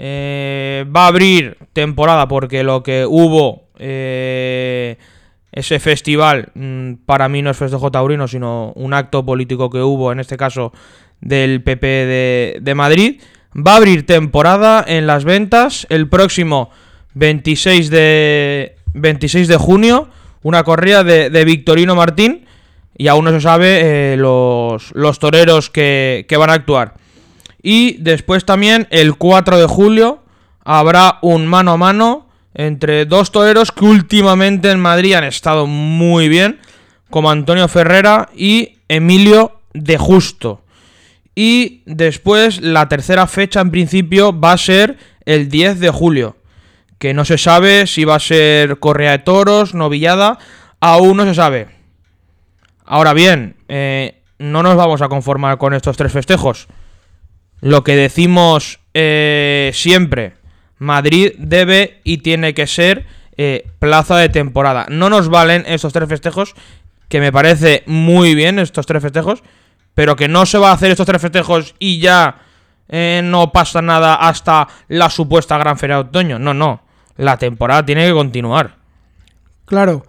va 0.00 1.04
a 1.04 1.06
abrir 1.08 1.58
temporada 1.72 2.26
porque 2.28 2.62
lo 2.62 2.82
que 2.82 3.04
hubo 3.06 3.70
eh, 3.82 4.98
ese 5.52 5.80
festival 5.80 6.50
mm, 6.54 6.92
para 7.06 7.28
mí 7.28 7.42
no 7.42 7.50
es 7.50 7.56
festejo 7.56 7.90
taurino, 7.90 8.28
sino 8.28 8.72
un 8.76 8.94
acto 8.94 9.24
político 9.24 9.70
que 9.70 9.82
hubo, 9.82 10.12
en 10.12 10.20
este 10.20 10.36
caso 10.36 10.72
del 11.20 11.62
PP 11.62 12.60
de, 12.60 12.74
Madrid. 12.74 13.20
Va 13.56 13.72
a 13.72 13.76
abrir 13.76 14.06
temporada 14.06 14.84
en 14.86 15.08
las 15.08 15.24
ventas 15.24 15.86
el 15.90 16.08
próximo 16.08 16.70
26 17.14 17.90
de, 17.90 18.76
26 18.94 19.48
de 19.48 19.56
junio, 19.56 20.08
una 20.42 20.62
corrida 20.62 21.02
de, 21.02 21.44
Victorino 21.44 21.96
Martín. 21.96 22.46
Y 22.96 23.08
aún 23.08 23.24
no 23.24 23.30
se 23.30 23.40
sabe 23.40 24.12
eh, 24.12 24.16
los, 24.18 24.92
los, 24.94 25.18
toreros 25.18 25.70
que, 25.70 26.26
que 26.28 26.36
van 26.36 26.50
a 26.50 26.54
actuar. 26.54 26.94
Y 27.62 27.98
después 27.98 28.44
también 28.44 28.86
el 28.90 29.16
4 29.16 29.58
de 29.58 29.66
julio 29.66 30.22
habrá 30.64 31.18
un 31.22 31.46
mano 31.46 31.72
a 31.72 31.76
mano 31.76 32.26
entre 32.54 33.06
dos 33.06 33.30
toreros 33.30 33.72
que 33.72 33.84
últimamente 33.84 34.70
en 34.70 34.80
Madrid 34.80 35.14
han 35.14 35.24
estado 35.24 35.66
muy 35.66 36.28
bien, 36.28 36.58
como 37.10 37.30
Antonio 37.30 37.68
Ferrera 37.68 38.28
y 38.34 38.78
Emilio 38.88 39.60
de 39.72 39.98
Justo. 39.98 40.62
Y 41.34 41.82
después 41.86 42.60
la 42.60 42.88
tercera 42.88 43.26
fecha 43.26 43.60
en 43.60 43.70
principio 43.70 44.38
va 44.38 44.52
a 44.52 44.58
ser 44.58 44.98
el 45.24 45.48
10 45.48 45.80
de 45.80 45.90
julio, 45.90 46.36
que 46.98 47.14
no 47.14 47.24
se 47.24 47.38
sabe 47.38 47.86
si 47.86 48.04
va 48.04 48.16
a 48.16 48.20
ser 48.20 48.78
Correa 48.78 49.12
de 49.12 49.18
Toros, 49.20 49.74
Novillada, 49.74 50.38
aún 50.80 51.16
no 51.16 51.24
se 51.24 51.34
sabe. 51.34 51.68
Ahora 52.84 53.12
bien, 53.12 53.56
eh, 53.68 54.22
no 54.38 54.62
nos 54.62 54.76
vamos 54.76 55.02
a 55.02 55.08
conformar 55.08 55.58
con 55.58 55.74
estos 55.74 55.96
tres 55.96 56.12
festejos. 56.12 56.66
Lo 57.60 57.84
que 57.84 57.96
decimos 57.96 58.80
eh, 58.94 59.70
siempre, 59.74 60.34
Madrid 60.78 61.32
debe 61.38 62.00
y 62.04 62.18
tiene 62.18 62.54
que 62.54 62.66
ser 62.66 63.06
eh, 63.36 63.66
plaza 63.78 64.16
de 64.16 64.28
temporada. 64.28 64.86
No 64.88 65.10
nos 65.10 65.28
valen 65.28 65.64
estos 65.66 65.92
tres 65.92 66.08
festejos, 66.08 66.54
que 67.08 67.20
me 67.20 67.32
parece 67.32 67.82
muy 67.86 68.34
bien 68.34 68.58
estos 68.58 68.86
tres 68.86 69.02
festejos, 69.02 69.42
pero 69.94 70.16
que 70.16 70.28
no 70.28 70.46
se 70.46 70.58
va 70.58 70.70
a 70.70 70.74
hacer 70.74 70.90
estos 70.90 71.06
tres 71.06 71.20
festejos 71.20 71.74
y 71.78 72.00
ya 72.00 72.36
eh, 72.88 73.20
no 73.22 73.52
pasa 73.52 73.82
nada 73.82 74.14
hasta 74.14 74.68
la 74.88 75.10
supuesta 75.10 75.58
gran 75.58 75.76
feria 75.76 75.96
de 75.96 76.02
otoño. 76.02 76.38
No, 76.38 76.54
no. 76.54 76.82
La 77.16 77.36
temporada 77.36 77.84
tiene 77.84 78.06
que 78.06 78.12
continuar. 78.12 78.76
Claro. 79.66 80.04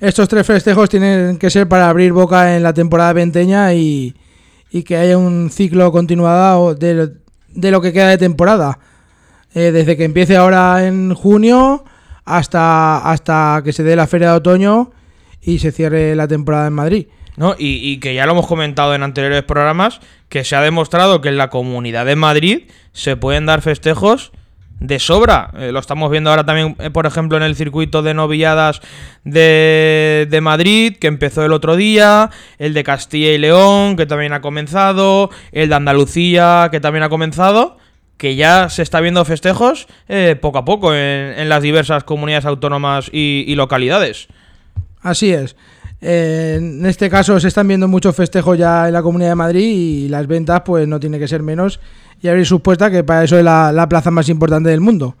Estos 0.00 0.28
tres 0.28 0.46
festejos 0.46 0.88
tienen 0.88 1.38
que 1.38 1.50
ser 1.50 1.68
para 1.68 1.88
abrir 1.88 2.12
boca 2.12 2.56
en 2.56 2.62
la 2.62 2.74
temporada 2.74 3.12
venteña 3.12 3.72
y, 3.74 4.14
y 4.74 4.82
que 4.82 4.96
haya 4.96 5.16
un 5.16 5.50
ciclo 5.50 5.92
continuado 5.92 6.74
de, 6.74 7.12
de 7.50 7.70
lo 7.70 7.80
que 7.80 7.92
queda 7.92 8.08
de 8.08 8.18
temporada. 8.18 8.80
Eh, 9.54 9.70
desde 9.70 9.96
que 9.96 10.02
empiece 10.02 10.36
ahora 10.36 10.84
en 10.84 11.14
junio 11.14 11.84
hasta, 12.24 12.98
hasta 12.98 13.62
que 13.64 13.72
se 13.72 13.84
dé 13.84 13.94
la 13.94 14.08
feria 14.08 14.30
de 14.30 14.38
otoño 14.38 14.90
y 15.40 15.60
se 15.60 15.70
cierre 15.70 16.16
la 16.16 16.26
temporada 16.26 16.66
en 16.66 16.72
Madrid. 16.72 17.06
¿no? 17.36 17.54
Y, 17.56 18.00
que 18.00 18.16
ya 18.16 18.26
lo 18.26 18.32
hemos 18.32 18.48
comentado 18.48 18.96
en 18.96 19.04
anteriores 19.04 19.44
programas, 19.44 20.00
que 20.28 20.42
se 20.42 20.56
ha 20.56 20.60
demostrado 20.60 21.20
que 21.20 21.28
en 21.28 21.36
la 21.36 21.50
comunidad 21.50 22.04
de 22.04 22.16
Madrid 22.16 22.62
se 22.92 23.16
pueden 23.16 23.46
dar 23.46 23.62
festejos 23.62 24.32
de 24.86 24.98
sobra. 24.98 25.50
Eh, 25.58 25.72
lo 25.72 25.80
estamos 25.80 26.10
viendo 26.10 26.30
ahora 26.30 26.44
también, 26.44 26.76
eh, 26.78 26.90
por 26.90 27.06
ejemplo, 27.06 27.36
en 27.36 27.42
el 27.42 27.56
circuito 27.56 28.02
de 28.02 28.14
novilladas 28.14 28.80
de, 29.24 30.26
de, 30.30 30.40
Madrid, 30.40 30.96
que 31.00 31.06
empezó 31.06 31.44
el 31.44 31.52
otro 31.52 31.76
día, 31.76 32.30
el 32.58 32.74
de 32.74 32.84
Castilla 32.84 33.32
y 33.32 33.38
León, 33.38 33.96
que 33.96 34.06
también 34.06 34.32
ha 34.32 34.40
comenzado, 34.40 35.30
el 35.52 35.68
de 35.70 35.74
Andalucía, 35.74 36.68
que 36.70 36.80
también 36.80 37.02
ha 37.02 37.08
comenzado 37.08 37.78
que 38.16 38.36
ya 38.36 38.68
se 38.68 38.82
está 38.82 39.00
viendo 39.00 39.24
festejos 39.24 39.88
eh, 40.08 40.36
poco 40.40 40.58
a 40.58 40.64
poco 40.64 40.94
en, 40.94 41.48
las 41.48 41.62
diversas 41.62 42.04
comunidades 42.04 42.44
autónomas 42.44 43.10
y, 43.12 43.52
localidades. 43.56 44.28
Así 45.00 45.32
es. 45.32 45.56
Eh, 46.06 46.56
en 46.58 46.84
este 46.84 47.08
caso 47.08 47.40
se 47.40 47.48
están 47.48 47.66
viendo 47.66 47.88
muchos 47.88 48.14
festejos 48.14 48.58
ya 48.58 48.88
en 48.88 48.92
la 48.92 49.00
Comunidad 49.00 49.30
de 49.30 49.36
Madrid 49.36 49.64
y 49.64 50.08
las 50.10 50.26
ventas 50.26 50.60
pues 50.62 50.86
no 50.86 51.00
tiene 51.00 51.18
que 51.18 51.26
ser 51.26 51.42
menos 51.42 51.80
y 52.20 52.28
abrir 52.28 52.44
sus 52.44 52.60
puertas 52.60 52.90
que 52.90 53.02
para 53.02 53.24
eso 53.24 53.38
es 53.38 53.44
la, 53.44 53.86
plaza 53.88 54.10
más 54.10 54.28
importante 54.28 54.68
del 54.68 54.82
mundo. 54.82 55.16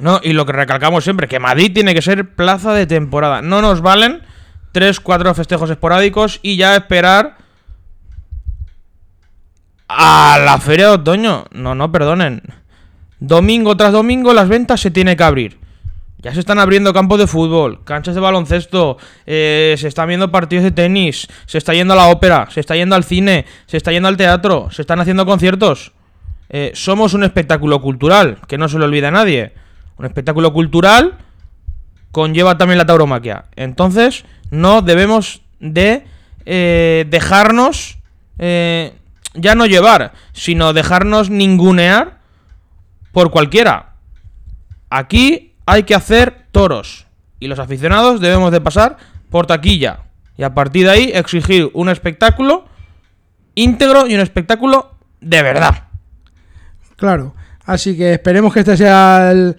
No, 0.00 0.18
y 0.20 0.32
lo 0.32 0.44
que 0.44 0.50
recalcamos 0.50 1.04
siempre, 1.04 1.28
que 1.28 1.38
Madrid 1.38 1.70
tiene 1.72 1.94
que 1.94 2.02
ser 2.02 2.34
plaza 2.34 2.72
de 2.72 2.86
temporada. 2.86 3.42
No 3.42 3.62
nos 3.62 3.80
valen 3.80 4.22
tres, 4.72 4.98
cuatro 4.98 5.32
festejos 5.34 5.70
esporádicos 5.70 6.40
y 6.42 6.56
ya 6.56 6.74
esperar 6.74 7.36
a 9.86 10.40
la 10.44 10.58
feria 10.58 10.86
de 10.86 10.92
otoño. 10.94 11.44
No, 11.52 11.76
no, 11.76 11.92
perdonen. 11.92 12.42
Domingo 13.20 13.76
tras 13.76 13.92
domingo 13.92 14.34
las 14.34 14.48
ventas 14.48 14.80
se 14.80 14.90
tiene 14.90 15.16
que 15.16 15.22
abrir. 15.22 15.67
Ya 16.20 16.34
se 16.34 16.40
están 16.40 16.58
abriendo 16.58 16.92
campos 16.92 17.20
de 17.20 17.28
fútbol, 17.28 17.84
canchas 17.84 18.16
de 18.16 18.20
baloncesto, 18.20 18.96
eh, 19.24 19.76
se 19.78 19.86
están 19.86 20.08
viendo 20.08 20.32
partidos 20.32 20.64
de 20.64 20.72
tenis, 20.72 21.28
se 21.46 21.58
está 21.58 21.74
yendo 21.74 21.94
a 21.94 21.96
la 21.96 22.08
ópera, 22.08 22.48
se 22.50 22.58
está 22.58 22.74
yendo 22.74 22.96
al 22.96 23.04
cine, 23.04 23.46
se 23.66 23.76
está 23.76 23.92
yendo 23.92 24.08
al 24.08 24.16
teatro, 24.16 24.68
se 24.72 24.82
están 24.82 24.98
haciendo 24.98 25.24
conciertos. 25.26 25.92
Eh, 26.48 26.72
somos 26.74 27.14
un 27.14 27.22
espectáculo 27.22 27.80
cultural, 27.80 28.38
que 28.48 28.58
no 28.58 28.68
se 28.68 28.78
lo 28.78 28.86
olvida 28.86 29.08
a 29.08 29.12
nadie. 29.12 29.52
Un 29.96 30.06
espectáculo 30.06 30.52
cultural 30.52 31.18
conlleva 32.10 32.58
también 32.58 32.78
la 32.78 32.86
tauromaquia. 32.86 33.44
Entonces, 33.54 34.24
no 34.50 34.82
debemos 34.82 35.42
de 35.60 36.04
eh, 36.46 37.06
dejarnos 37.08 37.96
ya 39.34 39.54
no 39.56 39.66
llevar, 39.66 40.12
sino 40.32 40.72
dejarnos 40.72 41.28
ningunear 41.28 42.18
por 43.12 43.30
cualquiera. 43.30 43.94
Aquí 44.90 45.47
hay 45.70 45.82
que 45.84 45.94
hacer 45.94 46.46
toros 46.52 47.06
y 47.40 47.46
los 47.48 47.58
aficionados 47.58 48.20
debemos 48.20 48.50
de 48.52 48.60
pasar 48.60 48.96
por 49.30 49.46
taquilla 49.46 50.00
Y 50.36 50.42
a 50.42 50.54
partir 50.54 50.86
de 50.86 50.90
ahí 50.92 51.10
exigir 51.14 51.70
un 51.74 51.88
espectáculo 51.88 52.64
íntegro 53.54 54.06
y 54.06 54.14
un 54.14 54.20
espectáculo 54.20 54.92
de 55.20 55.42
verdad. 55.42 55.84
Claro. 56.96 57.34
Así 57.64 57.96
que 57.96 58.14
esperemos 58.14 58.52
que 58.52 58.60
este 58.60 58.76
sea 58.76 59.30
el... 59.30 59.56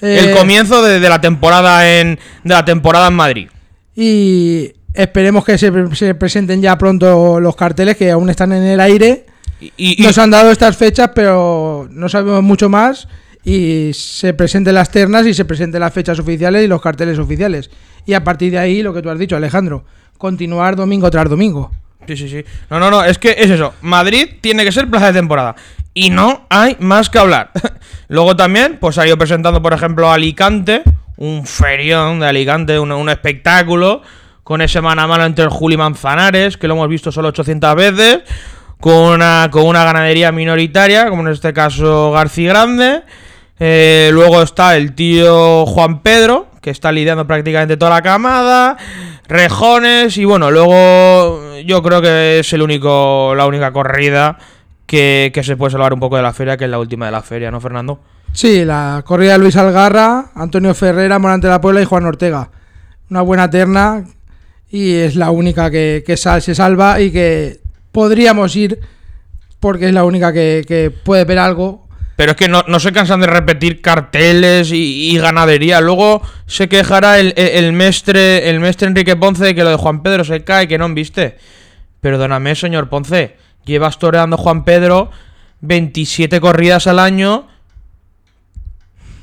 El 0.00 0.30
eh, 0.30 0.34
comienzo 0.36 0.82
de, 0.82 0.98
de 1.00 1.08
la 1.08 1.20
temporada 1.20 1.88
en 1.98 2.18
de 2.42 2.54
la 2.54 2.64
temporada 2.64 3.08
en 3.08 3.14
Madrid. 3.14 3.48
Y 3.94 4.72
esperemos 4.92 5.44
que 5.44 5.56
se, 5.56 5.70
se 5.94 6.14
presenten 6.14 6.60
ya 6.60 6.76
pronto 6.76 7.38
los 7.40 7.54
carteles 7.56 7.96
que 7.96 8.10
aún 8.10 8.28
están 8.28 8.52
en 8.52 8.64
el 8.64 8.80
aire. 8.80 9.26
Y- 9.60 9.72
y- 9.76 10.02
Nos 10.02 10.18
han 10.18 10.30
dado 10.30 10.50
estas 10.50 10.76
fechas, 10.76 11.10
pero 11.14 11.86
no 11.90 12.08
sabemos 12.08 12.42
mucho 12.42 12.68
más. 12.68 13.06
Y 13.44 13.90
se 13.92 14.32
presenten 14.32 14.74
las 14.74 14.90
ternas 14.90 15.26
y 15.26 15.34
se 15.34 15.44
presenten 15.44 15.80
las 15.80 15.92
fechas 15.92 16.18
oficiales 16.18 16.64
y 16.64 16.66
los 16.66 16.80
carteles 16.80 17.18
oficiales. 17.18 17.70
Y 18.06 18.14
a 18.14 18.24
partir 18.24 18.52
de 18.52 18.58
ahí, 18.58 18.82
lo 18.82 18.94
que 18.94 19.02
tú 19.02 19.10
has 19.10 19.18
dicho, 19.18 19.36
Alejandro, 19.36 19.84
continuar 20.18 20.76
domingo 20.76 21.10
tras 21.10 21.28
domingo. 21.28 21.70
Sí, 22.06 22.16
sí, 22.16 22.28
sí. 22.28 22.44
No, 22.70 22.78
no, 22.78 22.90
no, 22.90 23.04
es 23.04 23.18
que 23.18 23.34
es 23.38 23.50
eso. 23.50 23.74
Madrid 23.80 24.28
tiene 24.40 24.64
que 24.64 24.72
ser 24.72 24.88
plaza 24.88 25.06
de 25.06 25.14
temporada. 25.14 25.56
Y 25.94 26.10
no 26.10 26.46
hay 26.50 26.76
más 26.80 27.08
que 27.08 27.18
hablar. 27.18 27.50
Luego 28.08 28.36
también, 28.36 28.78
pues 28.80 28.98
ha 28.98 29.06
ido 29.06 29.16
presentando, 29.16 29.62
por 29.62 29.72
ejemplo, 29.72 30.10
Alicante, 30.10 30.82
un 31.16 31.46
ferión 31.46 32.20
de 32.20 32.26
Alicante, 32.26 32.78
un, 32.78 32.92
un 32.92 33.08
espectáculo, 33.08 34.02
con 34.42 34.60
ese 34.60 34.80
mano 34.80 35.02
a 35.02 35.06
mano 35.06 35.24
entre 35.24 35.44
el 35.44 35.50
Juli 35.50 35.76
Manzanares, 35.76 36.56
que 36.56 36.68
lo 36.68 36.74
hemos 36.74 36.88
visto 36.88 37.10
solo 37.10 37.28
800 37.28 37.74
veces, 37.74 38.18
con 38.80 39.14
una, 39.14 39.48
con 39.50 39.66
una 39.66 39.84
ganadería 39.84 40.32
minoritaria, 40.32 41.08
como 41.08 41.22
en 41.22 41.28
este 41.28 41.52
caso 41.52 42.10
García 42.12 42.50
Grande. 42.50 43.02
Eh, 43.58 44.10
luego 44.12 44.42
está 44.42 44.76
el 44.76 44.94
tío 44.94 45.64
Juan 45.66 46.02
Pedro, 46.02 46.48
que 46.60 46.70
está 46.70 46.90
lidiando 46.90 47.26
prácticamente 47.26 47.76
toda 47.76 47.92
la 47.92 48.02
camada. 48.02 48.76
Rejones. 49.28 50.16
Y 50.18 50.24
bueno, 50.24 50.50
luego 50.50 51.58
yo 51.64 51.82
creo 51.82 52.02
que 52.02 52.40
es 52.40 52.52
el 52.52 52.62
único, 52.62 53.34
la 53.36 53.46
única 53.46 53.72
corrida 53.72 54.38
que, 54.86 55.30
que 55.32 55.42
se 55.42 55.56
puede 55.56 55.72
salvar 55.72 55.92
un 55.92 56.00
poco 56.00 56.16
de 56.16 56.22
la 56.22 56.32
feria, 56.32 56.56
que 56.56 56.64
es 56.64 56.70
la 56.70 56.78
última 56.78 57.06
de 57.06 57.12
la 57.12 57.22
feria, 57.22 57.50
¿no, 57.50 57.60
Fernando? 57.60 58.00
Sí, 58.32 58.64
la 58.64 59.02
corrida 59.06 59.32
de 59.32 59.38
Luis 59.38 59.56
Algarra, 59.56 60.32
Antonio 60.34 60.74
Ferrera, 60.74 61.20
Morante 61.20 61.46
de 61.46 61.52
la 61.52 61.60
Puebla 61.60 61.80
y 61.80 61.84
Juan 61.84 62.04
Ortega. 62.04 62.50
Una 63.08 63.22
buena 63.22 63.48
terna 63.48 64.04
y 64.70 64.94
es 64.94 65.14
la 65.14 65.30
única 65.30 65.70
que, 65.70 66.02
que 66.04 66.16
se 66.16 66.54
salva 66.54 67.00
y 67.00 67.12
que 67.12 67.60
podríamos 67.92 68.56
ir 68.56 68.80
porque 69.60 69.86
es 69.86 69.94
la 69.94 70.02
única 70.04 70.32
que, 70.32 70.64
que 70.66 70.90
puede 70.90 71.24
ver 71.24 71.38
algo. 71.38 71.83
Pero 72.16 72.32
es 72.32 72.36
que 72.36 72.48
no, 72.48 72.64
no 72.68 72.78
se 72.78 72.92
cansan 72.92 73.20
de 73.20 73.26
repetir 73.26 73.80
carteles 73.80 74.70
y, 74.72 75.16
ganadería. 75.18 75.80
Luego 75.80 76.22
se 76.46 76.68
quejará 76.68 77.18
el, 77.18 77.34
el, 77.36 77.64
el 77.64 77.72
mestre 77.72 78.48
el 78.48 78.60
mestre 78.60 78.88
Enrique 78.88 79.16
Ponce 79.16 79.44
de 79.44 79.54
que 79.54 79.64
lo 79.64 79.70
de 79.70 79.76
Juan 79.76 80.02
Pedro 80.02 80.24
se 80.24 80.44
cae, 80.44 80.68
que 80.68 80.78
no 80.78 80.88
viste. 80.90 81.38
Perdóname, 82.00 82.54
señor 82.54 82.88
Ponce. 82.88 83.36
Llevas 83.64 83.98
toreando 83.98 84.36
Juan 84.36 84.64
Pedro 84.64 85.10
27 85.62 86.40
corridas 86.40 86.86
al 86.86 86.98
año. 86.98 87.48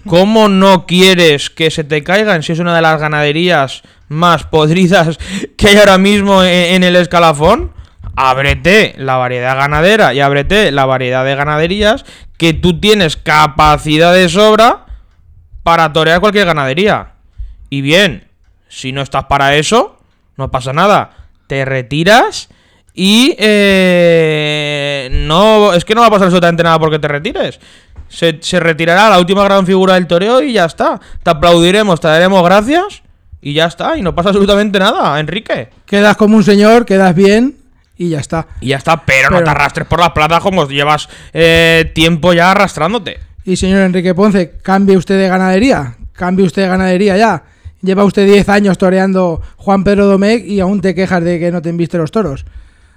¿Cómo 0.08 0.50
no 0.50 0.88
quieres 0.88 1.50
que 1.52 1.70
se 1.70 1.84
te 1.84 2.04
caigan 2.04 2.42
si 2.42 2.54
es 2.54 2.60
una 2.60 2.76
de 2.76 2.82
las 2.82 3.00
ganaderías 3.00 3.84
más 4.10 4.44
podridas 4.46 5.20
que 5.58 5.68
hay 5.68 5.78
ahora 5.78 5.98
mismo 5.98 6.44
en, 6.44 6.76
en 6.76 6.84
el 6.84 6.96
escalafón? 6.96 7.72
Ábrete 8.16 8.94
la 8.98 9.16
variedad 9.16 9.56
ganadera 9.56 10.14
y 10.14 10.20
ábrete 10.20 10.72
la 10.72 10.86
variedad 10.86 11.24
de 11.24 11.36
ganaderías 11.36 12.06
que 12.38 12.54
tú 12.54 12.80
tienes 12.80 13.18
capacidad 13.18 14.14
de 14.14 14.28
sobra 14.28 14.86
para 15.64 15.94
torear 15.94 16.20
cualquier 16.20 16.46
ganadería. 16.46 17.14
Y 17.70 17.82
bien, 17.82 18.28
si 18.68 18.92
no 18.92 19.02
estás 19.02 19.26
para 19.26 19.56
eso, 19.56 19.98
no 20.36 20.52
pasa 20.52 20.74
nada. 20.74 21.12
Te 21.48 21.66
retiras 21.66 22.50
y 22.94 23.36
eh, 23.38 25.10
no 25.12 25.74
es 25.74 25.86
que 25.86 25.96
no 25.96 26.02
va 26.02 26.08
a 26.08 26.12
pasar 26.12 26.26
absolutamente 26.26 26.64
nada 26.64 26.80
porque 26.80 27.00
te 27.00 27.08
retires. 27.08 27.60
Se, 28.10 28.40
se 28.42 28.60
retirará 28.60 29.10
la 29.10 29.20
última 29.20 29.44
gran 29.46 29.66
figura 29.66 29.94
del 29.94 30.08
toreo 30.08 30.42
y 30.42 30.54
ya 30.54 30.66
está. 30.66 31.00
Te 31.24 31.30
aplaudiremos, 31.30 32.02
te 32.02 32.10
daremos 32.10 32.44
gracias 32.44 33.04
y 33.42 33.54
ya 33.54 33.66
está. 33.66 33.98
Y 33.98 34.02
no 34.02 34.14
pasa 34.16 34.30
absolutamente 34.30 34.80
nada, 34.80 35.18
Enrique. 35.20 35.70
Quedas 35.86 36.18
como 36.18 36.36
un 36.36 36.44
señor, 36.44 36.86
quedas 36.86 37.16
bien 37.16 37.61
y 38.02 38.10
ya 38.10 38.20
está. 38.20 38.48
Y 38.62 38.70
ya 38.70 38.78
está, 38.78 39.06
pero, 39.06 39.30
no 39.30 39.44
te 39.44 39.50
arrastres 39.52 39.86
por 39.86 40.00
las 40.00 40.40
como 40.42 40.68
llevas 40.68 41.08
eh, 41.34 41.92
tiempo 41.94 42.34
ya 42.34 42.50
arrastrándote. 42.50 43.20
Y 43.46 43.58
señor 43.58 43.82
Enrique 43.82 44.16
Ponce, 44.16 44.54
cambie 44.64 44.98
usted 44.98 45.20
de 45.20 45.28
ganadería. 45.28 45.98
Cambie 46.14 46.48
usted 46.48 46.64
de 46.64 46.68
ganadería 46.68 47.16
ya. 47.16 47.44
Lleva 47.84 48.04
usted 48.04 48.26
10 48.26 48.50
años 48.50 48.80
toreando 48.80 49.44
Juan 49.56 49.84
Pedro 49.84 50.08
Domecq 50.08 50.46
y 50.46 50.60
aún 50.62 50.82
te 50.82 50.96
quejas 50.96 51.24
de 51.24 51.40
que 51.40 51.52
no 51.52 51.62
te 51.62 51.70
enviste 51.70 52.00
los 52.00 52.10
toros. 52.10 52.46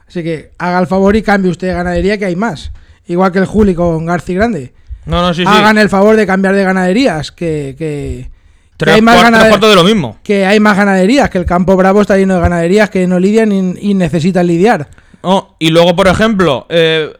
Así 0.08 0.22
que 0.22 0.52
haga 0.56 0.78
el 0.78 0.86
favor 0.86 1.14
y 1.16 1.22
cambie 1.22 1.50
usted 1.50 1.68
de 1.68 1.74
ganadería 1.74 2.16
que 2.16 2.24
hay 2.24 2.36
más. 2.36 2.72
Igual 3.06 3.30
que 3.30 3.40
el 3.40 3.46
Juli 3.46 3.74
con 3.74 4.06
García 4.06 4.36
Grande. 4.36 4.72
No, 5.04 5.20
no, 5.20 5.34
sí, 5.34 5.42
sí. 5.42 5.46
Hagan 5.46 5.76
el 5.76 5.90
favor 5.90 6.16
de 6.16 6.26
cambiar 6.26 6.54
de 6.54 6.64
ganaderías. 6.64 7.30
Que, 7.30 7.74
que, 7.76 8.30
que 8.76 8.84
Tres, 8.86 8.94
hay 8.96 9.02
más 9.02 9.16
tres 9.30 9.48
cuartos 9.48 9.70
de 9.70 9.76
lo 9.76 9.84
mismo. 9.84 10.18
que 10.22 10.44
hay 10.46 10.58
más 10.60 10.76
ganaderías. 10.76 11.30
Que 11.30 11.38
el 11.38 11.46
campo 11.46 11.76
bravo 11.76 12.00
está 12.00 12.16
lleno 12.16 12.34
de 12.34 12.40
ganaderías 12.40 12.90
que 12.90 13.06
no 13.06 13.18
lidian 13.18 13.52
y, 13.52 13.90
y 13.90 13.94
necesitan 13.94 14.46
lidiar. 14.46 14.88
Oh, 15.22 15.54
y 15.58 15.70
luego, 15.70 15.96
por 15.96 16.06
ejemplo, 16.08 16.66
eh, 16.68 17.12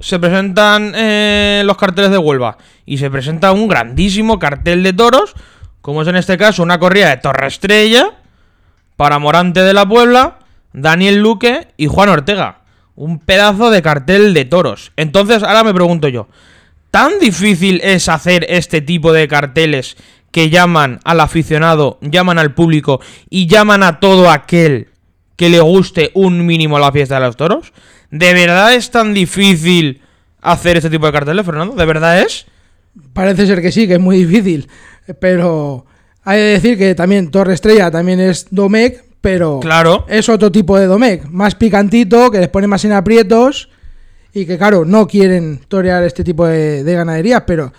se 0.00 0.18
presentan 0.18 0.92
eh, 0.94 1.62
los 1.64 1.76
carteles 1.76 2.10
de 2.10 2.18
Huelva 2.18 2.58
y 2.84 2.98
se 2.98 3.10
presenta 3.10 3.52
un 3.52 3.66
grandísimo 3.68 4.38
cartel 4.38 4.82
de 4.82 4.92
toros, 4.92 5.34
como 5.80 6.02
es 6.02 6.08
en 6.08 6.16
este 6.16 6.36
caso 6.36 6.62
una 6.62 6.78
corrida 6.78 7.08
de 7.08 7.16
Torre 7.16 7.46
Estrella 7.46 8.10
para 8.96 9.18
Morante 9.18 9.62
de 9.62 9.72
la 9.72 9.88
Puebla, 9.88 10.38
Daniel 10.72 11.16
Luque 11.22 11.68
y 11.76 11.86
Juan 11.86 12.08
Ortega. 12.10 12.58
Un 12.94 13.18
pedazo 13.20 13.70
de 13.70 13.82
cartel 13.82 14.34
de 14.34 14.44
toros. 14.44 14.92
Entonces, 14.96 15.42
ahora 15.42 15.64
me 15.64 15.74
pregunto 15.74 16.08
yo, 16.08 16.28
¿tan 16.90 17.18
difícil 17.18 17.80
es 17.84 18.08
hacer 18.08 18.46
este 18.48 18.80
tipo 18.80 19.12
de 19.12 19.28
carteles 19.28 19.96
que 20.30 20.50
llaman 20.50 21.00
al 21.04 21.20
aficionado, 21.20 21.98
llaman 22.02 22.38
al 22.38 22.54
público 22.54 23.00
y 23.30 23.46
llaman 23.46 23.82
a 23.82 24.00
todo 24.00 24.30
aquel 24.30 24.88
que 25.36 25.48
le 25.48 25.60
guste 25.60 26.10
un 26.14 26.44
mínimo 26.46 26.78
la 26.78 26.92
fiesta 26.92 27.16
de 27.16 27.26
los 27.26 27.36
toros? 27.36 27.72
¿De 28.10 28.32
verdad 28.34 28.74
es 28.74 28.90
tan 28.90 29.14
difícil 29.14 30.02
hacer 30.40 30.76
este 30.76 30.90
tipo 30.90 31.06
de 31.06 31.12
carteles, 31.12 31.44
Fernando? 31.44 31.74
¿De 31.74 31.84
verdad 31.86 32.20
es? 32.20 32.46
Parece 33.12 33.46
ser 33.46 33.60
que 33.60 33.72
sí, 33.72 33.86
que 33.86 33.94
es 33.94 34.00
muy 34.00 34.24
difícil. 34.24 34.68
Pero 35.20 35.86
hay 36.24 36.38
que 36.38 36.44
decir 36.44 36.78
que 36.78 36.94
también 36.94 37.30
Torre 37.30 37.54
Estrella 37.54 37.90
también 37.90 38.20
es 38.20 38.46
Domecq, 38.50 39.04
pero 39.20 39.60
Claro. 39.60 40.06
es 40.08 40.28
otro 40.28 40.50
tipo 40.52 40.78
de 40.78 40.86
Domecq. 40.86 41.26
Más 41.26 41.54
picantito, 41.54 42.30
que 42.30 42.38
les 42.38 42.48
pone 42.48 42.66
más 42.66 42.84
en 42.84 42.92
aprietos. 42.92 43.68
Y 44.32 44.44
que, 44.46 44.58
claro, 44.58 44.84
no 44.84 45.06
quieren 45.08 45.60
torear 45.66 46.04
este 46.04 46.22
tipo 46.22 46.46
de, 46.46 46.84
de 46.84 46.94
ganaderías, 46.94 47.44
pero 47.46 47.72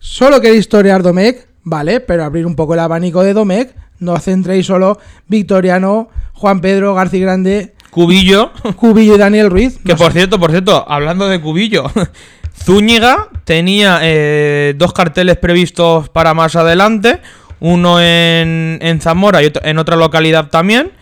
solo 0.00 0.40
queréis 0.40 0.68
torear 0.68 1.00
Domecq, 1.02 1.46
vale, 1.62 2.00
pero 2.00 2.24
abrir 2.24 2.46
un 2.46 2.56
poco 2.56 2.74
el 2.74 2.80
abanico 2.80 3.22
de 3.22 3.32
Domecq. 3.34 3.74
No 3.98 4.18
centréis 4.18 4.66
solo 4.66 4.98
Victoriano, 5.28 6.08
Juan 6.34 6.60
Pedro, 6.60 6.94
García 6.94 7.20
Grande, 7.20 7.74
Cubillo. 7.90 8.50
Cubillo 8.76 9.14
y 9.14 9.18
Daniel 9.18 9.50
Ruiz. 9.50 9.78
Que 9.84 9.92
No 9.92 9.98
por 9.98 10.08
sé. 10.08 10.18
cierto, 10.20 10.40
por 10.40 10.50
cierto, 10.50 10.84
hablando 10.88 11.28
de 11.28 11.40
Cubillo, 11.40 11.84
Zúñiga 12.64 13.28
tenía 13.44 14.00
eh, 14.02 14.74
dos 14.76 14.92
carteles 14.92 15.36
previstos 15.36 16.08
para 16.08 16.34
más 16.34 16.56
adelante, 16.56 17.20
uno 17.60 18.00
en, 18.00 18.78
en 18.82 19.00
Zamora 19.00 19.42
y 19.42 19.46
otro 19.46 19.62
en 19.64 19.78
otra 19.78 19.96
localidad 19.96 20.48
también, 20.48 20.92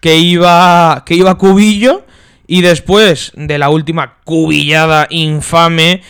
que 0.00 0.16
iba, 0.18 1.02
que 1.04 1.14
iba 1.14 1.36
Cubillo, 1.36 2.04
y 2.46 2.62
después 2.62 3.32
de 3.34 3.58
la 3.58 3.68
última 3.70 4.18
cubillada 4.24 5.08
infame 5.10 6.02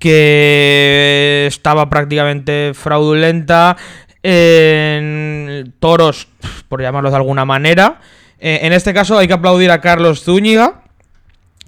que 0.00 1.44
estaba 1.46 1.88
prácticamente 1.88 2.72
fraudulenta 2.74 3.76
en 4.22 5.72
toros, 5.78 6.26
por 6.68 6.82
llamarlos 6.82 7.12
de 7.12 7.16
alguna 7.16 7.44
manera. 7.44 8.00
Eh, 8.40 8.60
en 8.62 8.72
este 8.72 8.92
caso 8.92 9.18
hay 9.18 9.28
que 9.28 9.34
aplaudir 9.34 9.70
a 9.70 9.80
Carlos 9.80 10.24
Zúñiga, 10.24 10.82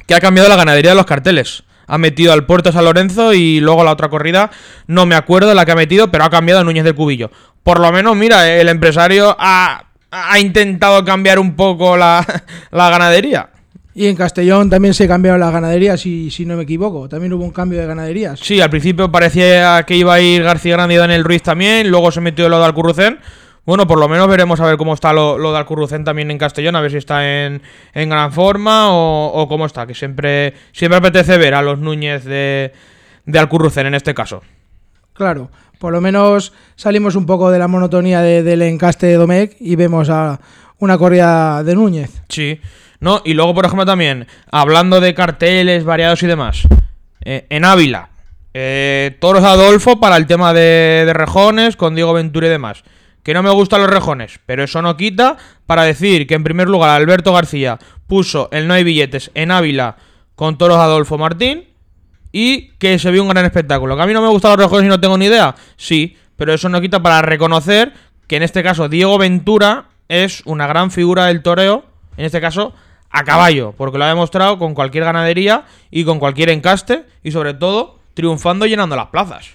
que 0.06 0.14
ha 0.14 0.20
cambiado 0.20 0.48
la 0.48 0.56
ganadería 0.56 0.92
de 0.92 0.96
los 0.96 1.06
carteles. 1.06 1.64
Ha 1.86 1.98
metido 1.98 2.32
al 2.32 2.46
Puerto 2.46 2.72
San 2.72 2.86
Lorenzo 2.86 3.34
y 3.34 3.60
luego 3.60 3.84
la 3.84 3.92
otra 3.92 4.08
corrida, 4.08 4.50
no 4.86 5.04
me 5.04 5.14
acuerdo 5.14 5.52
la 5.54 5.66
que 5.66 5.72
ha 5.72 5.76
metido, 5.76 6.10
pero 6.10 6.24
ha 6.24 6.30
cambiado 6.30 6.62
a 6.62 6.64
Núñez 6.64 6.84
del 6.84 6.94
Cubillo. 6.94 7.30
Por 7.62 7.80
lo 7.80 7.92
menos, 7.92 8.16
mira, 8.16 8.50
el 8.50 8.68
empresario 8.68 9.36
ha, 9.38 9.84
ha 10.10 10.38
intentado 10.38 11.04
cambiar 11.04 11.38
un 11.38 11.54
poco 11.54 11.98
la, 11.98 12.24
la 12.70 12.88
ganadería. 12.88 13.51
Y 13.94 14.06
en 14.06 14.16
Castellón 14.16 14.70
también 14.70 14.94
se 14.94 15.06
cambiaron 15.06 15.38
las 15.40 15.52
ganaderías, 15.52 16.00
si, 16.00 16.30
si 16.30 16.46
no 16.46 16.56
me 16.56 16.62
equivoco. 16.62 17.08
También 17.08 17.32
hubo 17.34 17.44
un 17.44 17.50
cambio 17.50 17.78
de 17.78 17.86
ganaderías. 17.86 18.40
Sí, 18.40 18.60
al 18.60 18.70
principio 18.70 19.12
parecía 19.12 19.82
que 19.86 19.96
iba 19.96 20.14
a 20.14 20.20
ir 20.20 20.42
García 20.42 20.72
Grande 20.76 20.94
y 20.94 20.98
Daniel 20.98 21.24
Ruiz 21.24 21.42
también, 21.42 21.90
luego 21.90 22.10
se 22.10 22.20
metió 22.22 22.48
lo 22.48 22.58
de 22.58 22.64
Alcurrucén. 22.64 23.18
Bueno, 23.64 23.86
por 23.86 23.98
lo 24.00 24.08
menos 24.08 24.26
veremos 24.28 24.58
a 24.60 24.66
ver 24.66 24.76
cómo 24.76 24.94
está 24.94 25.12
lo, 25.12 25.36
lo 25.38 25.52
de 25.52 25.58
Alcurrucén 25.58 26.04
también 26.04 26.30
en 26.30 26.38
Castellón, 26.38 26.74
a 26.74 26.80
ver 26.80 26.90
si 26.90 26.96
está 26.96 27.44
en, 27.44 27.62
en 27.94 28.08
gran 28.08 28.32
forma 28.32 28.92
o, 28.92 29.26
o 29.40 29.46
cómo 29.46 29.66
está, 29.66 29.86
que 29.86 29.94
siempre, 29.94 30.54
siempre 30.72 30.96
apetece 30.98 31.36
ver 31.38 31.54
a 31.54 31.62
los 31.62 31.78
Núñez 31.78 32.24
de, 32.24 32.72
de 33.26 33.38
Alcurrucén 33.38 33.86
en 33.86 33.94
este 33.94 34.14
caso. 34.14 34.42
Claro, 35.12 35.50
por 35.78 35.92
lo 35.92 36.00
menos 36.00 36.52
salimos 36.74 37.14
un 37.14 37.26
poco 37.26 37.50
de 37.50 37.58
la 37.58 37.68
monotonía 37.68 38.20
de- 38.22 38.42
del 38.42 38.62
encaste 38.62 39.06
de 39.06 39.14
Domecq 39.14 39.54
y 39.60 39.76
vemos 39.76 40.08
a 40.10 40.40
una 40.78 40.98
corrida 40.98 41.62
de 41.62 41.74
Núñez. 41.76 42.10
Sí. 42.30 42.58
No, 43.02 43.20
y 43.24 43.34
luego, 43.34 43.52
por 43.52 43.64
ejemplo, 43.64 43.84
también, 43.84 44.28
hablando 44.52 45.00
de 45.00 45.12
carteles 45.12 45.82
variados 45.82 46.22
y 46.22 46.28
demás, 46.28 46.62
eh, 47.24 47.46
en 47.50 47.64
Ávila, 47.64 48.10
eh, 48.54 49.16
Toros 49.20 49.42
Adolfo 49.42 49.98
para 49.98 50.16
el 50.16 50.28
tema 50.28 50.52
de, 50.52 51.02
de 51.04 51.12
rejones 51.12 51.74
con 51.74 51.96
Diego 51.96 52.12
Ventura 52.12 52.46
y 52.46 52.50
demás. 52.50 52.84
Que 53.24 53.34
no 53.34 53.42
me 53.42 53.50
gustan 53.50 53.80
los 53.80 53.90
rejones, 53.90 54.38
pero 54.46 54.62
eso 54.62 54.82
no 54.82 54.96
quita 54.96 55.36
para 55.66 55.82
decir 55.82 56.28
que 56.28 56.34
en 56.34 56.44
primer 56.44 56.68
lugar 56.68 56.90
Alberto 56.90 57.32
García 57.32 57.80
puso 58.06 58.48
el 58.52 58.68
no 58.68 58.74
hay 58.74 58.84
billetes 58.84 59.32
en 59.34 59.50
Ávila 59.50 59.96
con 60.36 60.56
Toros 60.56 60.78
Adolfo 60.78 61.18
Martín 61.18 61.64
y 62.30 62.68
que 62.78 63.00
se 63.00 63.10
vio 63.10 63.24
un 63.24 63.30
gran 63.30 63.44
espectáculo. 63.44 63.96
Que 63.96 64.02
a 64.02 64.06
mí 64.06 64.12
no 64.12 64.22
me 64.22 64.28
gustan 64.28 64.52
los 64.52 64.60
rejones 64.60 64.86
y 64.86 64.88
no 64.88 65.00
tengo 65.00 65.18
ni 65.18 65.26
idea, 65.26 65.56
sí, 65.76 66.16
pero 66.36 66.54
eso 66.54 66.68
no 66.68 66.80
quita 66.80 67.02
para 67.02 67.20
reconocer 67.20 67.92
que 68.28 68.36
en 68.36 68.44
este 68.44 68.62
caso 68.62 68.88
Diego 68.88 69.18
Ventura 69.18 69.86
es 70.08 70.42
una 70.44 70.68
gran 70.68 70.92
figura 70.92 71.26
del 71.26 71.42
toreo, 71.42 71.84
en 72.16 72.26
este 72.26 72.40
caso 72.40 72.74
a 73.12 73.24
caballo, 73.24 73.74
porque 73.76 73.98
lo 73.98 74.04
ha 74.04 74.08
demostrado 74.08 74.58
con 74.58 74.74
cualquier 74.74 75.04
ganadería 75.04 75.64
y 75.90 76.04
con 76.04 76.18
cualquier 76.18 76.48
encaste 76.50 77.04
y 77.22 77.30
sobre 77.30 77.54
todo 77.54 77.98
triunfando 78.14 78.66
y 78.66 78.70
llenando 78.70 78.96
las 78.96 79.06
plazas. 79.08 79.46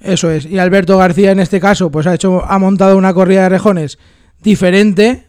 Eso 0.00 0.30
es. 0.30 0.46
Y 0.46 0.58
Alberto 0.58 0.96
García 0.96 1.32
en 1.32 1.40
este 1.40 1.60
caso, 1.60 1.90
pues 1.90 2.06
ha 2.06 2.14
hecho, 2.14 2.44
ha 2.44 2.58
montado 2.58 2.96
una 2.96 3.12
corrida 3.12 3.42
de 3.42 3.48
rejones 3.48 3.98
diferente 4.42 5.24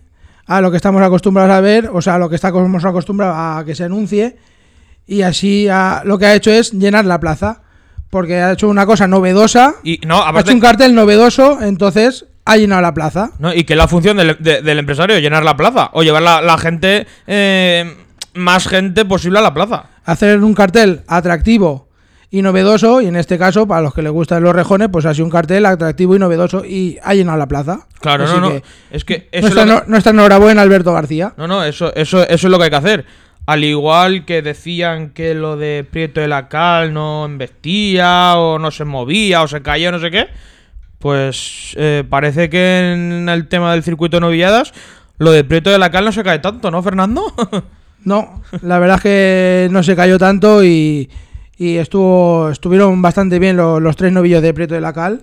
a 0.45 0.61
lo 0.61 0.69
que 0.71 0.77
estamos 0.77 1.01
acostumbrados 1.01 1.51
a 1.51 1.61
ver, 1.61 1.89
o 1.91 2.01
sea, 2.01 2.15
a 2.15 2.19
lo 2.19 2.29
que 2.29 2.35
estamos 2.35 2.85
acostumbrados 2.85 3.35
a 3.37 3.65
que 3.65 3.75
se 3.75 3.83
anuncie. 3.83 4.37
Y 5.07 5.23
así 5.23 5.67
ha- 5.67 6.03
lo 6.05 6.17
que 6.19 6.27
ha 6.27 6.35
hecho 6.35 6.51
es 6.51 6.71
llenar 6.71 7.05
la 7.05 7.19
plaza. 7.19 7.61
Porque 8.11 8.37
ha 8.37 8.53
hecho 8.53 8.67
una 8.67 8.87
cosa 8.87 9.07
novedosa. 9.07 9.75
Y 9.83 9.99
no, 10.07 10.23
ha 10.23 10.39
hecho 10.39 10.51
un 10.51 10.59
cartel 10.59 10.95
novedoso, 10.95 11.61
entonces 11.61 12.25
ha 12.51 12.57
llenado 12.57 12.81
la 12.81 12.93
plaza. 12.93 13.31
no, 13.39 13.53
y 13.53 13.63
que 13.63 13.75
la 13.75 13.87
función 13.87 14.17
del, 14.17 14.37
de- 14.39 14.61
del 14.61 14.79
empresario 14.79 15.19
llenar 15.19 15.43
la 15.43 15.55
plaza 15.55 15.89
o 15.93 16.03
llevar 16.03 16.21
la, 16.23 16.41
la 16.41 16.57
gente, 16.57 17.05
eh, 17.27 17.95
más 18.33 18.67
gente 18.67 19.05
posible 19.05 19.39
a 19.39 19.41
la 19.41 19.53
plaza. 19.53 19.85
Hacer 20.05 20.39
un 20.43 20.53
cartel 20.53 21.01
atractivo 21.07 21.87
y 22.31 22.41
novedoso. 22.41 23.01
Y 23.01 23.07
en 23.07 23.15
este 23.15 23.37
caso, 23.37 23.67
para 23.67 23.81
los 23.81 23.93
que 23.93 24.01
les 24.01 24.11
gustan 24.11 24.43
los 24.43 24.55
rejones, 24.55 24.89
pues 24.91 25.05
ha 25.05 25.13
sido 25.13 25.25
un 25.25 25.31
cartel 25.31 25.65
atractivo 25.65 26.15
y 26.15 26.19
novedoso 26.19 26.63
y 26.65 26.97
ha 27.03 27.13
llenado 27.13 27.37
la 27.37 27.47
plaza. 27.47 27.87
Claro, 28.01 28.23
Así 28.25 28.33
no, 28.35 28.39
no. 28.41 28.49
que 28.51 28.63
Es 28.91 29.03
que 29.05 29.27
eso 29.31 29.47
es 29.47 29.55
lo 29.55 29.65
no- 29.65 29.81
que- 29.83 29.89
nuestra 29.91 30.11
enhorabuena, 30.11 30.61
Alberto 30.61 30.93
García. 30.93 31.33
No, 31.37 31.47
no, 31.47 31.63
eso, 31.63 31.93
eso, 31.95 32.21
eso 32.27 32.47
es 32.47 32.51
lo 32.51 32.57
que 32.57 32.65
hay 32.65 32.69
que 32.69 32.75
hacer. 32.75 33.05
Al 33.45 33.63
igual 33.63 34.25
que 34.25 34.43
decían 34.43 35.09
que 35.09 35.33
lo 35.33 35.57
de 35.57 35.83
Prieto 35.89 36.21
de 36.21 36.27
la 36.27 36.49
Cal 36.49 36.93
no 36.93 37.25
embestía, 37.25 38.33
o 38.37 38.59
no 38.59 38.69
se 38.71 38.85
movía, 38.85 39.41
o 39.41 39.47
se 39.47 39.61
caía, 39.61 39.91
no 39.91 39.99
sé 39.99 40.11
qué. 40.11 40.27
Pues 40.99 41.73
eh, 41.77 42.03
parece 42.09 42.49
que 42.49 42.91
en 42.93 43.29
el 43.29 43.47
tema 43.47 43.71
del 43.71 43.83
circuito 43.83 44.17
de 44.17 44.21
novilladas, 44.21 44.73
lo 45.17 45.31
de 45.31 45.43
Prieto 45.43 45.69
de 45.69 45.77
la 45.77 45.91
Cal 45.91 46.05
no 46.05 46.11
se 46.11 46.23
cae 46.23 46.39
tanto, 46.39 46.71
¿no, 46.71 46.81
Fernando? 46.83 47.23
No, 48.05 48.41
la 48.61 48.79
verdad 48.79 48.95
es 48.95 49.03
que 49.03 49.67
no 49.71 49.83
se 49.83 49.93
cayó 49.93 50.17
tanto 50.17 50.63
y, 50.63 51.09
y 51.57 51.75
estuvo 51.75 52.49
estuvieron 52.49 53.01
bastante 53.01 53.39
bien 53.39 53.57
lo- 53.57 53.81
los, 53.81 53.97
tres 53.97 54.13
novillos 54.13 54.41
de 54.41 54.53
Prieto 54.53 54.73
de 54.73 54.79
la 54.79 54.93
Cal. 54.93 55.21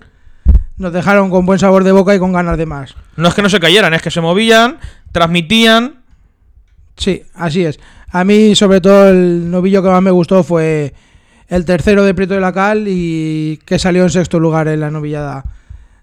Nos 0.77 0.93
dejaron 0.93 1.31
con 1.31 1.47
buen 1.47 1.59
sabor 1.59 1.85
de 1.85 1.93
boca 1.93 2.15
y 2.15 2.19
con 2.19 2.35
ganas 2.35 2.59
de 2.59 2.67
más. 2.67 2.95
no 3.17 3.29
es 3.29 3.35
que 3.35 3.41
no 3.41 3.49
se 3.49 3.61
cayeran, 3.61 3.95
es 3.95 4.03
que 4.03 4.11
se 4.11 4.21
movían, 4.21 4.77
transmitían. 5.11 6.03
Sí, 6.99 7.23
así 7.35 7.65
es. 7.65 7.81
A 8.11 8.25
mí, 8.25 8.55
sobre 8.55 8.83
todo, 8.83 9.09
el 9.09 9.51
novillo 9.51 9.83
que 9.83 9.89
más 9.89 10.03
me 10.03 10.11
gustó 10.11 10.45
fue 10.45 10.93
el 11.49 11.65
tercero 11.65 12.05
de 12.05 12.13
Prieto 12.13 12.35
de 12.35 12.41
la 12.43 12.53
Cal 12.53 12.85
y 12.89 13.59
que 13.65 13.79
salió 13.79 14.03
en 14.03 14.11
sexto 14.11 14.39
lugar 14.39 14.69
en 14.69 14.81
la 14.81 14.91
novillada 14.91 15.45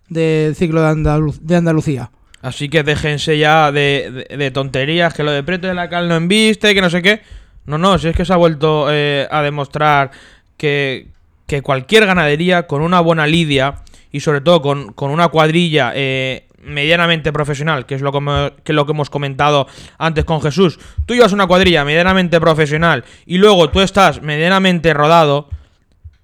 del 0.10 0.56
ciclo 0.56 0.82
de, 0.82 0.88
Andalu- 0.90 1.40
de 1.40 1.56
Andalucía. 1.56 2.12
Así 2.42 2.68
que 2.70 2.84
déjense 2.84 3.38
ya 3.38 3.72
de, 3.72 4.26
de- 4.30 4.52
tonterías, 4.52 5.14
que 5.14 5.24
lo 5.24 5.32
de 5.32 5.44
Prieto 5.44 5.68
de 5.68 5.74
la 5.74 5.90
Cal 5.90 6.10
no 6.10 6.16
embiste, 6.16 6.74
que 6.76 6.82
no 6.82 6.90
sé 6.90 7.02
qué. 7.02 7.22
No, 7.66 7.78
no, 7.78 7.98
si 7.98 8.10
es 8.10 8.16
que 8.16 8.26
se 8.26 8.34
ha 8.34 8.38
vuelto 8.38 8.88
eh, 8.92 9.28
a 9.32 9.42
demostrar 9.42 10.12
que, 10.58 11.08
que 11.48 11.62
cualquier 11.62 12.06
ganadería 12.06 12.68
con 12.68 12.82
una 12.82 13.00
buena 13.00 13.26
lidia 13.28 13.76
y 14.12 14.20
sobre 14.20 14.42
todo 14.42 14.62
con, 14.62 14.94
una 15.10 15.30
cuadrilla 15.30 15.94
eh, 15.96 16.48
medianamente 16.62 17.32
profesional, 17.32 17.86
que 17.86 17.96
es 17.96 18.02
lo 18.02 18.12
que, 18.12 18.54
que 18.66 18.72
es 18.74 18.76
lo 18.76 18.86
que 18.86 18.92
hemos 18.92 19.10
comentado 19.10 19.68
antes 19.98 20.26
con 20.26 20.42
Jesús, 20.42 20.80
tú 21.06 21.14
llevas 21.14 21.32
una 21.32 21.48
cuadrilla 21.48 21.86
medianamente 21.86 22.40
profesional 22.42 23.06
y 23.26 23.38
luego 23.38 23.70
tú 23.70 23.80
estás 23.80 24.22
medianamente 24.22 24.94
rodado, 24.94 25.50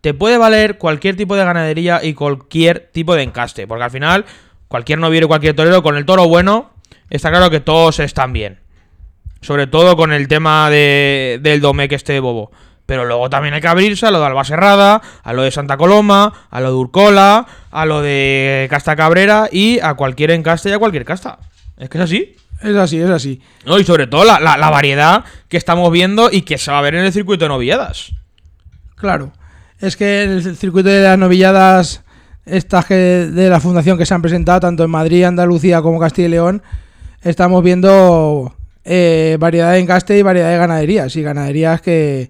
te 0.02 0.14
puede 0.14 0.38
valer 0.38 0.78
cualquier 0.78 1.16
tipo 1.18 1.36
de 1.36 1.44
ganadería 1.46 2.02
y 2.04 2.14
cualquier 2.14 2.90
tipo 2.94 3.16
de 3.16 3.24
encaste, 3.24 3.68
porque 3.68 3.84
al 3.84 3.92
final 3.92 4.26
cualquier 4.68 5.00
noviero 5.00 5.26
y 5.26 5.28
cualquier 5.28 5.56
torero 5.56 5.84
con 5.84 5.98
el 5.98 6.06
toro 6.06 6.28
bueno, 6.28 6.72
está 7.10 7.30
claro 7.30 7.50
que 7.50 7.60
todos 7.60 8.00
están 8.00 8.34
bien. 8.34 8.60
Sobre 9.42 9.68
todo 9.68 9.96
con 9.96 10.12
el 10.12 10.28
tema 10.28 10.70
de, 10.70 11.40
del 11.42 11.62
Domecq 11.62 11.94
este 11.94 12.20
bobo. 12.20 12.52
Pero 12.86 13.06
luego 13.06 13.30
también 13.30 13.54
hay 13.54 13.62
que 13.62 13.68
abrirse 13.68 14.06
a 14.08 14.12
lo 14.12 14.20
de 14.20 14.26
Alba 14.26 14.44
Serrada, 14.44 15.02
a 15.24 15.34
lo 15.34 15.44
de 15.44 15.52
Santa 15.52 15.78
Coloma, 15.78 16.34
a 16.50 16.60
lo 16.60 16.70
de 16.70 16.76
Urcola, 16.76 17.46
a 17.72 17.86
lo 17.86 18.02
de 18.02 18.68
Casta 18.70 18.96
Cabrera 18.96 19.48
y 19.52 19.80
a 19.80 19.94
cualquier 19.94 20.32
encaste 20.32 20.70
y 20.70 20.74
a 20.74 20.80
cualquier 20.80 21.06
casta. 21.06 21.38
Es 21.78 21.88
que 21.90 22.00
es 22.00 22.04
así. 22.04 22.36
Es 22.62 22.76
así, 22.76 23.00
es 23.00 23.10
así. 23.10 23.42
No, 23.66 23.80
y 23.80 23.86
sobre 23.86 24.08
todo 24.08 24.26
la, 24.26 24.40
la- 24.40 24.58
la 24.58 24.70
variedad 24.70 25.24
que 25.48 25.56
estamos 25.58 25.90
viendo 25.92 26.30
y 26.32 26.42
que 26.42 26.58
se 26.58 26.72
va 26.72 26.80
a 26.80 26.82
ver 26.82 26.96
en 26.96 27.06
el 27.06 27.14
circuito 27.14 27.46
de 27.46 27.50
novilladas. 27.50 28.12
Claro. 28.96 29.32
Es 29.80 29.96
que 29.96 30.24
el 30.24 30.58
circuito 30.58 30.90
de 30.90 31.04
las 31.04 31.18
novilladas, 31.18 32.04
estas 32.46 32.86
que 32.86 32.96
de 32.96 33.50
la 33.50 33.62
fundación 33.62 33.98
que 33.98 34.06
se 34.06 34.14
han 34.14 34.22
presentado, 34.22 34.60
tanto 34.60 34.84
en 34.84 34.90
Madrid, 34.90 35.24
Andalucía 35.24 35.82
como 35.82 36.00
Castilla 36.00 36.28
y 36.28 36.32
León, 36.32 36.62
estamos 37.22 37.64
viendo 37.64 38.56
eh, 38.84 39.38
variedad 39.40 39.72
de 39.72 39.80
encaste 39.80 40.18
y 40.18 40.22
variedad 40.22 40.52
de 40.52 40.58
ganaderías. 40.58 41.16
Y 41.16 41.22
ganaderías 41.22 41.82
que, 41.82 42.30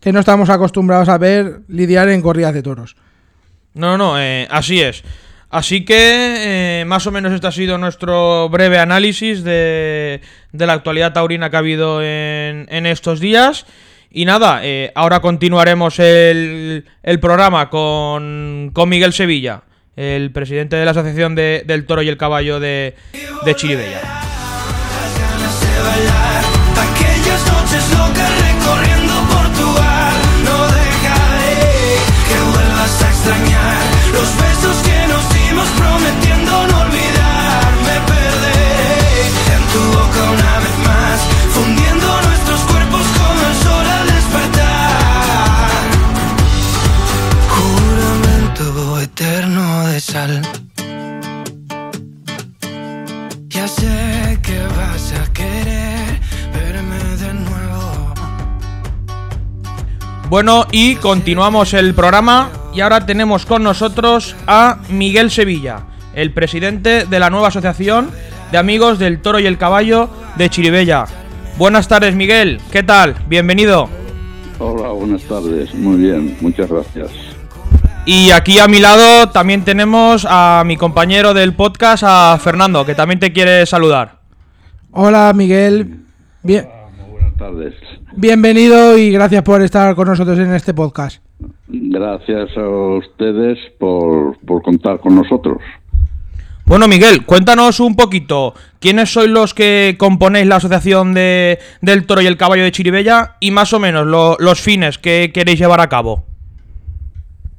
que 0.00 0.12
no 0.12 0.18
estamos 0.18 0.50
acostumbrados 0.50 1.08
a 1.08 1.18
ver 1.18 1.60
lidiar 1.68 2.08
en 2.08 2.22
corridas 2.22 2.54
de 2.54 2.62
toros. 2.62 2.96
No, 3.74 3.96
no, 3.96 4.20
eh, 4.20 4.48
así 4.50 4.80
es. 4.80 5.04
Así 5.50 5.84
que 5.84 6.80
eh, 6.80 6.84
más 6.84 7.06
o 7.06 7.12
menos 7.12 7.32
este 7.32 7.46
ha 7.46 7.52
sido 7.52 7.78
nuestro 7.78 8.48
breve 8.48 8.80
análisis 8.80 9.44
de, 9.44 10.20
de 10.50 10.66
la 10.66 10.72
actualidad 10.72 11.12
taurina 11.12 11.50
que 11.50 11.56
ha 11.56 11.60
habido 11.60 12.02
en, 12.02 12.66
en 12.68 12.86
estos 12.86 13.20
días. 13.20 13.64
Y 14.16 14.24
nada, 14.26 14.60
eh, 14.62 14.92
ahora 14.94 15.18
continuaremos 15.20 15.98
el, 15.98 16.84
programa 17.20 17.68
con, 17.68 18.70
con 18.72 18.88
Miguel 18.88 19.12
Sevilla, 19.12 19.62
el 19.96 20.30
presidente 20.30 20.76
de 20.76 20.84
la 20.84 20.92
Asociación 20.92 21.34
de- 21.34 21.64
del 21.66 21.84
Toro 21.84 22.00
y 22.00 22.08
el 22.08 22.16
Caballo 22.16 22.60
de, 22.60 22.94
de 23.44 23.54
Chiribella. 23.56 24.00
Bueno, 60.34 60.66
y 60.72 60.96
continuamos 60.96 61.74
el 61.74 61.94
programa 61.94 62.50
y 62.74 62.80
ahora 62.80 63.06
tenemos 63.06 63.46
con 63.46 63.62
nosotros 63.62 64.34
a 64.48 64.78
Miguel 64.88 65.30
Sevilla, 65.30 65.82
el 66.12 66.32
presidente 66.32 67.04
de 67.04 67.20
la 67.20 67.30
nueva 67.30 67.46
asociación 67.46 68.10
de 68.50 68.58
amigos 68.58 68.98
del 68.98 69.22
toro 69.22 69.38
y 69.38 69.46
el 69.46 69.58
caballo 69.58 70.10
de 70.36 70.50
Chiribella. 70.50 71.04
Buenas 71.56 71.86
tardes, 71.86 72.16
Miguel. 72.16 72.60
¿Qué 72.72 72.82
tal? 72.82 73.14
Bienvenido. 73.28 73.88
Hola, 74.58 74.88
buenas 74.88 75.22
tardes. 75.22 75.72
Muy 75.72 75.98
bien, 75.98 76.36
muchas 76.40 76.68
gracias. 76.68 77.10
Y 78.04 78.32
aquí 78.32 78.58
a 78.58 78.66
mi 78.66 78.80
lado 78.80 79.28
también 79.28 79.62
tenemos 79.62 80.26
a 80.28 80.64
mi 80.66 80.76
compañero 80.76 81.32
del 81.32 81.54
podcast, 81.54 82.02
a 82.04 82.36
Fernando, 82.42 82.84
que 82.84 82.96
también 82.96 83.20
te 83.20 83.32
quiere 83.32 83.66
saludar. 83.66 84.18
Hola 84.90 85.32
Miguel, 85.32 86.00
bien, 86.42 86.66
tardes. 87.44 87.74
bienvenido 88.16 88.96
y 88.96 89.10
gracias 89.10 89.42
por 89.42 89.60
estar 89.60 89.94
con 89.94 90.08
nosotros 90.08 90.38
en 90.38 90.54
este 90.54 90.72
podcast. 90.72 91.22
Gracias 91.68 92.56
a 92.56 92.66
ustedes 92.66 93.58
por, 93.78 94.38
por 94.46 94.62
contar 94.62 94.98
con 94.98 95.14
nosotros. 95.14 95.58
Bueno, 96.64 96.88
Miguel, 96.88 97.26
cuéntanos 97.26 97.80
un 97.80 97.96
poquito, 97.96 98.54
¿quiénes 98.80 99.12
sois 99.12 99.28
los 99.28 99.52
que 99.52 99.96
componéis 99.98 100.46
la 100.46 100.56
asociación 100.56 101.12
de, 101.12 101.58
del 101.82 102.06
toro 102.06 102.22
y 102.22 102.26
el 102.26 102.38
caballo 102.38 102.62
de 102.62 102.72
Chiribella 102.72 103.36
y 103.40 103.50
más 103.50 103.74
o 103.74 103.78
menos 103.78 104.06
lo- 104.06 104.36
los 104.40 104.62
fines 104.62 104.96
que 104.96 105.30
queréis 105.34 105.58
llevar 105.58 105.82
a 105.82 105.90
cabo? 105.90 106.24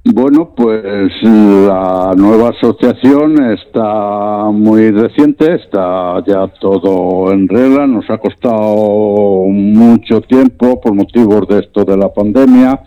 Bueno, 0.07 0.51
pues 0.55 1.11
la 1.23 2.13
nueva 2.15 2.49
asociación 2.49 3.43
está 3.51 4.51
muy 4.51 4.91
reciente, 4.91 5.55
está 5.55 6.23
ya 6.27 6.47
todo 6.59 7.31
en 7.31 7.47
regla, 7.47 7.87
nos 7.87 8.07
ha 8.11 8.19
costado 8.19 9.47
mucho 9.47 10.21
tiempo 10.21 10.79
por 10.79 10.93
motivos 10.93 11.47
de 11.47 11.61
esto 11.61 11.83
de 11.83 11.97
la 11.97 12.13
pandemia, 12.13 12.83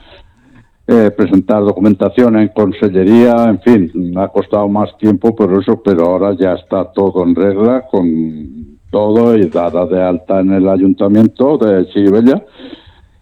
eh, 0.86 1.10
presentar 1.10 1.64
documentación 1.64 2.38
en 2.38 2.48
consellería, 2.50 3.46
en 3.46 3.60
fin, 3.62 4.16
ha 4.16 4.28
costado 4.28 4.68
más 4.68 4.96
tiempo 4.98 5.34
por 5.34 5.60
eso, 5.60 5.82
pero 5.84 6.06
ahora 6.06 6.36
ya 6.38 6.52
está 6.52 6.84
todo 6.92 7.24
en 7.24 7.34
regla 7.34 7.84
con 7.90 8.78
todo 8.92 9.36
y 9.36 9.48
dada 9.48 9.86
de 9.86 10.00
alta 10.00 10.38
en 10.38 10.52
el 10.52 10.68
ayuntamiento 10.68 11.58
de 11.58 11.84
Chiribella 11.88 12.44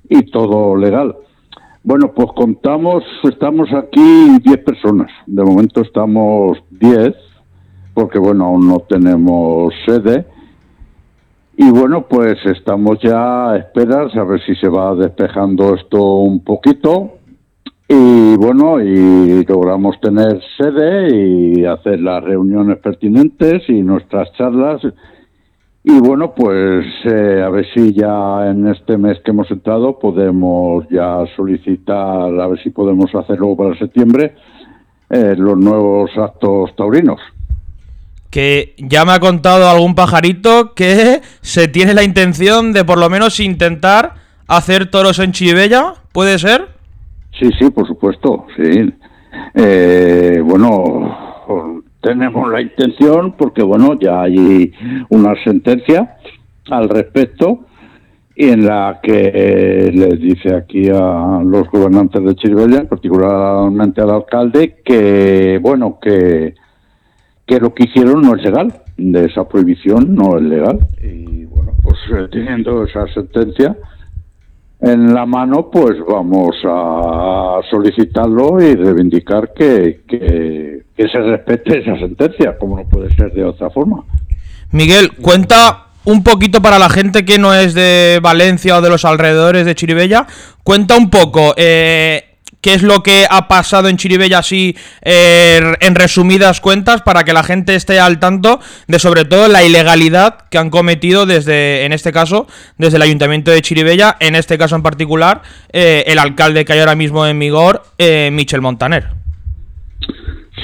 y 0.06 0.30
todo 0.30 0.76
legal. 0.76 1.16
Bueno, 1.86 2.10
pues 2.12 2.26
contamos, 2.34 3.04
estamos 3.22 3.68
aquí 3.72 4.40
10 4.42 4.58
personas. 4.64 5.08
De 5.24 5.44
momento 5.44 5.82
estamos 5.82 6.58
10, 6.68 7.14
porque 7.94 8.18
bueno, 8.18 8.46
aún 8.46 8.66
no 8.66 8.80
tenemos 8.80 9.72
sede. 9.86 10.26
Y 11.56 11.70
bueno, 11.70 12.04
pues 12.08 12.38
estamos 12.46 12.98
ya 13.00 13.50
a 13.50 13.58
esperar 13.58 14.08
a 14.18 14.24
ver 14.24 14.40
si 14.44 14.56
se 14.56 14.68
va 14.68 14.96
despejando 14.96 15.76
esto 15.76 16.02
un 16.02 16.42
poquito. 16.42 17.18
Y 17.88 18.34
bueno, 18.34 18.80
y 18.82 19.44
logramos 19.44 20.00
tener 20.00 20.42
sede 20.58 21.16
y 21.16 21.64
hacer 21.66 22.00
las 22.00 22.20
reuniones 22.24 22.78
pertinentes 22.78 23.62
y 23.68 23.80
nuestras 23.82 24.32
charlas 24.32 24.82
y 25.88 26.00
bueno, 26.00 26.34
pues 26.34 26.84
eh, 27.04 27.40
a 27.46 27.48
ver 27.48 27.64
si 27.72 27.94
ya 27.94 28.50
en 28.50 28.66
este 28.66 28.98
mes 28.98 29.18
que 29.24 29.30
hemos 29.30 29.48
entrado 29.52 30.00
podemos 30.00 30.84
ya 30.90 31.24
solicitar, 31.36 32.40
a 32.40 32.46
ver 32.48 32.60
si 32.60 32.70
podemos 32.70 33.14
hacerlo 33.14 33.54
para 33.54 33.78
septiembre, 33.78 34.34
eh, 35.08 35.36
los 35.38 35.56
nuevos 35.56 36.10
actos 36.16 36.74
taurinos. 36.74 37.20
Que 38.30 38.74
ya 38.78 39.04
me 39.04 39.12
ha 39.12 39.20
contado 39.20 39.70
algún 39.70 39.94
pajarito 39.94 40.74
que 40.74 41.20
se 41.40 41.68
tiene 41.68 41.94
la 41.94 42.02
intención 42.02 42.72
de 42.72 42.84
por 42.84 42.98
lo 42.98 43.08
menos 43.08 43.38
intentar 43.38 44.14
hacer 44.48 44.90
toros 44.90 45.20
en 45.20 45.30
Chivella, 45.30 45.94
¿puede 46.10 46.40
ser? 46.40 46.66
Sí, 47.38 47.48
sí, 47.60 47.70
por 47.70 47.86
supuesto, 47.86 48.46
sí. 48.56 48.92
Eh, 49.54 50.42
bueno, 50.44 51.84
tenemos 52.06 52.48
la 52.52 52.60
intención 52.60 53.32
porque 53.32 53.64
bueno 53.64 53.98
ya 53.98 54.22
hay 54.22 54.72
una 55.08 55.34
sentencia 55.42 56.16
al 56.70 56.88
respecto 56.88 57.66
en 58.36 58.64
la 58.64 59.00
que 59.02 59.90
les 59.92 60.20
dice 60.20 60.54
aquí 60.54 60.88
a 60.88 61.40
los 61.42 61.68
gobernantes 61.68 62.22
de 62.22 62.34
Chiribella, 62.36 62.84
particularmente 62.84 64.02
al 64.02 64.10
alcalde, 64.10 64.76
que 64.84 65.58
bueno 65.60 65.98
que 66.00 66.54
que 67.44 67.58
lo 67.58 67.74
que 67.74 67.84
hicieron 67.84 68.22
no 68.22 68.36
es 68.36 68.42
legal, 68.42 68.72
de 68.96 69.24
esa 69.24 69.48
prohibición 69.48 70.14
no 70.14 70.36
es 70.36 70.42
legal. 70.44 70.78
Y 71.02 71.44
bueno 71.46 71.72
pues 71.82 71.96
eh, 72.12 72.28
teniendo 72.30 72.84
esa 72.84 73.08
sentencia 73.08 73.76
en 74.80 75.14
la 75.14 75.24
mano, 75.24 75.70
pues 75.70 75.96
vamos 76.06 76.54
a 76.64 77.60
solicitarlo 77.70 78.60
y 78.60 78.74
reivindicar 78.74 79.52
que, 79.54 80.02
que, 80.06 80.82
se 80.96 81.18
respete 81.18 81.78
esa 81.78 81.98
sentencia, 81.98 82.58
como 82.58 82.76
no 82.76 82.88
puede 82.88 83.14
ser 83.14 83.32
de 83.32 83.44
otra 83.44 83.70
forma. 83.70 84.04
Miguel, 84.72 85.12
cuenta 85.12 85.86
un 86.04 86.22
poquito 86.22 86.60
para 86.60 86.78
la 86.78 86.90
gente 86.90 87.24
que 87.24 87.38
no 87.38 87.54
es 87.54 87.74
de 87.74 88.20
Valencia 88.22 88.76
o 88.76 88.80
de 88.80 88.90
los 88.90 89.04
alrededores 89.04 89.64
de 89.64 89.74
Chiribella, 89.74 90.26
cuenta 90.62 90.96
un 90.96 91.10
poco 91.10 91.54
eh, 91.56 92.25
qué 92.66 92.74
es 92.74 92.82
lo 92.82 93.04
que 93.04 93.26
ha 93.30 93.46
pasado 93.46 93.88
en 93.88 93.96
Chiribella 93.96 94.38
así 94.38 94.74
eh, 95.02 95.60
en 95.78 95.94
resumidas 95.94 96.60
cuentas 96.60 97.00
para 97.00 97.22
que 97.22 97.32
la 97.32 97.44
gente 97.44 97.76
esté 97.76 98.00
al 98.00 98.18
tanto 98.18 98.58
de 98.88 98.98
sobre 98.98 99.24
todo 99.24 99.46
la 99.46 99.62
ilegalidad 99.62 100.48
que 100.50 100.58
han 100.58 100.70
cometido 100.70 101.26
desde, 101.26 101.84
en 101.84 101.92
este 101.92 102.10
caso, 102.10 102.48
desde 102.76 102.96
el 102.96 103.04
Ayuntamiento 103.04 103.52
de 103.52 103.62
Chiribella, 103.62 104.16
en 104.18 104.34
este 104.34 104.58
caso 104.58 104.74
en 104.74 104.82
particular, 104.82 105.42
eh, 105.72 106.02
el 106.08 106.18
alcalde 106.18 106.64
que 106.64 106.72
hay 106.72 106.80
ahora 106.80 106.96
mismo 106.96 107.24
en 107.24 107.38
vigor, 107.38 107.82
eh, 107.98 108.30
Michel 108.32 108.62
Montaner. 108.62 109.10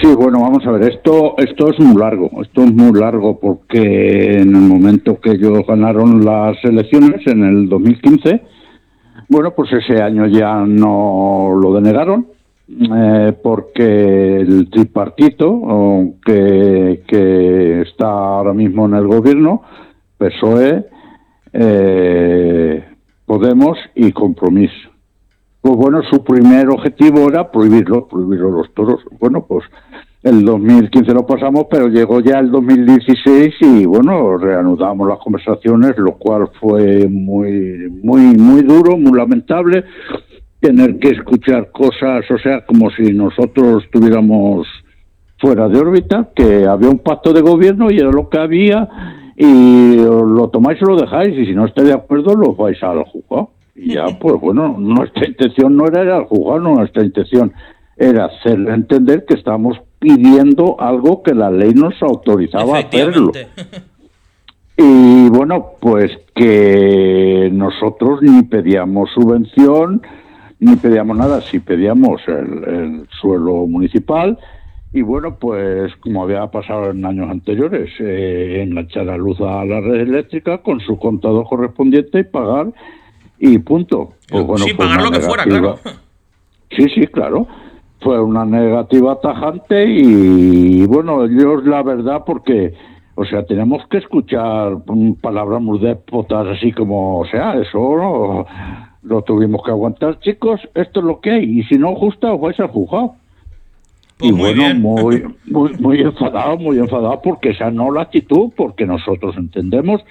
Sí, 0.03 0.09
bueno, 0.17 0.41
vamos 0.41 0.67
a 0.67 0.73
ver, 0.73 0.91
esto, 0.91 1.37
esto 1.39 1.71
es 1.71 1.79
muy 1.79 2.01
largo, 2.01 2.43
esto 2.43 2.65
es 2.65 2.73
muy 2.73 2.99
largo 2.99 3.39
porque 3.39 3.79
en 3.79 4.57
el 4.57 4.63
momento 4.63 5.21
que 5.21 5.31
ellos 5.31 5.61
ganaron 5.69 6.25
las 6.25 6.57
elecciones, 6.65 7.25
en 7.29 7.45
el 7.45 7.69
2015, 7.69 8.43
bueno, 9.33 9.53
pues 9.53 9.73
ese 9.73 10.03
año 10.03 10.27
ya 10.27 10.57
no 10.67 11.55
lo 11.59 11.73
denegaron, 11.73 12.27
eh, 12.69 13.33
porque 13.43 14.37
el 14.37 14.69
tripartito 14.71 16.15
que, 16.25 17.03
que, 17.09 17.81
está 17.81 18.09
ahora 18.09 18.53
mismo 18.53 18.85
en 18.87 18.95
el 18.95 19.07
gobierno, 19.07 19.63
PSOE, 20.19 20.87
eh, 21.55 22.85
Podemos 23.25 23.79
y 23.95 24.13
Compromiso. 24.13 24.91
Pues 25.63 25.77
bueno, 25.77 26.03
su 26.11 26.23
primer 26.23 26.69
objetivo 26.69 27.29
era 27.31 27.51
prohibirlo, 27.51 28.07
prohibirlo 28.09 28.51
los 28.51 28.75
toros. 28.75 29.01
Bueno, 29.19 29.47
pues 29.47 29.65
el 30.23 30.45
2015 30.45 31.13
lo 31.13 31.27
pasamos, 31.27 31.67
pero 31.69 31.89
llegó 31.89 32.21
ya 32.21 32.39
el 32.39 32.51
2016 32.51 33.55
y 33.61 33.87
bueno, 33.87 34.39
reanudamos 34.39 35.09
las 35.09 35.19
conversaciones, 35.19 35.99
lo 35.99 36.13
cual 36.13 36.49
fue 36.61 37.09
muy, 37.09 37.91
muy, 38.03 38.37
muy 38.37 38.63
duro, 38.63 38.97
muy 38.97 39.19
lamentable 39.19 39.85
tener 40.61 41.01
que 41.01 41.09
escuchar 41.09 41.73
cosas, 41.73 42.25
o 42.31 42.39
sea, 42.39 42.65
como 42.65 42.89
si 42.91 43.13
nosotros 43.13 43.83
estuviéramos 43.85 44.69
fuera 45.39 45.69
de 45.69 45.81
órbita, 45.81 46.29
que 46.37 46.67
había 46.67 46.89
un 46.89 47.01
pacto 47.01 47.33
de 47.33 47.41
gobierno 47.41 47.91
y 47.91 47.99
era 47.99 48.13
lo 48.13 48.29
que 48.29 48.39
había 48.39 48.89
y 49.37 49.97
lo 49.97 50.51
tomáis 50.51 50.81
y 50.81 50.85
lo 50.85 50.97
dejáis 50.97 51.37
y 51.37 51.47
si 51.47 51.53
no 51.53 51.67
estáis 51.67 51.89
de 51.89 51.95
acuerdo 51.95 52.37
lo 52.37 52.55
vais 52.55 52.81
al 52.85 53.03
juzgado. 53.03 53.51
Y 53.75 53.95
ya, 53.95 54.05
pues 54.21 54.41
bueno, 54.41 54.77
nuestra 54.79 55.27
intención 55.27 55.77
no 55.77 55.87
era 55.87 56.05
ir 56.05 56.11
al 56.11 56.27
juzgado, 56.27 56.61
nuestra 56.61 57.03
intención 57.03 57.53
era 57.97 58.27
hacerle 58.27 58.73
entender 58.73 59.25
que 59.27 59.35
estamos 59.35 59.81
pidiendo 60.03 60.81
algo 60.81 61.23
que 61.23 61.33
la 61.33 61.49
ley 61.49 61.73
nos 61.75 61.95
autorizaba 62.03 62.77
a 62.77 62.81
hacerlo. 62.81 63.33
Y 64.75 65.29
bueno, 65.29 65.73
pues 65.81 66.11
que 66.35 67.51
nosotros 67.53 68.21
ni 68.23 68.43
pedíamos 68.43 69.11
subvención, 69.11 70.01
ni 70.61 70.77
pedíamos 70.77 71.17
nada, 71.17 71.43
si 71.43 71.61
pedíamos 71.61 72.23
el, 72.27 73.07
suelo 73.21 73.67
municipal. 73.67 74.39
Y 74.95 75.03
bueno, 75.03 75.37
pues 75.39 75.95
como 75.97 76.25
había 76.25 76.47
pasado 76.51 76.91
en 76.91 77.05
años 77.05 77.31
anteriores, 77.31 77.91
eh, 78.01 78.65
enganchar 78.67 79.05
la 79.05 79.19
luz 79.19 79.39
a 79.43 79.63
la 79.65 79.81
red 79.81 80.01
eléctrica 80.01 80.63
con 80.63 80.81
su 80.81 80.99
contador 80.99 81.47
correspondiente 81.47 82.21
y 82.21 82.25
pagar 82.25 82.73
y 83.39 83.59
punto. 83.59 84.15
Pues 84.27 84.45
bueno, 84.45 84.65
sí, 84.65 84.73
pagar 84.73 85.03
lo 85.03 85.11
que 85.11 85.21
fuera, 85.21 85.45
claro. 85.45 85.79
Sí, 86.71 86.89
sí, 86.95 87.07
claro 87.09 87.47
fue 88.03 88.21
una 88.21 88.45
negativa 88.45 89.19
tajante 89.21 89.85
y 89.87 90.85
bueno, 90.87 91.25
ellos 91.25 91.65
la 91.65 91.83
verdad 91.83 92.23
porque, 92.27 92.75
o 93.15 93.25
sea, 93.25 93.45
tenemos 93.45 93.87
que 93.89 93.99
escuchar 93.99 94.79
palabras 95.21 95.63
muy 95.63 95.79
déspotas 95.79 96.47
así 96.49 96.73
como, 96.73 97.21
o 97.21 97.27
sea, 97.27 97.55
eso 97.55 98.47
lo 99.03 99.23
tuvimos 99.23 99.63
que 99.65 99.71
aguantar, 99.71 100.19
chicos, 100.21 100.61
esto 100.75 101.01
es 101.01 101.07
lo 101.07 101.21
que 101.21 101.31
hay 101.31 101.61
y 101.61 101.63
si 101.65 101.77
no 101.77 101.95
justa 101.95 102.33
os 102.33 102.41
vais 102.41 102.61
a 102.61 102.69
juzgar. 102.69 103.11
Pues 104.19 104.31
y 104.31 104.33
muy 104.33 104.55
bueno, 104.55 104.63
bien. 104.63 104.81
muy, 104.81 105.25
muy, 105.47 105.73
muy 105.79 106.01
enfadado, 106.01 106.57
muy 106.59 106.79
enfadado 106.79 107.21
porque 107.23 107.51
esa 107.51 107.71
no 107.71 107.91
la 107.91 108.03
actitud, 108.03 108.51
porque 108.57 108.87
nosotros 108.87 109.37
entendemos 109.37 110.03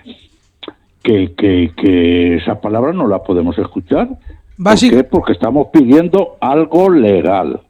que, 1.03 1.33
que, 1.35 1.71
que 1.75 2.35
esa 2.35 2.59
palabra 2.59 2.93
no 2.93 3.07
la 3.07 3.23
podemos 3.23 3.57
escuchar. 3.57 4.09
¿Por 4.61 4.77
qué? 4.77 5.03
Porque 5.03 5.33
estamos 5.33 5.67
pidiendo 5.71 6.37
algo 6.39 6.89
legal. 6.89 7.61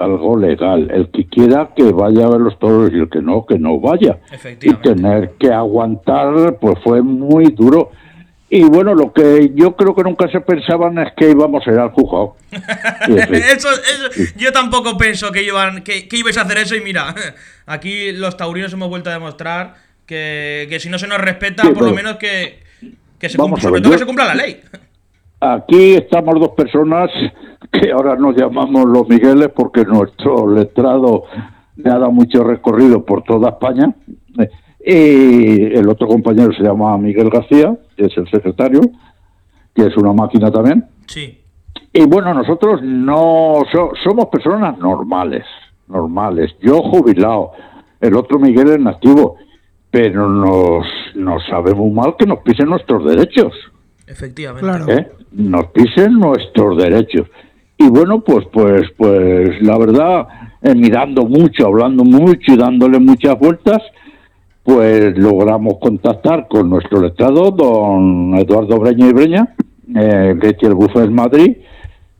Algo 0.00 0.36
legal. 0.38 0.90
El 0.90 1.10
que 1.10 1.26
quiera 1.28 1.70
que 1.76 1.84
vaya 1.92 2.24
a 2.26 2.30
ver 2.30 2.40
los 2.40 2.58
toros 2.58 2.90
y 2.92 2.98
el 2.98 3.08
que 3.10 3.20
no, 3.20 3.44
que 3.46 3.58
no 3.58 3.78
vaya. 3.78 4.18
Y 4.60 4.74
tener 4.82 5.32
que 5.38 5.52
aguantar, 5.52 6.56
pues 6.60 6.78
fue 6.82 7.02
muy 7.02 7.52
duro. 7.52 7.90
Y 8.52 8.64
bueno, 8.64 8.94
lo 8.94 9.12
que 9.12 9.52
yo 9.54 9.76
creo 9.76 9.94
que 9.94 10.02
nunca 10.02 10.26
se 10.28 10.40
pensaban 10.40 10.98
es 10.98 11.12
que 11.16 11.30
íbamos 11.30 11.64
a 11.66 11.70
ir 11.70 11.78
al 11.78 11.90
juzgado. 11.90 12.34
Eso, 13.08 13.68
yo 14.36 14.52
tampoco 14.52 14.96
pienso 14.98 15.30
que, 15.30 15.42
iban, 15.44 15.82
que, 15.84 16.08
que 16.08 16.16
ibais 16.16 16.36
a 16.38 16.42
hacer 16.42 16.58
eso 16.58 16.74
y 16.74 16.80
mira, 16.80 17.14
aquí 17.66 18.10
los 18.12 18.36
taurinos 18.36 18.72
hemos 18.72 18.88
vuelto 18.88 19.10
a 19.10 19.12
demostrar 19.12 19.74
que, 20.06 20.66
que 20.68 20.80
si 20.80 20.88
no 20.88 20.98
se 20.98 21.06
nos 21.06 21.18
respeta, 21.18 21.62
por 21.62 21.84
lo 21.84 21.92
menos 21.94 22.16
que, 22.16 22.58
que 23.20 23.28
se 23.28 23.36
cumpla, 23.38 23.62
sobre 23.62 23.80
todo 23.82 23.90
yo- 23.90 23.96
que 23.96 23.98
se 24.00 24.06
cumpla 24.06 24.24
la 24.24 24.34
ley. 24.34 24.60
Aquí 25.40 25.94
estamos 25.94 26.34
dos 26.38 26.50
personas 26.50 27.10
que 27.72 27.90
ahora 27.92 28.14
nos 28.16 28.36
llamamos 28.36 28.84
los 28.84 29.08
Migueles 29.08 29.48
porque 29.54 29.84
nuestro 29.84 30.48
letrado 30.52 31.24
le 31.76 31.90
ha 31.90 31.94
dado 31.98 32.12
mucho 32.12 32.44
recorrido 32.44 33.04
por 33.04 33.22
toda 33.22 33.50
España. 33.50 33.94
Y 34.84 35.74
el 35.76 35.88
otro 35.88 36.06
compañero 36.08 36.52
se 36.52 36.62
llama 36.62 36.96
Miguel 36.98 37.30
García, 37.30 37.76
que 37.96 38.06
es 38.06 38.16
el 38.16 38.28
secretario, 38.30 38.80
que 39.74 39.86
es 39.86 39.96
una 39.96 40.12
máquina 40.12 40.50
también. 40.50 40.86
Sí. 41.06 41.38
Y 41.92 42.06
bueno, 42.06 42.32
nosotros 42.34 42.80
no 42.82 43.62
so- 43.72 43.92
somos 44.04 44.26
personas 44.26 44.78
normales, 44.78 45.44
normales. 45.88 46.54
Yo 46.60 46.82
jubilado, 46.82 47.52
el 48.00 48.14
otro 48.14 48.38
Miguel 48.38 48.70
es 48.70 48.80
nativo, 48.80 49.36
pero 49.90 50.28
nos, 50.28 50.86
nos 51.14 51.42
sabemos 51.46 51.92
mal 51.92 52.14
que 52.18 52.26
nos 52.26 52.38
pisen 52.40 52.68
nuestros 52.68 53.04
derechos. 53.04 53.52
Efectivamente. 54.10 54.66
Claro. 54.66 54.88
¿eh? 54.88 55.10
nos 55.32 55.66
pisen 55.66 56.14
nuestros 56.14 56.76
derechos. 56.76 57.28
Y 57.78 57.88
bueno, 57.88 58.20
pues, 58.20 58.46
pues, 58.52 58.82
pues, 58.96 59.62
la 59.62 59.78
verdad, 59.78 60.26
eh, 60.62 60.74
mirando 60.74 61.24
mucho, 61.24 61.66
hablando 61.66 62.04
mucho 62.04 62.52
y 62.52 62.56
dándole 62.56 62.98
muchas 62.98 63.38
vueltas, 63.38 63.78
pues 64.62 65.16
logramos 65.16 65.74
contactar 65.80 66.46
con 66.48 66.68
nuestro 66.68 67.00
letrado, 67.00 67.50
don 67.50 68.34
Eduardo 68.36 68.78
Breña 68.78 69.08
y 69.08 69.12
Breña, 69.12 69.54
eh, 69.96 70.36
que 70.40 70.52
tiene 70.52 70.74
el 70.74 70.74
bufo 70.74 71.00
en 71.00 71.14
Madrid, 71.14 71.56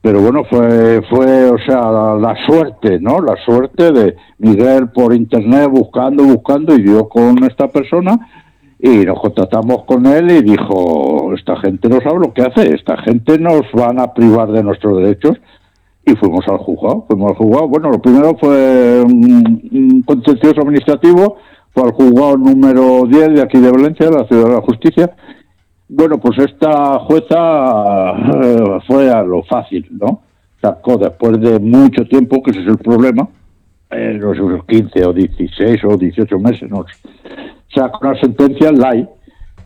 pero 0.00 0.22
bueno, 0.22 0.44
fue, 0.44 1.02
fue, 1.10 1.50
o 1.50 1.58
sea, 1.58 1.90
la, 1.90 2.14
la 2.14 2.34
suerte, 2.46 2.98
¿no? 2.98 3.20
La 3.20 3.36
suerte 3.44 3.92
de 3.92 4.16
Miguel 4.38 4.88
por 4.88 5.14
internet 5.14 5.68
buscando, 5.70 6.24
buscando, 6.24 6.74
y 6.74 6.82
dio 6.82 7.06
con 7.06 7.44
esta 7.44 7.68
persona, 7.68 8.18
y 8.82 9.04
nos 9.04 9.20
contactamos 9.20 9.84
con 9.84 10.06
él 10.06 10.30
y 10.30 10.42
dijo, 10.42 11.34
esta 11.34 11.56
gente 11.56 11.88
no 11.88 12.00
sabe 12.00 12.20
lo 12.20 12.32
que 12.32 12.42
hace, 12.42 12.74
esta 12.74 12.96
gente 13.02 13.38
nos 13.38 13.62
van 13.72 14.00
a 14.00 14.14
privar 14.14 14.50
de 14.52 14.62
nuestros 14.62 14.98
derechos 14.98 15.36
y 16.06 16.14
fuimos 16.16 16.46
al 16.48 16.58
juzgado, 16.58 17.04
fuimos 17.06 17.32
al 17.32 17.36
juzgado, 17.36 17.68
bueno, 17.68 17.90
lo 17.90 18.00
primero 18.00 18.36
fue 18.40 19.02
un, 19.04 19.68
un 19.70 20.02
contencioso 20.02 20.62
administrativo, 20.62 21.36
fue 21.74 21.84
al 21.84 21.92
juzgado 21.92 22.38
número 22.38 23.02
10 23.06 23.34
de 23.34 23.42
aquí 23.42 23.58
de 23.58 23.70
Valencia, 23.70 24.06
de 24.06 24.16
la 24.16 24.24
Ciudad 24.24 24.44
de 24.44 24.54
la 24.54 24.62
Justicia, 24.62 25.14
bueno, 25.92 26.18
pues 26.18 26.38
esta 26.38 27.00
jueza 27.00 28.12
eh, 28.44 28.78
fue 28.86 29.10
a 29.10 29.22
lo 29.22 29.42
fácil, 29.42 29.88
¿no? 29.90 30.22
Sacó 30.62 30.96
después 30.96 31.40
de 31.40 31.58
mucho 31.58 32.04
tiempo, 32.04 32.42
que 32.42 32.52
ese 32.52 32.60
es 32.60 32.68
el 32.68 32.78
problema, 32.78 33.28
sé, 33.90 34.42
unos 34.42 34.64
15 34.66 35.04
o 35.06 35.12
16 35.12 35.84
o 35.84 35.96
18 35.96 36.38
meses, 36.38 36.70
no 36.70 36.84
sé, 36.86 37.08
saca 37.74 37.98
una 38.00 38.20
sentencia 38.20 38.72
light 38.72 39.08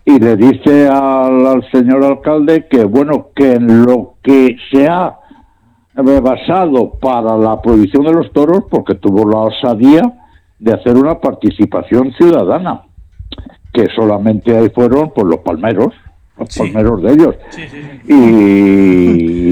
y 0.05 0.18
le 0.18 0.37
dice 0.37 0.87
al, 0.89 1.47
al 1.47 1.70
señor 1.70 2.05
alcalde 2.05 2.66
que, 2.68 2.85
bueno, 2.85 3.29
que 3.35 3.53
en 3.55 3.85
lo 3.85 4.14
que 4.22 4.57
se 4.70 4.87
ha 4.87 5.18
basado 5.95 6.91
para 7.01 7.37
la 7.37 7.61
prohibición 7.62 8.05
de 8.05 8.12
los 8.12 8.33
toros, 8.33 8.64
porque 8.70 8.95
tuvo 8.97 9.29
la 9.29 9.39
osadía 9.39 10.03
de 10.59 10.72
hacer 10.72 10.97
una 10.97 11.20
participación 11.20 12.12
ciudadana, 12.12 12.83
que 13.72 13.87
solamente 13.95 14.57
ahí 14.57 14.68
fueron 14.70 15.11
pues 15.14 15.27
los 15.27 15.39
palmeros, 15.39 15.95
los 16.39 16.49
Sí. 16.49 16.61
palmeros 16.61 17.03
de 17.03 17.12
ellos. 17.12 17.37
Sí, 17.51 17.62
sí, 17.68 17.79
sí. 18.07 18.12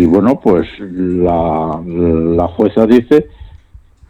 Y, 0.03 0.07
bueno, 0.07 0.41
pues 0.43 0.67
la, 0.81 1.81
la 1.87 2.49
jueza 2.49 2.87
dice 2.87 3.29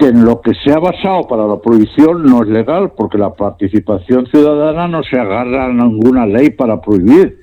que 0.03 0.09
en 0.09 0.25
lo 0.25 0.41
que 0.41 0.51
se 0.55 0.73
ha 0.73 0.81
basado 0.81 1.29
para 1.29 1.47
la 1.47 1.61
prohibición 1.61 2.25
no 2.25 2.43
es 2.43 2.49
legal, 2.49 2.91
porque 2.97 3.19
la 3.19 3.35
participación 3.35 4.27
ciudadana 4.27 4.89
no 4.89 5.05
se 5.05 5.17
agarra 5.17 5.67
a 5.67 5.69
ninguna 5.69 6.27
ley 6.27 6.51
para 6.51 6.81
prohibir. 6.81 7.39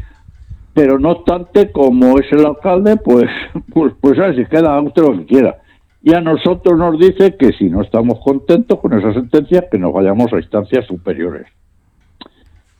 Pero 0.73 0.99
no 0.99 1.11
obstante, 1.11 1.71
como 1.71 2.19
es 2.19 2.29
el 2.33 2.45
alcalde, 2.45 2.97
pues, 2.97 3.29
pues, 3.73 3.93
pues 4.01 4.19
así 4.19 4.43
queda 4.47 4.77
usted 4.81 5.03
lo 5.03 5.19
que 5.19 5.25
quiera. 5.25 5.59
Y 6.03 6.13
a 6.13 6.19
nosotros 6.19 6.77
nos 6.77 6.99
dice 6.99 7.37
que 7.37 7.53
si 7.53 7.69
no 7.69 7.81
estamos 7.81 8.19
contentos 8.19 8.77
con 8.81 8.91
esa 8.91 9.13
sentencia, 9.13 9.69
que 9.71 9.79
nos 9.79 9.93
vayamos 9.93 10.33
a 10.33 10.37
instancias 10.37 10.85
superiores. 10.85 11.47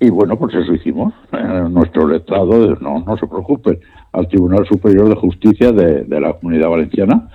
Y 0.02 0.10
bueno, 0.10 0.38
pues 0.38 0.56
eso 0.56 0.74
hicimos. 0.74 1.14
Eh, 1.32 1.68
nuestro 1.70 2.06
letrado, 2.06 2.76
no, 2.82 3.00
no 3.00 3.18
se 3.18 3.28
preocupen, 3.28 3.80
al 4.12 4.28
Tribunal 4.28 4.66
Superior 4.68 5.08
de 5.08 5.16
Justicia 5.16 5.72
de 5.72 6.20
la 6.20 6.34
Comunidad 6.34 6.68
Valenciana. 6.68 7.30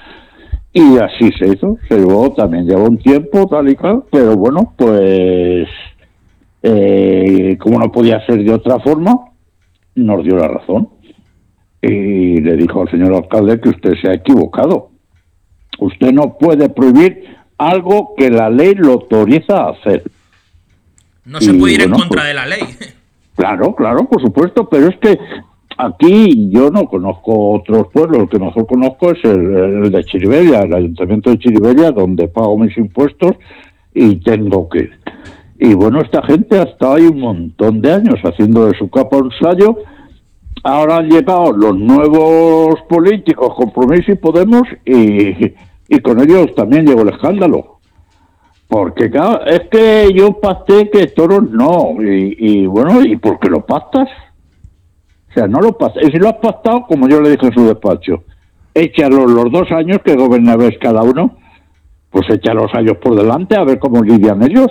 Y 0.77 0.99
así 0.99 1.31
se 1.39 1.47
hizo. 1.53 1.79
Se 1.89 1.97
llevó, 1.97 2.33
también 2.35 2.66
llevó 2.66 2.85
un 2.85 2.99
tiempo, 2.99 3.47
tal 3.47 3.68
y 3.70 3.77
cual, 3.77 4.03
pero 4.11 4.37
bueno, 4.37 4.75
pues 4.77 5.68
eh, 6.62 7.57
como 7.61 7.79
no 7.79 7.93
podía 7.93 8.25
ser 8.27 8.43
de 8.43 8.53
otra 8.53 8.81
forma, 8.81 9.14
nos 9.95 10.25
dio 10.25 10.37
la 10.37 10.49
razón. 10.49 10.89
Y 11.81 12.41
le 12.41 12.57
dijo 12.57 12.83
al 12.83 12.91
señor 12.91 13.14
alcalde 13.14 13.61
que 13.61 13.68
usted 13.68 13.93
se 14.03 14.09
ha 14.11 14.14
equivocado. 14.14 14.91
Usted 15.79 16.12
no 16.12 16.37
puede 16.39 16.68
prohibir 16.68 17.25
algo 17.59 18.14
que 18.16 18.31
la 18.31 18.51
ley 18.51 18.75
lo 18.75 18.93
autoriza 18.95 19.64
a 19.64 19.70
hacer. 19.70 20.03
No 21.25 21.41
se 21.41 21.55
Y 21.55 21.59
puede 21.59 21.75
ir 21.75 21.83
en 21.83 21.91
contra 21.91 22.09
pues- 22.09 22.25
de 22.25 22.35
la 22.35 22.47
ley. 22.47 22.61
Claro, 23.37 23.75
claro, 23.75 24.05
por 24.09 24.22
supuesto, 24.22 24.68
pero 24.68 24.89
es 24.89 24.97
que 24.99 25.18
aquí 25.77 26.51
yo 26.51 26.70
no 26.70 26.87
conozco 26.87 27.53
otros 27.53 27.89
pueblos, 27.93 28.22
el 28.22 28.29
que 28.29 28.39
mejor 28.39 28.66
conozco 28.66 29.11
es 29.12 29.25
el, 29.25 29.91
de 29.91 30.05
Chiribella, 30.05 30.61
el 30.61 30.75
ayuntamiento 30.75 31.31
de 31.31 31.39
Chiribella, 31.39 31.91
donde 31.91 32.29
pago 32.29 32.59
mis 32.59 32.77
impuestos 32.77 33.33
y 33.95 34.16
tengo 34.16 34.68
que 34.68 34.79
ir. 34.81 34.93
Y 35.59 35.75
bueno, 35.75 36.01
esta 36.01 36.22
gente 36.22 36.59
ha 36.59 36.64
estado 36.64 36.95
ahí 36.95 37.07
un 37.07 37.20
montón 37.20 37.81
de 37.81 37.93
años 37.93 38.20
haciendo 38.22 38.66
de 38.66 38.77
su 38.77 38.91
capa 38.91 39.16
un 39.16 39.31
sallo. 39.41 39.79
Ahora 40.62 40.97
han 40.97 41.09
llegado 41.09 41.53
los 41.53 41.77
nuevos 41.77 42.81
políticos, 42.89 43.55
Compromiso 43.55 44.12
y 44.12 44.16
Podemos, 44.16 44.62
y, 44.85 45.55
y 45.89 46.01
con 46.01 46.20
ellos 46.20 46.55
también 46.55 46.87
llegó 46.87 47.03
el 47.03 47.11
escándalo. 47.11 47.79
Porque 48.68 49.11
es 49.47 49.61
que 49.70 50.12
yo 50.14 50.41
pacté 50.41 50.91
que 50.91 51.07
toros 51.09 51.49
no. 51.51 51.97
Y, 52.03 52.37
y 52.39 52.66
bueno, 52.66 53.05
¿y 53.05 53.16
por 53.16 53.39
qué 53.39 53.49
lo 53.49 53.64
pactas? 53.64 54.09
O 55.35 55.39
sea, 55.41 55.49
no 55.49 55.61
lo 55.61 55.76
pactas. 55.76 56.05
Y 56.05 56.12
si 56.12 56.18
lo 56.18 56.28
has 56.28 56.37
pactado, 56.37 56.87
como 56.87 57.09
yo 57.09 57.20
le 57.20 57.30
dije 57.30 57.47
en 57.47 57.53
su 57.53 57.66
despacho, 57.66 58.22
échalos 58.72 59.28
los 59.32 59.51
dos 59.51 59.68
años 59.72 59.99
que 60.05 60.14
gobernabais 60.14 60.78
cada 60.80 61.03
uno, 61.03 61.39
pues 62.11 62.30
echa 62.30 62.55
los 62.55 62.72
años 62.72 62.99
por 62.99 63.16
delante 63.16 63.57
a 63.57 63.64
ver 63.64 63.80
cómo 63.80 64.05
lidian 64.05 64.45
ellos. 64.45 64.70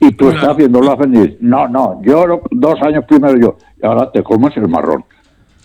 Y 0.00 0.12
tú 0.12 0.30
estás 0.30 0.56
viéndolo 0.56 0.96
venir. 0.96 1.36
No, 1.42 1.68
no, 1.68 2.00
yo 2.02 2.40
dos 2.50 2.80
años 2.80 3.04
primero 3.06 3.38
yo, 3.38 3.56
y 3.82 3.84
ahora 3.84 4.10
te 4.10 4.22
comes 4.22 4.56
el 4.56 4.68
marrón. 4.68 5.04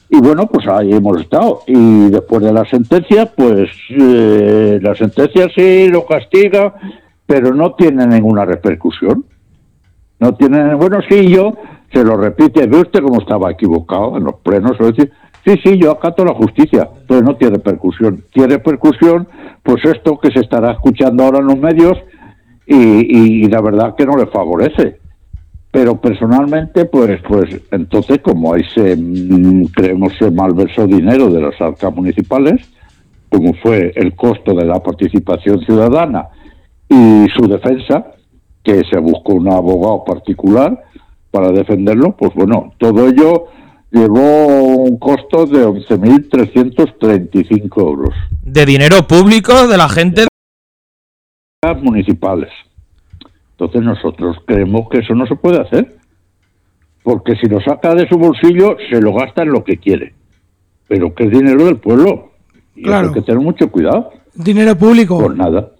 Y 0.09 0.19
bueno, 0.19 0.47
pues 0.47 0.67
ahí 0.67 0.91
hemos 0.91 1.21
estado. 1.21 1.61
Y 1.65 2.09
después 2.09 2.43
de 2.43 2.51
la 2.51 2.65
sentencia, 2.65 3.27
pues 3.27 3.69
eh, 3.89 4.79
la 4.81 4.95
sentencia 4.95 5.47
sí 5.55 5.87
lo 5.87 6.05
castiga, 6.05 6.73
pero 7.25 7.53
no 7.53 7.73
tiene 7.75 8.05
ninguna 8.05 8.43
repercusión. 8.43 9.23
No 10.19 10.35
tiene, 10.35 10.73
bueno, 10.75 10.99
sí, 11.09 11.29
yo, 11.29 11.53
se 11.93 12.03
lo 12.03 12.17
repite, 12.17 12.65
ve 12.65 12.81
usted 12.81 13.01
cómo 13.01 13.21
estaba 13.21 13.51
equivocado 13.51 14.17
en 14.17 14.23
los 14.23 14.35
plenos, 14.35 14.79
o 14.79 14.85
decir, 14.87 15.11
sí, 15.45 15.55
sí, 15.63 15.77
yo 15.77 15.91
acato 15.91 16.25
la 16.25 16.33
justicia, 16.33 16.89
pero 17.07 17.21
no 17.21 17.35
tiene 17.35 17.57
repercusión. 17.57 18.23
Tiene 18.33 18.55
repercusión, 18.55 19.27
pues 19.61 19.85
esto 19.85 20.19
que 20.19 20.31
se 20.31 20.39
estará 20.39 20.71
escuchando 20.71 21.23
ahora 21.23 21.39
en 21.39 21.47
los 21.47 21.59
medios 21.59 21.97
y, 22.65 23.47
la 23.47 23.61
verdad 23.61 23.95
que 23.95 24.05
no 24.05 24.17
le 24.17 24.25
favorece. 24.27 24.97
Pero 25.69 25.99
personalmente, 25.99 26.85
pues, 26.85 27.21
pues 27.27 27.61
entonces, 27.71 28.19
como 28.19 28.53
ahí 28.53 28.63
se, 28.73 28.95
mm, 28.95 29.65
creemos 29.67 30.13
se 30.17 30.31
malversó 30.31 30.87
dinero 30.87 31.29
de 31.29 31.41
las 31.41 31.59
arcas 31.61 31.93
municipales, 31.95 32.69
como 33.29 33.53
fue 33.55 33.91
el 33.95 34.15
costo 34.15 34.53
de 34.53 34.65
la 34.65 34.81
participación 34.81 35.59
ciudadana 35.61 36.27
y 36.87 37.27
su 37.35 37.47
defensa, 37.47 38.13
que 38.63 38.83
se 38.89 38.99
buscó 38.99 39.33
un 39.33 39.51
abogado 39.51 40.03
particular 40.05 40.83
para 41.33 41.51
defenderlo, 41.51 42.15
pues 42.15 42.31
bueno, 42.35 42.71
todo 42.77 43.07
ello 43.09 43.45
llevó 43.91 44.75
un 44.75 44.99
costo 44.99 45.47
de 45.47 45.65
11.335 45.65 47.81
euros 47.81 48.13
De 48.43 48.63
dinero 48.67 49.07
público 49.07 49.67
de 49.67 49.77
la 49.77 49.89
gente. 49.89 50.27
municipales. 51.81 52.51
Entonces 53.51 53.81
nosotros 53.81 54.37
creemos 54.45 54.87
que 54.91 54.99
eso 54.99 55.15
no 55.15 55.25
se 55.25 55.35
puede 55.35 55.59
hacer, 55.59 55.95
porque 57.01 57.35
si 57.37 57.47
lo 57.47 57.59
saca 57.61 57.95
de 57.95 58.07
su 58.07 58.15
bolsillo, 58.17 58.77
se 58.91 59.01
lo 59.01 59.13
gasta 59.15 59.41
en 59.41 59.51
lo 59.53 59.63
que 59.63 59.77
quiere, 59.77 60.13
pero 60.87 61.15
que 61.15 61.23
es 61.23 61.31
dinero 61.31 61.65
del 61.65 61.77
pueblo. 61.77 62.33
Y 62.75 62.81
eso 62.81 62.89
Claro. 62.89 63.07
hay 63.07 63.13
que 63.13 63.21
tener 63.21 63.41
mucho 63.41 63.71
cuidado. 63.71 64.11
Dinero 64.35 64.75
público. 64.77 65.17
Pues 65.19 65.35
nada. 65.35 65.71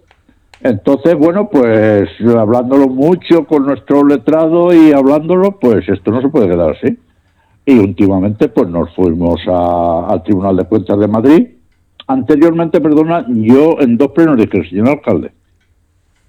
Entonces, 0.64 1.14
bueno, 1.14 1.48
pues 1.50 2.08
hablándolo 2.36 2.88
mucho 2.88 3.44
con 3.46 3.66
nuestro 3.66 4.02
letrado 4.04 4.72
y 4.72 4.92
hablándolo, 4.92 5.60
pues 5.60 5.86
esto 5.88 6.10
no 6.10 6.22
se 6.22 6.28
puede 6.30 6.48
quedar 6.48 6.70
así. 6.70 6.98
Y 7.66 7.78
últimamente, 7.78 8.48
pues 8.48 8.68
nos 8.68 8.92
fuimos 8.94 9.40
a- 9.46 10.06
al 10.08 10.22
Tribunal 10.22 10.56
de 10.56 10.64
Cuentas 10.64 10.98
de 10.98 11.06
Madrid. 11.06 11.48
Anteriormente, 12.06 12.80
perdona, 12.80 13.26
yo 13.28 13.76
en 13.80 13.98
dos 13.98 14.08
plenos 14.12 14.38
dije, 14.38 14.66
señor 14.68 14.88
alcalde, 14.88 15.32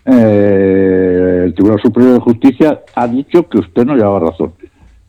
eh, 0.05 1.43
el 1.45 1.53
Tribunal 1.53 1.81
Superior 1.81 2.13
de 2.15 2.19
Justicia 2.19 2.81
ha 2.93 3.07
dicho 3.07 3.47
que 3.47 3.59
usted 3.59 3.85
no 3.85 3.95
lleva 3.95 4.19
razón. 4.19 4.53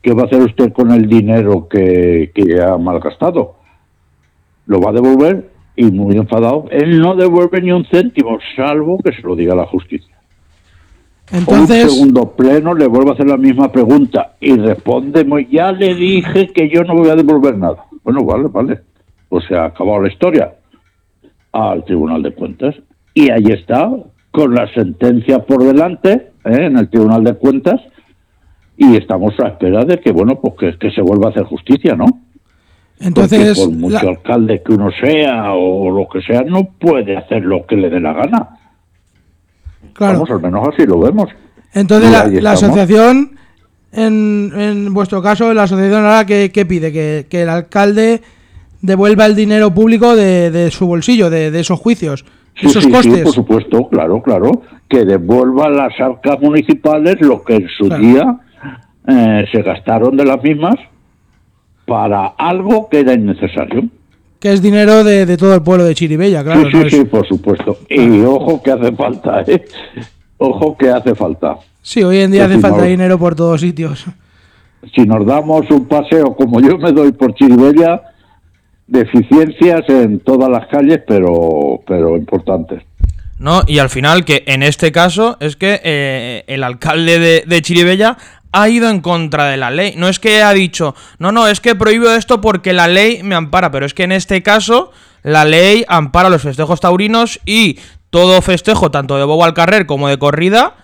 ¿Qué 0.01 0.13
va 0.13 0.23
a 0.23 0.25
hacer 0.25 0.41
usted 0.41 0.71
con 0.71 0.91
el 0.91 1.07
dinero 1.07 1.67
que, 1.67 2.31
que 2.33 2.61
ha 2.61 2.77
malgastado? 2.77 3.55
lo 4.67 4.81
va 4.81 4.89
a 4.89 4.93
devolver 4.93 5.49
y 5.77 5.85
muy 5.91 6.17
enfadado, 6.17 6.65
él 6.71 6.99
no 6.99 7.15
devuelve 7.15 7.61
ni 7.61 7.71
un 7.71 7.85
céntimo, 7.85 8.39
salvo 8.55 8.97
que 8.97 9.13
se 9.13 9.21
lo 9.21 9.35
diga 9.35 9.55
la 9.55 9.67
justicia. 9.67 10.13
un 11.31 11.37
Entonces, 11.37 11.93
segundo 11.93 12.31
pleno 12.31 12.73
le 12.73 12.87
vuelve 12.87 13.11
a 13.11 13.13
hacer 13.13 13.27
la 13.27 13.37
misma 13.37 13.71
pregunta 13.71 14.33
y 14.41 14.55
responde, 14.55 15.25
ya 15.51 15.71
le 15.71 15.93
dije 15.93 16.47
que 16.47 16.67
yo 16.67 16.83
no 16.83 16.95
voy 16.95 17.09
a 17.09 17.15
devolver 17.15 17.55
nada. 17.57 17.85
Bueno, 18.03 18.25
vale, 18.25 18.47
vale. 18.51 18.79
pues 19.29 19.45
se 19.45 19.55
ha 19.55 19.65
acabado 19.65 20.01
la 20.01 20.07
historia 20.07 20.55
al 21.51 21.83
Tribunal 21.85 22.23
de 22.23 22.33
Cuentas. 22.33 22.75
Y 23.13 23.29
ahí 23.29 23.45
está, 23.49 23.91
con 24.31 24.55
la 24.55 24.71
sentencia 24.73 25.45
por 25.45 25.63
delante, 25.63 26.11
¿eh? 26.43 26.65
en 26.65 26.77
el 26.77 26.89
Tribunal 26.89 27.23
de 27.23 27.35
Cuentas, 27.35 27.81
y 28.77 28.95
estamos 28.95 29.33
a 29.39 29.49
espera 29.49 29.85
de 29.85 29.99
que, 29.99 30.11
bueno, 30.11 30.39
pues 30.39 30.53
que, 30.55 30.79
que 30.79 30.91
se 30.91 31.01
vuelva 31.01 31.27
a 31.27 31.29
hacer 31.29 31.43
justicia, 31.43 31.95
¿no? 31.95 32.05
Entonces, 32.99 33.57
Porque 33.57 33.71
por 33.71 33.79
mucho 33.79 33.93
la- 34.05 34.09
alcalde 34.11 34.61
que 34.65 34.73
uno 34.73 34.89
sea 34.99 35.53
o 35.53 35.91
lo 35.91 36.07
que 36.09 36.21
sea, 36.21 36.41
no 36.41 36.63
puede 36.79 37.15
hacer 37.15 37.43
lo 37.43 37.65
que 37.65 37.75
le 37.75 37.89
dé 37.89 37.99
la 37.99 38.13
gana. 38.13 38.49
claro. 39.93 40.13
Vamos, 40.13 40.31
al 40.31 40.41
menos 40.41 40.67
así 40.73 40.85
lo 40.85 40.99
vemos. 40.99 41.29
Entonces 41.73 42.41
la, 42.41 42.51
asociación, 42.51 43.31
en, 43.91 44.51
en 44.55 44.93
vuestro 44.93 45.21
caso, 45.21 45.53
la 45.53 45.63
asociación 45.63 46.05
ahora 46.05 46.25
que, 46.25 46.49
pide 46.67 46.91
que, 46.91 47.27
que 47.29 47.43
el 47.43 47.49
alcalde 47.49 48.21
devuelva 48.81 49.25
el 49.25 49.35
dinero 49.35 49.71
público 49.73 50.15
de, 50.15 50.49
de 50.49 50.71
su 50.71 50.87
bolsillo, 50.87 51.29
de, 51.29 51.51
de 51.51 51.59
esos 51.59 51.79
juicios, 51.79 52.25
Sí, 52.59 52.65
esos 52.67 52.83
sí, 52.83 52.89
sí, 52.89 52.95
costes. 52.95 53.21
por 53.23 53.33
supuesto, 53.33 53.87
claro, 53.89 54.19
claro. 54.23 54.63
Que 54.89 55.05
devuelva 55.05 55.65
a 55.65 55.69
las 55.69 55.99
arcas 55.99 56.39
municipales 56.41 57.17
lo 57.21 57.43
que 57.43 57.55
en 57.57 57.67
su 57.69 57.85
Claro. 57.87 58.01
día 58.03 58.37
eh, 59.07 59.45
se 59.51 59.61
gastaron 59.61 60.17
de 60.17 60.25
las 60.25 60.41
mismas 60.41 60.73
para 61.87 62.27
algo 62.37 62.87
que 62.89 62.99
era 62.99 63.13
innecesario. 63.13 63.85
que 64.39 64.53
es 64.53 64.61
dinero 64.61 65.03
de, 65.03 65.25
de 65.25 65.35
todo 65.37 65.55
el 65.55 65.63
pueblo 65.63 65.85
de 65.85 65.95
Chiribella, 65.95 66.43
claro. 66.43 66.61
sí, 66.65 66.67
sí, 66.71 66.77
no 66.77 66.85
es- 66.85 66.93
sí, 66.93 67.03
por 67.05 67.27
supuesto. 67.27 67.79
Y 67.89 68.19
ojo 68.21 68.61
que 68.61 68.71
hace 68.71 68.91
falta, 68.91 69.41
¿eh? 69.47 69.65
Ojo 70.37 70.77
que 70.77 70.89
hace 70.91 71.15
falta. 71.15 71.55
Sí, 71.81 72.03
hoy 72.03 72.19
en 72.19 72.29
día 72.31 72.41
Que 72.41 72.45
hace 72.53 72.55
si 72.57 72.61
falta 72.61 72.83
dinero 72.83 73.17
por 73.17 73.33
todos 73.33 73.61
sitios. 73.61 74.05
Si 74.93 75.01
nos 75.01 75.25
damos 75.25 75.67
un 75.71 75.87
paseo 75.87 76.35
como 76.35 76.59
yo 76.61 76.77
me 76.77 76.91
doy 76.91 77.11
por 77.13 77.33
Chiribella, 77.33 78.01
deficiencias 78.85 79.81
en 79.89 80.19
todas 80.19 80.49
las 80.49 80.67
calles, 80.67 80.99
pero, 81.07 81.81
pero 81.87 82.15
importantes. 82.17 82.83
¿no? 83.39 83.61
Y 83.67 83.79
al 83.79 83.89
final, 83.89 84.25
que 84.25 84.43
en 84.47 84.63
este 84.63 84.91
caso 84.91 85.37
es 85.39 85.55
que 85.55 85.79
eh, 85.83 86.43
el 86.47 86.63
alcalde 86.63 87.19
de, 87.19 87.43
de 87.45 87.61
Chiribella 87.61 88.17
ha 88.51 88.69
ido 88.69 88.89
en 88.89 89.01
contra 89.01 89.45
de 89.45 89.57
la 89.57 89.71
ley. 89.71 89.93
No 89.97 90.07
es 90.07 90.19
que 90.19 90.41
ha 90.41 90.53
dicho, 90.53 90.95
no, 91.19 91.31
no, 91.31 91.47
es 91.47 91.61
que 91.61 91.75
prohíbo 91.75 92.09
esto 92.11 92.41
porque 92.41 92.73
la 92.73 92.87
ley 92.87 93.21
me 93.23 93.35
ampara, 93.35 93.71
pero 93.71 93.85
es 93.85 93.93
que 93.93 94.03
en 94.03 94.11
este 94.11 94.43
caso 94.43 94.91
la 95.23 95.45
ley 95.45 95.85
ampara 95.87 96.29
los 96.29 96.41
festejos 96.41 96.79
taurinos 96.79 97.39
y 97.45 97.79
todo 98.09 98.41
festejo, 98.41 98.91
tanto 98.91 99.17
de 99.17 99.25
bobo 99.25 99.43
al 99.43 99.53
carrer 99.53 99.85
como 99.85 100.07
de 100.07 100.17
corrida, 100.17 100.75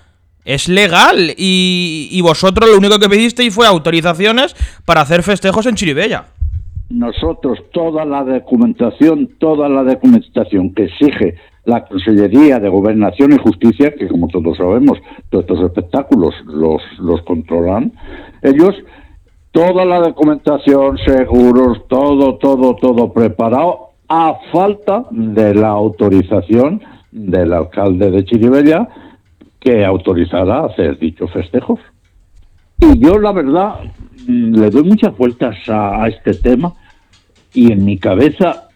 es 0.45 0.68
legal. 0.68 1.34
Y, 1.38 2.20
vosotros 2.22 2.70
lo 2.70 2.78
único 2.78 2.99
que 2.99 3.09
pedisteis 3.09 3.53
fue 3.53 3.68
autorizaciones 3.68 4.55
para 4.86 5.01
hacer 5.01 5.24
festejos 5.24 5.66
en 5.66 5.76
Chiribella. 5.76 6.26
Nosotros, 6.89 7.59
toda 7.72 8.05
la 8.05 8.24
documentación, 8.24 9.30
toda 9.39 9.68
la 9.70 9.84
documentación 9.84 10.74
que 10.74 10.86
exige 10.86 11.36
la 11.66 11.86
Consellería 11.86 12.59
de 12.59 12.70
Gobernación 12.70 13.34
y 13.34 13.38
Justicia, 13.38 13.93
que 13.95 14.07
como 14.07 14.28
todos 14.28 14.57
sabemos, 14.57 14.99
todos 15.30 15.45
estos 15.45 15.66
espectáculos 15.66 16.34
los, 16.45 16.82
los 16.99 17.22
controlan, 17.22 17.93
ellos, 18.41 18.76
toda 19.51 19.86
la 19.86 19.99
documentación, 19.99 20.97
seguros, 20.97 21.88
todo, 21.88 22.36
todo, 22.36 22.76
todo 22.76 23.14
preparado, 23.14 23.91
a 24.09 24.36
falta 24.51 25.05
de 25.11 25.55
la 25.55 25.70
autorización 25.70 26.82
del 27.11 27.53
alcalde 27.53 28.11
de 28.11 28.26
Chiribella, 28.26 28.88
que 29.59 29.86
autorizará 29.86 30.66
hacer 30.66 30.99
dichos 30.99 31.32
festejos. 31.32 31.80
Y 32.80 32.99
yo, 32.99 33.18
la 33.18 33.32
verdad, 33.32 33.76
le 34.28 34.70
doy 34.70 34.84
muchas 34.84 35.16
vueltas 35.18 35.55
a 35.70 36.05
este 36.09 36.34
tema 36.34 36.74
y 37.53 37.72
en 37.72 37.86
mi 37.86 37.97
cabeza 37.97 38.70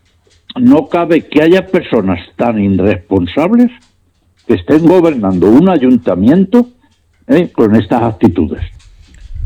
no 0.60 0.88
cabe 0.88 1.28
que 1.28 1.42
haya 1.42 1.68
personas 1.68 2.20
tan 2.36 2.60
irresponsables 2.60 3.72
que 4.48 4.56
estén 4.56 4.86
gobernando 4.86 5.48
un 5.48 5.70
ayuntamiento 5.70 6.68
eh, 7.28 7.52
con 7.52 7.76
estas 7.76 8.04
actitudes. 8.04 8.62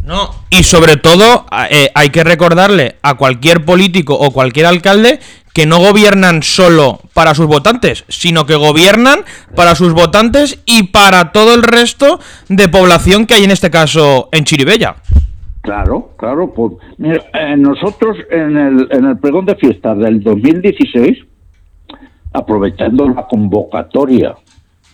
No, 0.03 0.33
y 0.49 0.63
sobre 0.63 0.97
todo 0.97 1.45
eh, 1.69 1.91
hay 1.93 2.09
que 2.09 2.23
recordarle 2.23 2.95
a 3.03 3.15
cualquier 3.15 3.65
político 3.65 4.15
o 4.15 4.31
cualquier 4.31 4.65
alcalde 4.65 5.19
que 5.53 5.65
no 5.65 5.79
gobiernan 5.79 6.43
solo 6.43 7.01
para 7.13 7.35
sus 7.35 7.45
votantes, 7.45 8.05
sino 8.07 8.45
que 8.45 8.55
gobiernan 8.55 9.23
para 9.55 9.75
sus 9.75 9.93
votantes 9.93 10.59
y 10.65 10.83
para 10.83 11.31
todo 11.31 11.53
el 11.53 11.61
resto 11.61 12.19
de 12.47 12.69
población 12.69 13.27
que 13.27 13.35
hay 13.35 13.43
en 13.43 13.51
este 13.51 13.69
caso 13.69 14.29
en 14.31 14.45
Chiribella. 14.45 14.95
Claro, 15.61 16.11
claro. 16.17 16.53
Pues, 16.53 16.73
mira, 16.97 17.23
eh, 17.33 17.55
nosotros 17.55 18.17
en 18.29 18.57
el, 18.57 18.87
en 18.91 19.05
el 19.05 19.19
pregón 19.19 19.45
de 19.45 19.55
fiestas 19.55 19.97
del 19.99 20.21
2016, 20.21 21.19
aprovechando 22.33 23.07
la 23.07 23.27
convocatoria 23.27 24.35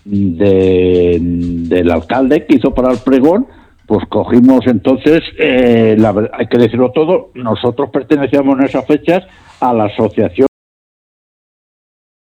de, 0.04 1.18
del 1.20 1.92
alcalde 1.92 2.46
que 2.46 2.56
hizo 2.56 2.74
para 2.74 2.92
el 2.92 3.00
pregón, 3.00 3.48
pues 3.86 4.06
cogimos 4.10 4.68
entonces, 4.68 5.22
eh, 5.38 5.96
la 5.98 6.14
hay 6.34 6.48
que 6.48 6.58
decirlo 6.58 6.92
todo, 6.92 7.32
nosotros 7.36 7.90
pertenecíamos 7.90 8.60
en 8.60 8.66
esas 8.66 8.86
fechas 8.86 9.24
a 9.62 9.74
la 9.74 9.86
asociación 9.86 10.48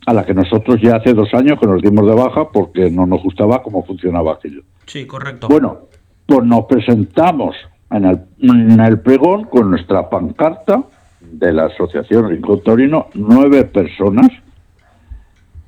a 0.05 0.13
la 0.13 0.25
que 0.25 0.33
nosotros 0.33 0.77
ya 0.81 0.95
hace 0.95 1.13
dos 1.13 1.33
años 1.33 1.59
que 1.59 1.67
nos 1.67 1.81
dimos 1.81 2.07
de 2.07 2.15
baja 2.15 2.49
porque 2.49 2.89
no 2.89 3.05
nos 3.05 3.21
gustaba 3.21 3.61
cómo 3.61 3.83
funcionaba 3.83 4.33
aquello. 4.33 4.61
Sí, 4.85 5.05
correcto. 5.05 5.49
Bueno, 5.49 5.79
pues 6.25 6.45
nos 6.45 6.63
presentamos 6.65 7.57
en 7.91 8.05
el, 8.05 8.19
en 8.39 8.79
el 8.79 8.99
pregón 8.99 9.45
con 9.45 9.71
nuestra 9.71 10.09
pancarta 10.09 10.83
de 11.19 11.53
la 11.53 11.65
Asociación 11.65 12.29
Rincón 12.29 12.61
Torino, 12.63 13.07
nueve 13.13 13.65
personas. 13.65 14.27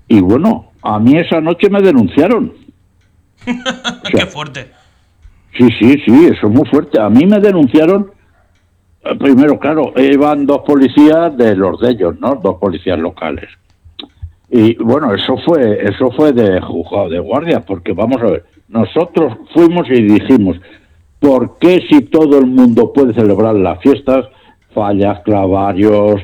Y 0.07 0.19
bueno, 0.21 0.71
a 0.81 0.99
mí 0.99 1.17
esa 1.17 1.39
noche 1.41 1.69
me 1.69 1.81
denunciaron. 1.81 2.53
Qué 4.11 4.25
fuerte. 4.25 4.71
Sí, 5.57 5.67
sí, 5.79 5.95
sí, 6.05 6.25
eso 6.25 6.47
es 6.47 6.53
muy 6.53 6.65
fuerte. 6.69 6.99
A 6.99 7.09
mí 7.09 7.25
me 7.25 7.39
denunciaron, 7.39 8.11
eh, 9.03 9.15
primero, 9.15 9.59
claro, 9.59 9.93
iban 9.97 10.45
dos 10.45 10.61
policías 10.65 11.35
de 11.37 11.55
los 11.55 11.79
de 11.79 11.91
ellos, 11.91 12.19
¿no? 12.19 12.35
Dos 12.35 12.57
policías 12.59 12.99
locales. 12.99 13.49
Y 14.51 14.75
bueno, 14.77 15.13
eso 15.13 15.37
fue, 15.45 15.83
eso 15.83 16.11
fue 16.11 16.31
de 16.31 16.59
juzgado 16.61 17.09
de 17.09 17.19
guardia, 17.19 17.59
porque 17.61 17.93
vamos 17.93 18.21
a 18.21 18.25
ver, 18.25 18.45
nosotros 18.67 19.37
fuimos 19.53 19.87
y 19.89 20.01
dijimos, 20.01 20.59
¿por 21.19 21.57
qué 21.59 21.81
si 21.89 22.01
todo 22.01 22.39
el 22.39 22.45
mundo 22.47 22.91
puede 22.93 23.13
celebrar 23.13 23.55
las 23.55 23.79
fiestas, 23.81 24.25
fallas, 24.73 25.19
clavarios, 25.23 26.21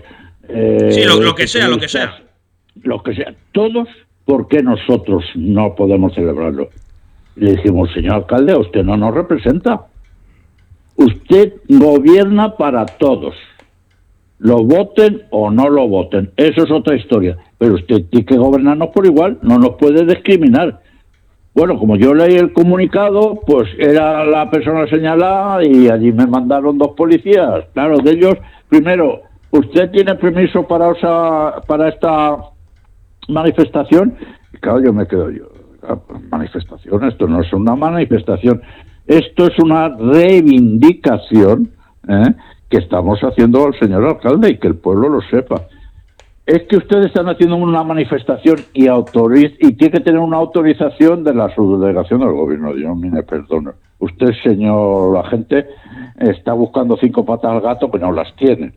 eh, 0.47 0.89
Sí, 0.91 1.03
lo- 1.05 1.21
lo 1.21 1.35
que 1.35 1.47
sea, 1.47 1.67
lo 1.67 1.77
que 1.77 1.87
sea. 1.87 2.13
lo 2.83 3.01
que 3.03 3.13
sea, 3.15 3.33
todos, 3.51 3.87
¿por 4.25 4.47
qué 4.47 4.61
nosotros 4.63 5.23
no 5.35 5.75
podemos 5.75 6.13
celebrarlo? 6.13 6.69
Le 7.35 7.51
dijimos, 7.55 7.91
señor 7.93 8.15
alcalde, 8.15 8.55
usted 8.55 8.83
no 8.83 8.95
nos 8.95 9.13
representa. 9.13 9.87
Usted 10.95 11.53
gobierna 11.67 12.55
para 12.55 12.85
todos. 12.85 13.35
Lo 14.39 14.63
voten 14.63 15.23
o 15.31 15.51
no 15.51 15.69
lo 15.69 15.87
voten. 15.87 16.31
Eso 16.37 16.63
es 16.63 16.71
otra 16.71 16.95
historia. 16.95 17.37
Pero 17.57 17.75
usted 17.75 18.05
tiene 18.09 18.25
que 18.25 18.37
gobernarnos 18.37 18.89
por 18.89 19.05
igual, 19.05 19.37
no 19.41 19.57
nos 19.57 19.71
puede 19.75 20.05
discriminar. 20.05 20.79
Bueno, 21.55 21.79
como 21.79 21.95
yo 21.95 22.13
leí 22.13 22.35
el 22.35 22.51
comunicado, 22.51 23.39
pues 23.47 23.69
era 23.79 24.25
la 24.25 24.49
persona 24.51 24.85
señalada 24.87 25.65
y 25.65 25.87
allí 25.89 26.11
me 26.11 26.27
mandaron 26.27 26.77
dos 26.77 26.89
policías. 26.97 27.63
Claro, 27.73 27.97
de 27.99 28.11
ellos, 28.11 28.33
primero, 28.67 29.21
¿usted 29.51 29.89
tiene 29.91 30.15
permiso 30.15 30.67
para, 30.67 30.89
osa- 30.89 31.61
para 31.65 31.87
esta 31.89 32.37
manifestación? 33.29 34.15
Y 34.53 34.57
claro, 34.57 34.81
yo 34.83 34.91
me 34.93 35.07
quedo 35.07 35.29
yo. 35.31 35.45
"Ah, 35.87 35.97
Manifestación, 36.31 37.03
esto 37.05 37.27
no 37.27 37.41
es 37.41 37.53
una 37.53 37.75
manifestación, 37.75 38.61
esto 39.07 39.47
es 39.47 39.57
una 39.59 39.89
reivindicación 39.89 41.69
¿eh? 42.09 42.33
que 42.69 42.77
estamos 42.79 43.19
haciendo 43.21 43.65
al 43.65 43.79
señor 43.79 44.03
alcalde 44.05 44.49
y 44.49 44.57
que 44.57 44.67
el 44.67 44.75
pueblo 44.75 45.09
lo 45.09 45.21
sepa. 45.29 45.61
Es 46.45 46.61
que 46.67 46.77
ustedes 46.77 47.07
están 47.07 47.27
haciendo 47.27 47.55
una 47.55 47.83
manifestación 47.83 48.57
y 48.71 48.85
autoriz 48.85 49.53
y 49.59 49.73
tiene 49.73 49.93
que 49.93 49.99
tener 50.01 50.19
una 50.19 50.37
autorización 50.37 51.23
de 51.23 51.33
la 51.33 51.53
subdelegación 51.55 52.19
del 52.19 52.33
gobierno. 52.33 52.71
Dios 52.73 52.95
mío, 52.95 53.11
me 53.11 53.23
perdone. 53.23 53.71
Usted, 53.97 54.27
señor 54.43 55.17
agente, 55.17 55.65
está 56.19 56.53
buscando 56.53 56.97
cinco 56.97 57.25
patas 57.25 57.51
al 57.51 57.61
gato 57.61 57.89
que 57.89 57.97
no 57.97 58.11
las 58.11 58.35
tiene. 58.35 58.73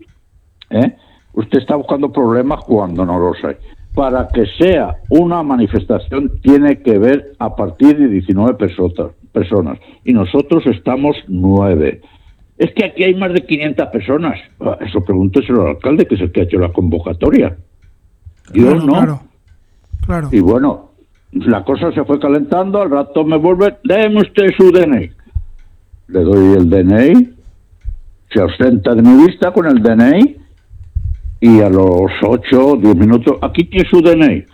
¿eh? 0.71 0.97
Usted 1.35 1.59
está 1.59 1.77
buscando 1.77 2.11
problemas 2.11 2.65
cuando 2.65 3.05
no 3.05 3.19
los 3.19 3.37
hay. 3.45 3.57
Para 3.95 4.29
que 4.29 4.47
sea 4.59 4.97
una 5.11 5.43
manifestación 5.43 6.41
tiene 6.41 6.81
que 6.83 6.99
ver 6.99 7.33
a 7.39 7.55
partir 7.55 7.99
de 7.99 8.09
19 8.09 8.55
personas, 8.55 9.13
personas 9.33 9.79
y 10.05 10.15
nosotros 10.15 10.65
estamos 10.67 11.17
nueve. 11.27 12.01
Es 12.59 12.73
que 12.75 12.85
aquí 12.85 13.05
hay 13.05 13.15
más 13.15 13.33
de 13.33 13.47
500 13.47 13.87
personas. 13.89 14.39
Ah, 14.61 14.77
Eso 14.81 15.05
pregúnteselo 15.05 15.63
al 15.63 15.69
alcalde, 15.69 16.07
que 16.07 16.17
es 16.17 16.21
el 16.21 16.33
que 16.33 16.41
ha 16.41 16.45
hecho 16.45 16.59
la 16.59 16.73
convocatoria. 16.73 17.57
Yo 18.53 18.63
Claro, 18.63 18.81
no. 18.81 18.93
Claro, 18.93 19.21
claro. 20.05 20.29
Y 20.33 20.41
bueno, 20.41 20.91
la 21.33 21.63
cosa 21.65 21.93
se 21.93 22.05
fue 22.05 22.19
calentando, 22.19 22.81
al 22.81 22.91
rato 22.91 23.25
me 23.25 23.37
vuelve, 23.37 23.77
déme 23.85 24.23
usted 24.23 24.49
su 24.57 24.73
DNI. 24.73 25.11
Le 26.09 26.21
doy 26.21 26.57
el 26.57 26.71
DNI, 26.71 27.35
se 28.33 28.41
ausenta 28.41 28.95
de 28.95 29.03
mi 29.03 29.27
vista 29.27 29.53
con 29.53 29.67
el 29.67 29.83
DNI 29.83 30.37
y 31.41 31.61
a 31.61 31.69
los 31.69 32.11
8, 32.23 32.77
10 32.83 32.97
minutos, 32.97 33.37
aquí 33.43 33.65
tiene 33.65 33.89
su 33.89 34.01
DNI. 34.01 34.45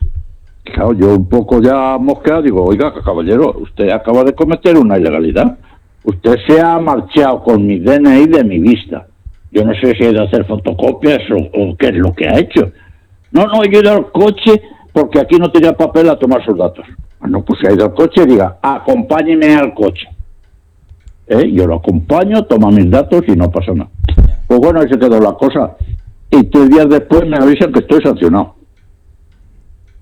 Claro, 0.65 0.93
yo 0.95 1.15
un 1.15 1.29
poco 1.29 1.61
ya 1.63 1.97
mosqueado 1.99 2.43
digo, 2.43 2.65
oiga, 2.65 2.93
caballero, 3.05 3.55
usted 3.61 3.91
acaba 3.91 4.25
de 4.25 4.35
cometer 4.35 4.77
una 4.77 4.99
ilegalidad. 4.99 5.59
Usted 6.05 6.37
se 6.47 6.61
ha 6.61 6.79
marchado 6.79 7.43
con 7.43 7.67
mi 7.67 7.79
DNI 7.79 8.27
de 8.27 8.45
mi 8.45 8.59
vista. 8.59 9.07
Yo 9.51 9.65
no 9.65 9.73
sé 9.75 9.95
si 9.95 10.05
ha 10.05 10.11
ido 10.11 10.23
a 10.23 10.27
hacer 10.27 10.45
fotocopias 10.45 11.21
o, 11.31 11.77
qué 11.77 11.87
es 11.87 11.95
lo 11.95 12.13
que 12.13 12.29
ha 12.29 12.39
hecho. 12.39 12.73
No, 13.33 13.47
no, 13.47 13.63
he 13.63 13.69
ido 13.69 13.91
al 13.91 14.13
coche 14.13 14.61
porque 14.93 15.21
aquí 15.21 15.37
no 15.37 15.51
tenía 15.51 15.73
papel 15.73 16.09
a 16.11 16.19
tomar 16.19 16.45
sus 16.45 16.57
datos. 16.57 16.85
Bueno, 17.21 17.43
pues 17.45 17.61
se 17.61 17.69
ha 17.69 17.73
ido 17.73 17.87
al 17.87 17.95
coche, 17.95 18.27
diga, 18.27 18.59
acompáñeme 18.61 19.55
al 19.55 19.73
coche. 19.73 20.07
¿Eh? 21.27 21.51
Yo 21.53 21.67
lo 21.67 21.77
acompaño, 21.77 22.45
toma 22.45 22.71
mis 22.71 22.91
datos 22.91 23.23
y 23.27 23.33
no 23.33 23.51
pasa 23.51 23.73
nada. 23.73 23.91
Pues 24.47 24.61
bueno, 24.61 24.81
ahí 24.81 24.89
se 24.89 24.99
quedó 24.99 25.19
la 25.21 25.33
cosa. 25.33 25.77
Y 26.31 26.43
tres 26.45 26.69
días 26.69 26.89
después 26.89 27.27
me 27.27 27.37
avisan 27.37 27.73
que 27.73 27.81
estoy 27.81 28.03
sancionado 28.03 28.57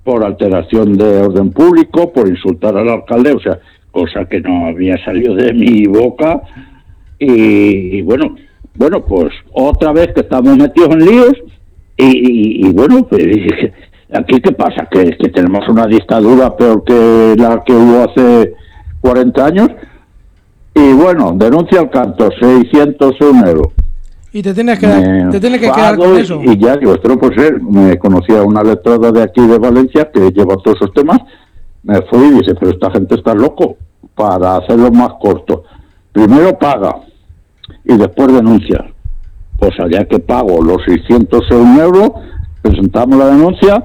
por 0.02 0.24
alteración 0.24 0.94
de 0.96 1.22
orden 1.22 1.52
público, 1.52 2.12
por 2.12 2.26
insultar 2.26 2.76
al 2.76 2.88
alcalde, 2.88 3.32
o 3.32 3.40
sea, 3.40 3.60
cosa 3.92 4.24
que 4.24 4.40
no 4.40 4.66
había 4.66 5.02
salido 5.04 5.34
de 5.36 5.52
mi 5.52 5.86
boca. 5.86 6.42
Y, 7.18 7.98
y 7.98 8.02
bueno, 8.02 8.34
bueno, 8.74 9.04
pues 9.04 9.28
otra 9.52 9.92
vez 9.92 10.08
que 10.14 10.20
estamos 10.22 10.56
metidos 10.56 10.90
en 10.90 11.04
líos 11.06 11.32
y, 11.96 12.04
y- 12.06 12.66
y 12.66 12.72
bueno, 12.72 13.06
pues 13.08 13.24
aquí 14.12 14.40
qué 14.40 14.52
pasa, 14.52 14.88
que, 14.90 15.16
que 15.16 15.28
tenemos 15.28 15.68
una 15.68 15.86
dictadura 15.86 16.56
peor 16.56 16.82
que 16.84 17.34
la 17.38 17.62
que 17.64 17.72
hubo 17.72 18.02
hace 18.10 18.54
40 19.00 19.46
años. 19.46 19.68
Y 20.74 20.92
bueno, 20.94 21.32
denuncia 21.36 21.80
al 21.80 21.90
canto, 21.90 22.30
601 22.40 23.46
euros. 23.46 23.68
Y 24.32 24.40
te 24.42 24.54
tienes 24.54 24.78
que, 24.78 24.86
Me 24.86 25.30
te 25.30 25.38
tienes 25.38 25.60
que 25.60 25.70
quedar 25.70 25.96
con 25.98 26.16
eso. 26.16 26.40
Y 26.42 26.56
ya 26.58 26.78
digo, 26.78 26.94
esto 26.94 27.08
no 27.08 27.18
puede 27.18 27.34
ser. 27.38 27.60
Me 27.60 27.98
conocía 27.98 28.42
una 28.42 28.62
letrada 28.62 29.12
de 29.12 29.22
aquí 29.22 29.46
de 29.46 29.58
Valencia 29.58 30.10
que 30.10 30.30
lleva 30.30 30.56
todos 30.56 30.78
esos 30.80 30.92
temas. 30.94 31.20
Me 31.82 32.00
fui 32.02 32.26
y 32.26 32.30
dice, 32.38 32.54
pero 32.54 32.72
esta 32.72 32.90
gente 32.90 33.14
está 33.16 33.34
loco. 33.34 33.76
Para 34.14 34.56
hacerlo 34.56 34.90
más 34.90 35.14
corto. 35.20 35.64
Primero 36.12 36.58
paga 36.58 36.96
y 37.84 37.96
después 37.96 38.32
denuncia. 38.32 38.84
Pues 39.58 39.72
allá 39.80 40.04
que 40.04 40.18
pago 40.18 40.62
los 40.62 40.78
601 40.86 41.82
euros, 41.82 42.10
presentamos 42.60 43.18
la 43.18 43.26
denuncia 43.26 43.84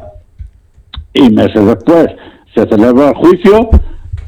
y 1.14 1.30
meses 1.30 1.66
después 1.66 2.08
se 2.54 2.68
celebra 2.68 3.10
el 3.10 3.16
juicio 3.16 3.70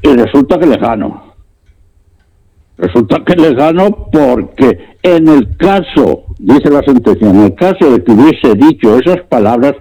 y 0.02 0.14
resulta 0.14 0.60
que 0.60 0.68
le 0.68 0.78
gano. 0.78 1.24
Resulta 2.78 3.18
que 3.26 3.36
les 3.36 3.56
gano 3.56 4.10
porque 4.12 4.98
en 5.04 5.28
el 5.28 5.58
caso, 5.58 6.26
dice 6.38 6.70
la 6.70 6.82
sentencia, 6.84 7.30
en 7.30 7.44
el 7.44 7.56
caso 7.56 7.92
de 7.92 8.04
que 8.04 8.12
hubiese 8.12 8.56
dicho 8.56 8.98
esas 8.98 9.22
palabras, 9.24 9.74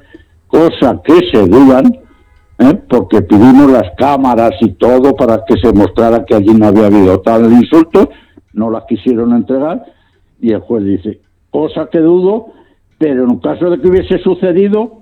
cosa 0.48 1.00
que 1.04 1.20
se 1.32 1.46
dudan, 1.46 1.84
¿eh? 2.58 2.74
porque 2.88 3.22
pedimos 3.22 3.70
las 3.70 3.90
cámaras 3.96 4.52
y 4.60 4.72
todo 4.72 5.14
para 5.14 5.44
que 5.46 5.56
se 5.58 5.72
mostrara 5.72 6.24
que 6.24 6.34
allí 6.34 6.52
no 6.54 6.66
había 6.66 6.86
habido 6.86 7.20
tal 7.20 7.50
insulto, 7.52 8.10
no 8.52 8.70
las 8.70 8.84
quisieron 8.84 9.32
entregar, 9.34 9.84
y 10.40 10.52
el 10.52 10.60
juez 10.60 10.84
dice, 10.84 11.20
cosa 11.50 11.88
que 11.90 11.98
dudo, 11.98 12.52
pero 12.98 13.24
en 13.24 13.38
caso 13.38 13.70
de 13.70 13.80
que 13.80 13.88
hubiese 13.88 14.18
sucedido, 14.18 15.00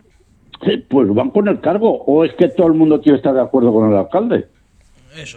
pues 0.89 1.15
van 1.15 1.31
con 1.31 1.49
el 1.49 1.61
cargo, 1.61 2.03
o 2.07 2.25
es 2.25 2.33
que 2.35 2.49
todo 2.49 2.67
el 2.69 2.75
mundo 2.75 3.01
quiere 3.01 3.19
estar 3.19 3.35
de 3.35 3.43
acuerdo 3.43 3.73
con 3.73 3.91
el 3.91 3.97
alcalde. 3.97 4.49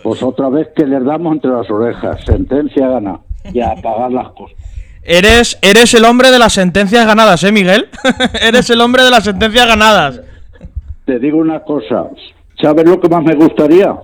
Pues 0.03 0.21
otra 0.21 0.49
vez 0.49 0.69
que 0.75 0.85
les 0.85 1.03
damos 1.05 1.33
entre 1.33 1.51
las 1.51 1.69
orejas, 1.69 2.23
sentencia 2.25 2.89
gana, 2.89 3.19
y 3.53 3.61
a 3.61 3.75
pagar 3.75 4.11
las 4.11 4.29
cosas. 4.29 4.57
Eres, 5.03 5.57
eres 5.61 5.93
el 5.93 6.03
hombre 6.03 6.31
de 6.31 6.39
las 6.39 6.53
sentencias 6.53 7.05
ganadas, 7.05 7.43
¿eh, 7.43 7.51
Miguel? 7.51 7.87
eres 8.41 8.69
el 8.69 8.81
hombre 8.81 9.03
de 9.03 9.09
las 9.09 9.23
sentencias 9.23 9.65
ganadas. 9.65 10.21
Te 11.09 11.17
digo 11.17 11.39
una 11.39 11.61
cosa, 11.61 12.07
¿sabes 12.61 12.87
lo 12.87 12.99
que 12.99 13.09
más 13.09 13.23
me 13.23 13.33
gustaría? 13.33 13.95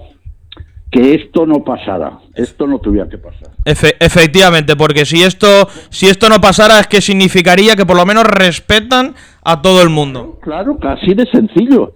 Que 0.89 1.13
esto 1.13 1.45
no 1.45 1.63
pasara, 1.63 2.17
esto 2.33 2.65
no 2.65 2.79
tuviera 2.79 3.07
que 3.07 3.19
pasar. 3.19 3.49
Efe- 3.63 3.95
efectivamente, 3.99 4.75
porque 4.75 5.05
si 5.05 5.21
esto, 5.21 5.67
si 5.91 6.07
esto 6.07 6.29
no 6.29 6.41
pasara 6.41 6.79
es 6.79 6.87
que 6.87 7.01
significaría 7.01 7.75
que 7.75 7.85
por 7.85 7.95
lo 7.95 8.07
menos 8.07 8.23
respetan 8.23 9.13
a 9.43 9.61
todo 9.61 9.83
el 9.83 9.89
mundo. 9.89 10.39
Claro, 10.41 10.79
casi 10.79 11.13
de 11.13 11.27
sencillo. 11.31 11.93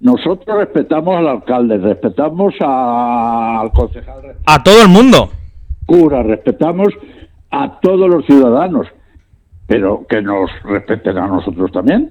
Nosotros 0.00 0.56
respetamos 0.58 1.16
al 1.16 1.28
alcalde, 1.28 1.78
respetamos 1.78 2.52
a- 2.60 3.60
al 3.60 3.70
concejal 3.70 4.34
A 4.46 4.62
todo 4.64 4.82
el 4.82 4.88
mundo. 4.88 5.30
cura, 5.86 6.24
respetamos 6.24 6.88
a 7.52 7.78
todos 7.80 8.08
los 8.10 8.26
ciudadanos, 8.26 8.88
pero 9.68 10.04
que 10.08 10.20
nos 10.22 10.50
respeten 10.64 11.18
a 11.18 11.28
nosotros 11.28 11.70
también. 11.70 12.10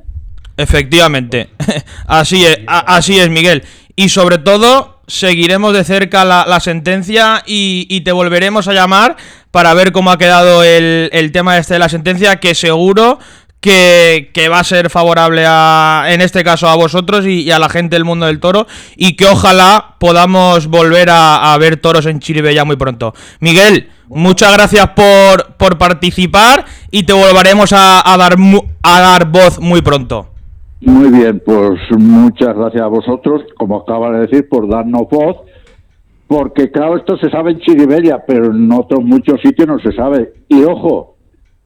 Efectivamente. 0.60 1.50
así 2.08 2.46
es, 2.46 2.60
así 2.68 3.18
es, 3.18 3.30
Miguel. 3.30 3.64
Y 3.96 4.10
sobre 4.10 4.38
todo, 4.38 5.00
seguiremos 5.08 5.74
de 5.74 5.84
cerca 5.84 6.26
la, 6.26 6.46
la 6.48 6.60
sentencia 6.60 7.44
y, 7.46 7.88
y 7.90 8.02
te 8.02 8.12
volveremos 8.12 8.68
a 8.68 8.74
llamar 8.74 9.16
para 9.52 9.74
ver 9.74 9.92
cómo 9.92 10.12
ha 10.12 10.18
quedado 10.18 10.64
el, 10.64 11.10
el 11.14 11.32
tema 11.32 11.58
este 11.58 11.76
de 11.76 11.80
la 11.80 11.90
sentencia, 11.90 12.42
que 12.42 12.56
seguro 12.56 13.20
que, 13.62 14.32
que 14.34 14.50
va 14.50 14.60
a 14.60 14.64
ser 14.64 14.90
favorable 14.90 15.46
a, 15.48 16.06
en 16.10 16.22
este 16.22 16.44
caso 16.44 16.68
a 16.68 16.76
vosotros 16.76 17.26
y, 17.26 17.42
y 17.42 17.52
a 17.52 17.60
la 17.60 17.70
gente 17.70 17.96
del 17.96 18.06
mundo 18.06 18.26
del 18.26 18.40
toro 18.40 18.68
y 18.96 19.14
que 19.14 19.28
ojalá 19.28 19.96
podamos 20.00 20.68
volver 20.68 21.10
a, 21.10 21.54
a 21.54 21.58
ver 21.58 21.78
toros 21.78 22.06
en 22.06 22.20
Chiribella 22.20 22.66
muy 22.66 22.76
pronto. 22.76 23.14
Miguel, 23.40 23.90
muchas 24.08 24.54
gracias 24.54 24.90
por, 24.90 25.56
por 25.56 25.78
participar 25.78 26.66
y 26.92 27.04
te 27.04 27.14
volveremos 27.14 27.74
a, 27.74 28.12
a 28.12 28.18
dar, 28.18 28.36
a 28.84 29.00
dar 29.00 29.26
voz 29.26 29.60
muy 29.60 29.82
pronto. 29.82 30.29
Muy 30.82 31.10
bien, 31.12 31.42
pues 31.46 31.80
muchas 31.98 32.56
gracias 32.56 32.82
a 32.82 32.88
vosotros, 32.88 33.44
como 33.58 33.78
acaba 33.78 34.12
de 34.12 34.28
decir, 34.28 34.48
por 34.48 34.70
darnos 34.70 35.10
voz, 35.10 35.38
porque 36.28 36.72
claro, 36.72 36.96
esto 36.96 37.18
se 37.18 37.30
sabe 37.30 37.52
en 37.52 37.60
Chiribella, 37.60 38.24
pero 38.26 38.46
en 38.46 38.72
otros 38.72 39.04
muchos 39.04 39.42
sitios 39.42 39.68
no 39.68 39.80
se 39.80 39.92
sabe. 39.92 40.34
Y 40.48 40.64
ojo, 40.64 41.18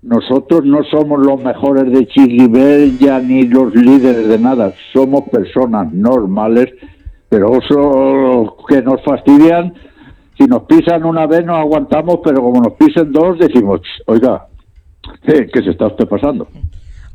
nosotros 0.02 0.66
no 0.66 0.84
somos 0.86 1.24
los 1.24 1.44
mejores 1.44 1.92
de 1.92 2.08
Chiribella 2.08 3.20
ni 3.20 3.44
los 3.44 3.76
líderes 3.76 4.28
de 4.28 4.40
nada, 4.40 4.74
somos 4.92 5.30
personas 5.30 5.94
normales, 5.94 6.74
pero 7.30 7.58
eso 7.58 8.58
que 8.68 8.82
nos 8.82 9.04
fastidian, 9.04 9.76
si 10.38 10.46
nos 10.46 10.64
pisan 10.64 11.06
una 11.06 11.28
vez 11.28 11.46
nos 11.46 11.58
aguantamos, 11.58 12.20
pero 12.24 12.42
como 12.42 12.62
nos 12.62 12.74
pisen 12.74 13.12
dos 13.12 13.38
decimos, 13.38 13.82
oiga, 14.08 14.48
¿qué, 15.24 15.48
qué 15.54 15.62
se 15.62 15.70
está 15.70 15.86
usted 15.86 16.08
pasando? 16.08 16.48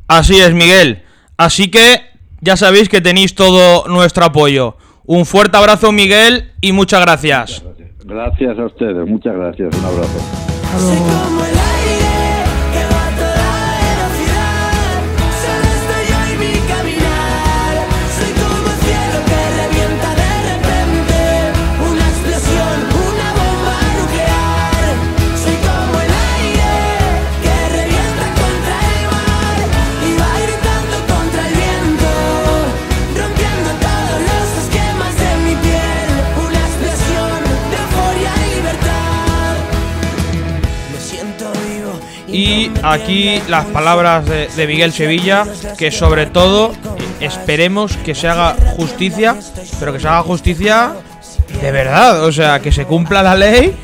Así 0.07 0.39
es, 0.39 0.53
Miguel. 0.53 1.03
Así 1.39 1.71
que 1.71 2.01
ya 2.41 2.57
sabéis 2.57 2.89
que 2.89 2.99
tenéis 2.99 3.33
todo 3.33 3.87
nuestro 3.87 4.25
apoyo. 4.25 4.75
Un 5.05 5.25
fuerte 5.25 5.55
abrazo, 5.55 5.93
Miguel, 5.93 6.51
y 6.59 6.73
muchas 6.73 6.99
gracias. 6.99 7.63
Gracias 8.03 8.59
a 8.59 8.65
ustedes, 8.65 9.07
muchas 9.07 9.35
gracias, 9.37 9.73
un 9.73 9.85
abrazo. 9.85 10.19
Hasta 10.75 11.58
aquí 42.83 43.41
las 43.47 43.65
palabras 43.65 44.25
de, 44.25 44.67
Miguel 44.67 44.91
Sevilla, 44.91 45.45
que 45.77 45.91
sobre 45.91 46.25
todo 46.25 46.73
esperemos 47.19 47.97
que 47.97 48.15
se 48.15 48.27
haga 48.27 48.55
justicia, 48.75 49.35
pero 49.79 49.93
que 49.93 49.99
se 49.99 50.07
haga 50.07 50.23
justicia 50.23 50.93
de 51.61 51.71
verdad, 51.71 52.23
o 52.23 52.31
sea, 52.31 52.59
que 52.59 52.71
se 52.71 52.85
cumpla 52.85 53.23
la 53.23 53.35
ley, 53.35 53.75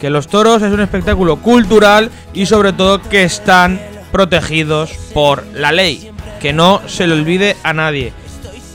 que 0.00 0.10
los 0.10 0.28
toros 0.28 0.62
es 0.62 0.72
un 0.72 0.80
espectáculo 0.80 1.36
cultural 1.36 2.10
y 2.32 2.46
sobre 2.46 2.72
todo 2.72 3.00
que 3.00 3.24
están 3.24 3.80
protegidos 4.10 4.92
por 5.12 5.44
la 5.54 5.72
ley, 5.72 6.10
que 6.40 6.52
no 6.52 6.82
se 6.86 7.06
le 7.06 7.14
olvide 7.14 7.56
a 7.62 7.72
nadie, 7.72 8.12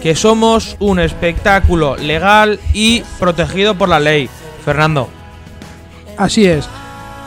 que 0.02 0.16
somos 0.16 0.76
un 0.80 1.00
espectáculo 1.00 1.98
legal 1.98 2.60
y 2.74 3.04
protegido 3.20 3.76
por 3.76 3.90
la 3.90 4.00
ley. 4.00 4.30
Fernando. 4.64 5.10
Así 6.18 6.46
es. 6.46 6.70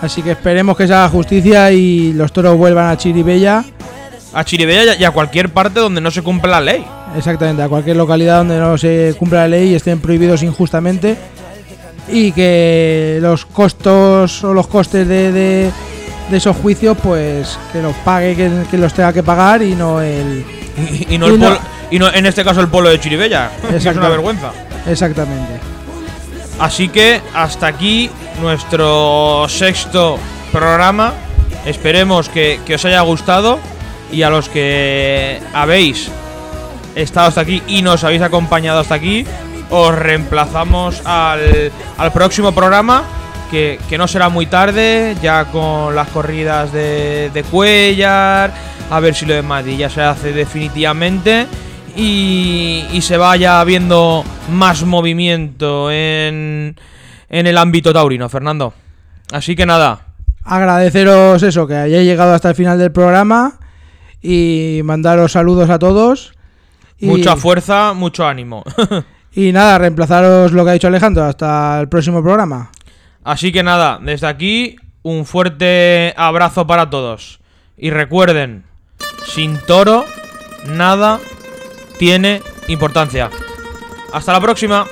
Así 0.03 0.21
que 0.23 0.33
esperemos 0.33 0.77
que 0.77 0.87
se 0.87 0.93
haga 0.93 1.09
justicia 1.09 1.71
y 1.73 2.13
los 2.13 2.33
toros 2.33 2.57
vuelvan 2.59 2.91
a 2.91 2.97
Chiribella. 2.99 3.65
A 4.35 4.45
Chiribella 4.45 4.95
y 4.97 5.05
a 5.05 5.11
cualquier 5.13 5.49
parte 5.51 5.81
donde 5.81 6.01
no 6.01 6.11
se 6.11 6.23
cumpla 6.23 6.51
la 6.53 6.61
ley. 6.61 6.85
Exactamente, 7.17 7.63
a 7.63 7.69
cualquier 7.69 7.97
localidad 7.97 8.39
donde 8.39 8.59
no 8.59 8.77
se 8.77 9.15
cumpla 9.19 9.41
la 9.41 9.49
ley 9.49 9.71
y 9.71 9.75
estén 9.75 10.01
prohibidos 10.01 10.43
injustamente. 10.43 11.17
Y 12.09 12.33
que 12.33 13.19
los 13.23 13.47
costos 13.47 14.43
o 14.43 14.53
los 14.53 14.67
costes 14.67 15.07
de, 15.07 15.31
de- 15.33 15.71
de 16.31 16.37
esos 16.37 16.57
juicios, 16.57 16.97
pues 17.03 17.59
que 17.73 17.83
los 17.83 17.95
pague 17.97 18.35
quien, 18.35 18.65
quien 18.71 18.81
los 18.83 18.93
tenga 18.95 19.13
que 19.13 19.23
pagar 19.23 19.63
y 19.63 19.75
no 19.75 20.01
el. 20.01 20.45
Y, 21.09 21.15
y 21.15 21.19
no 21.19 21.29
Y 21.29 21.35
el 21.35 21.39
no- 21.41 21.49
pol- 21.49 21.59
y 21.91 21.99
no 21.99 22.13
en 22.13 22.27
este 22.27 22.43
caso 22.43 22.61
el 22.61 22.69
polo 22.69 22.89
de 22.89 22.99
Chiribella, 22.99 23.51
es 23.73 23.85
una 23.87 24.09
vergüenza. 24.09 24.51
Exactamente. 24.87 25.61
Así 26.59 26.89
que 26.89 27.21
hasta 27.35 27.67
aquí 27.67 28.11
nuestro 28.41 29.47
sexto 29.49 30.19
programa. 30.53 31.15
Esperemos 31.65 32.29
que, 32.29 32.61
os 32.75 32.85
haya 32.85 33.01
gustado 33.01 33.59
y 34.11 34.23
a 34.23 34.31
los 34.31 34.49
que 34.49 35.41
habéis 35.55 36.11
estado 36.95 37.29
hasta 37.29 37.41
aquí 37.41 37.63
y 37.67 37.83
nos 37.83 38.05
habéis 38.05 38.23
acompañado 38.23 38.81
hasta 38.81 38.95
aquí, 38.95 39.25
os 39.71 39.95
reemplazamos 39.95 41.01
al, 41.05 41.73
al 41.97 42.13
próximo 42.13 42.53
programa. 42.53 43.05
Que, 43.51 43.79
que 43.87 43.99
no 43.99 44.09
será 44.09 44.31
muy 44.31 44.47
tarde, 44.47 45.15
ya 45.21 45.45
con 45.45 45.95
las 45.95 46.09
corridas 46.09 46.73
de, 46.73 47.31
de 47.35 47.43
Cuellar, 47.43 48.51
a 48.91 48.99
ver 48.99 49.15
si 49.15 49.27
lo 49.27 49.35
de 49.35 49.43
Madrid 49.43 49.77
ya 49.77 49.91
se 49.91 50.01
hace 50.01 50.33
definitivamente 50.33 51.47
y, 51.97 52.85
y 52.93 53.01
se 53.03 53.17
vaya 53.17 53.63
viendo 53.65 54.25
más 54.51 54.85
movimiento 54.85 55.91
en, 55.91 56.77
en 57.29 57.47
el 57.47 57.59
ámbito 57.59 57.93
taurino, 57.93 58.29
Fernando. 58.29 58.75
Así 59.33 59.57
que 59.57 59.67
nada, 59.67 60.13
Agradeceros 60.45 61.43
eso, 61.43 61.67
que 61.67 61.77
hayáis 61.77 62.05
llegado 62.07 62.35
hasta 62.35 62.51
el 62.51 62.55
final 62.57 62.79
del 62.79 62.91
programa 62.91 63.59
y 64.21 64.81
mandaros 64.85 65.33
saludos 65.33 65.71
a 65.71 65.79
todos. 65.79 66.33
Y, 66.99 67.07
mucha 67.07 67.37
fuerza, 67.37 67.93
mucho 67.93 68.27
ánimo. 68.27 68.65
Y 69.35 69.51
nada, 69.51 69.79
reemplazaros 69.79 70.53
lo 70.53 70.63
que 70.63 70.71
ha 70.71 70.75
dicho 70.75 70.89
Alejandro 70.89 71.25
hasta 71.25 71.81
el 71.81 71.89
próximo 71.89 72.23
programa. 72.23 72.71
Así 73.25 73.51
que 73.51 73.63
nada, 73.63 73.99
desde 73.99 74.27
aquí 74.27 74.77
un 75.03 75.25
fuerte 75.25 76.13
abrazo 76.19 76.67
para 76.67 76.91
todos. 76.91 77.41
Y 77.79 77.89
recuerden, 77.89 78.65
sin 79.25 79.57
toro, 79.57 80.05
nada 80.69 81.19
tiene 82.03 82.43
importancia. 82.67 83.31
Hasta 84.13 84.33
la 84.33 84.41
próxima. 84.41 84.85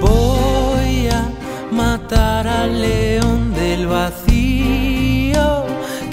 Voy 0.00 1.08
a 1.08 1.28
matar 1.70 2.48
al 2.48 2.80
león 2.80 3.52
del 3.52 3.86
vacío 3.86 5.66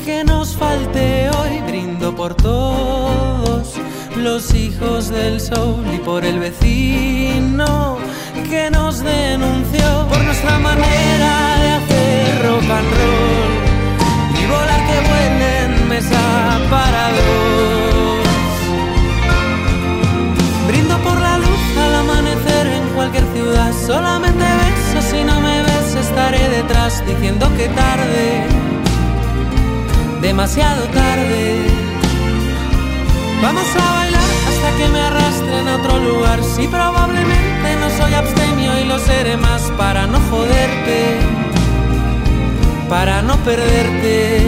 que 0.03 0.25
nos 0.25 0.57
falte 0.57 1.29
hoy. 1.29 1.61
Brindo 1.69 2.13
por 2.13 2.35
todos 2.35 3.75
los 4.17 4.53
hijos 4.53 5.07
del 5.07 5.39
sol 5.39 5.85
y 5.95 5.99
por 5.99 6.25
el 6.25 6.39
vecino 6.39 8.04
que 8.49 8.69
nos 8.69 9.03
denunció 9.03 10.07
por 10.09 10.23
nuestra 10.23 10.59
manera 10.59 11.57
de 11.61 11.69
hacer 11.71 12.45
rock 12.45 12.69
and 12.69 12.91
roll 12.97 13.53
y 14.39 14.45
volar 14.45 14.81
que 14.87 14.97
vuelen 15.09 15.89
mesa 15.89 16.59
para 16.69 17.09
dos. 17.11 18.27
Brindo 20.67 20.97
por 20.99 21.19
la 21.19 21.37
luz 21.37 21.77
al 21.77 21.95
amanecer 21.95 22.67
en 22.67 22.87
cualquier 22.95 23.25
ciudad. 23.33 23.71
Solamente 23.85 24.43
beso 24.43 25.09
si 25.09 25.23
no 25.23 25.41
me 25.41 25.61
ves, 25.63 25.95
estaré 25.95 26.49
detrás 26.49 27.03
diciendo 27.05 27.49
que 27.57 27.67
tarde, 27.69 28.43
demasiado 30.21 30.83
tarde. 30.87 31.67
Vamos 33.41 33.67
a 33.75 33.93
bailar 33.93 34.31
hasta 34.49 34.77
que 34.77 34.87
me 34.89 34.99
arrastren 34.99 35.67
a 35.67 35.75
otro 35.77 35.99
lugar. 35.99 36.43
Si 36.43 36.67
probablemente 36.67 37.45
no 37.49 37.54
soy 37.97 38.13
abstemio 38.13 38.79
y 38.79 38.85
lo 38.85 38.99
seré 38.99 39.37
más 39.37 39.61
para 39.77 40.07
no 40.07 40.19
joderte, 40.29 41.19
para 42.89 43.21
no 43.21 43.35
perderte. 43.37 44.41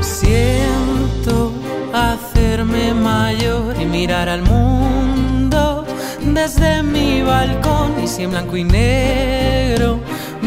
Siento 0.00 1.52
hacerme 1.92 2.94
mayor 2.94 3.80
y 3.80 3.86
mirar 3.86 4.28
al 4.28 4.42
mundo 4.42 5.84
desde 6.24 6.82
mi 6.82 7.22
balcón 7.22 8.02
y 8.02 8.06
si 8.06 8.22
en 8.24 8.30
blanco 8.30 8.56
y 8.56 8.64
negro 8.64 10.00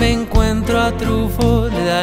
me 0.03 0.11
encuentro 0.11 0.81
a 0.81 0.91
Trufo 0.97 1.69
de 1.69 1.85
dar 1.85 1.93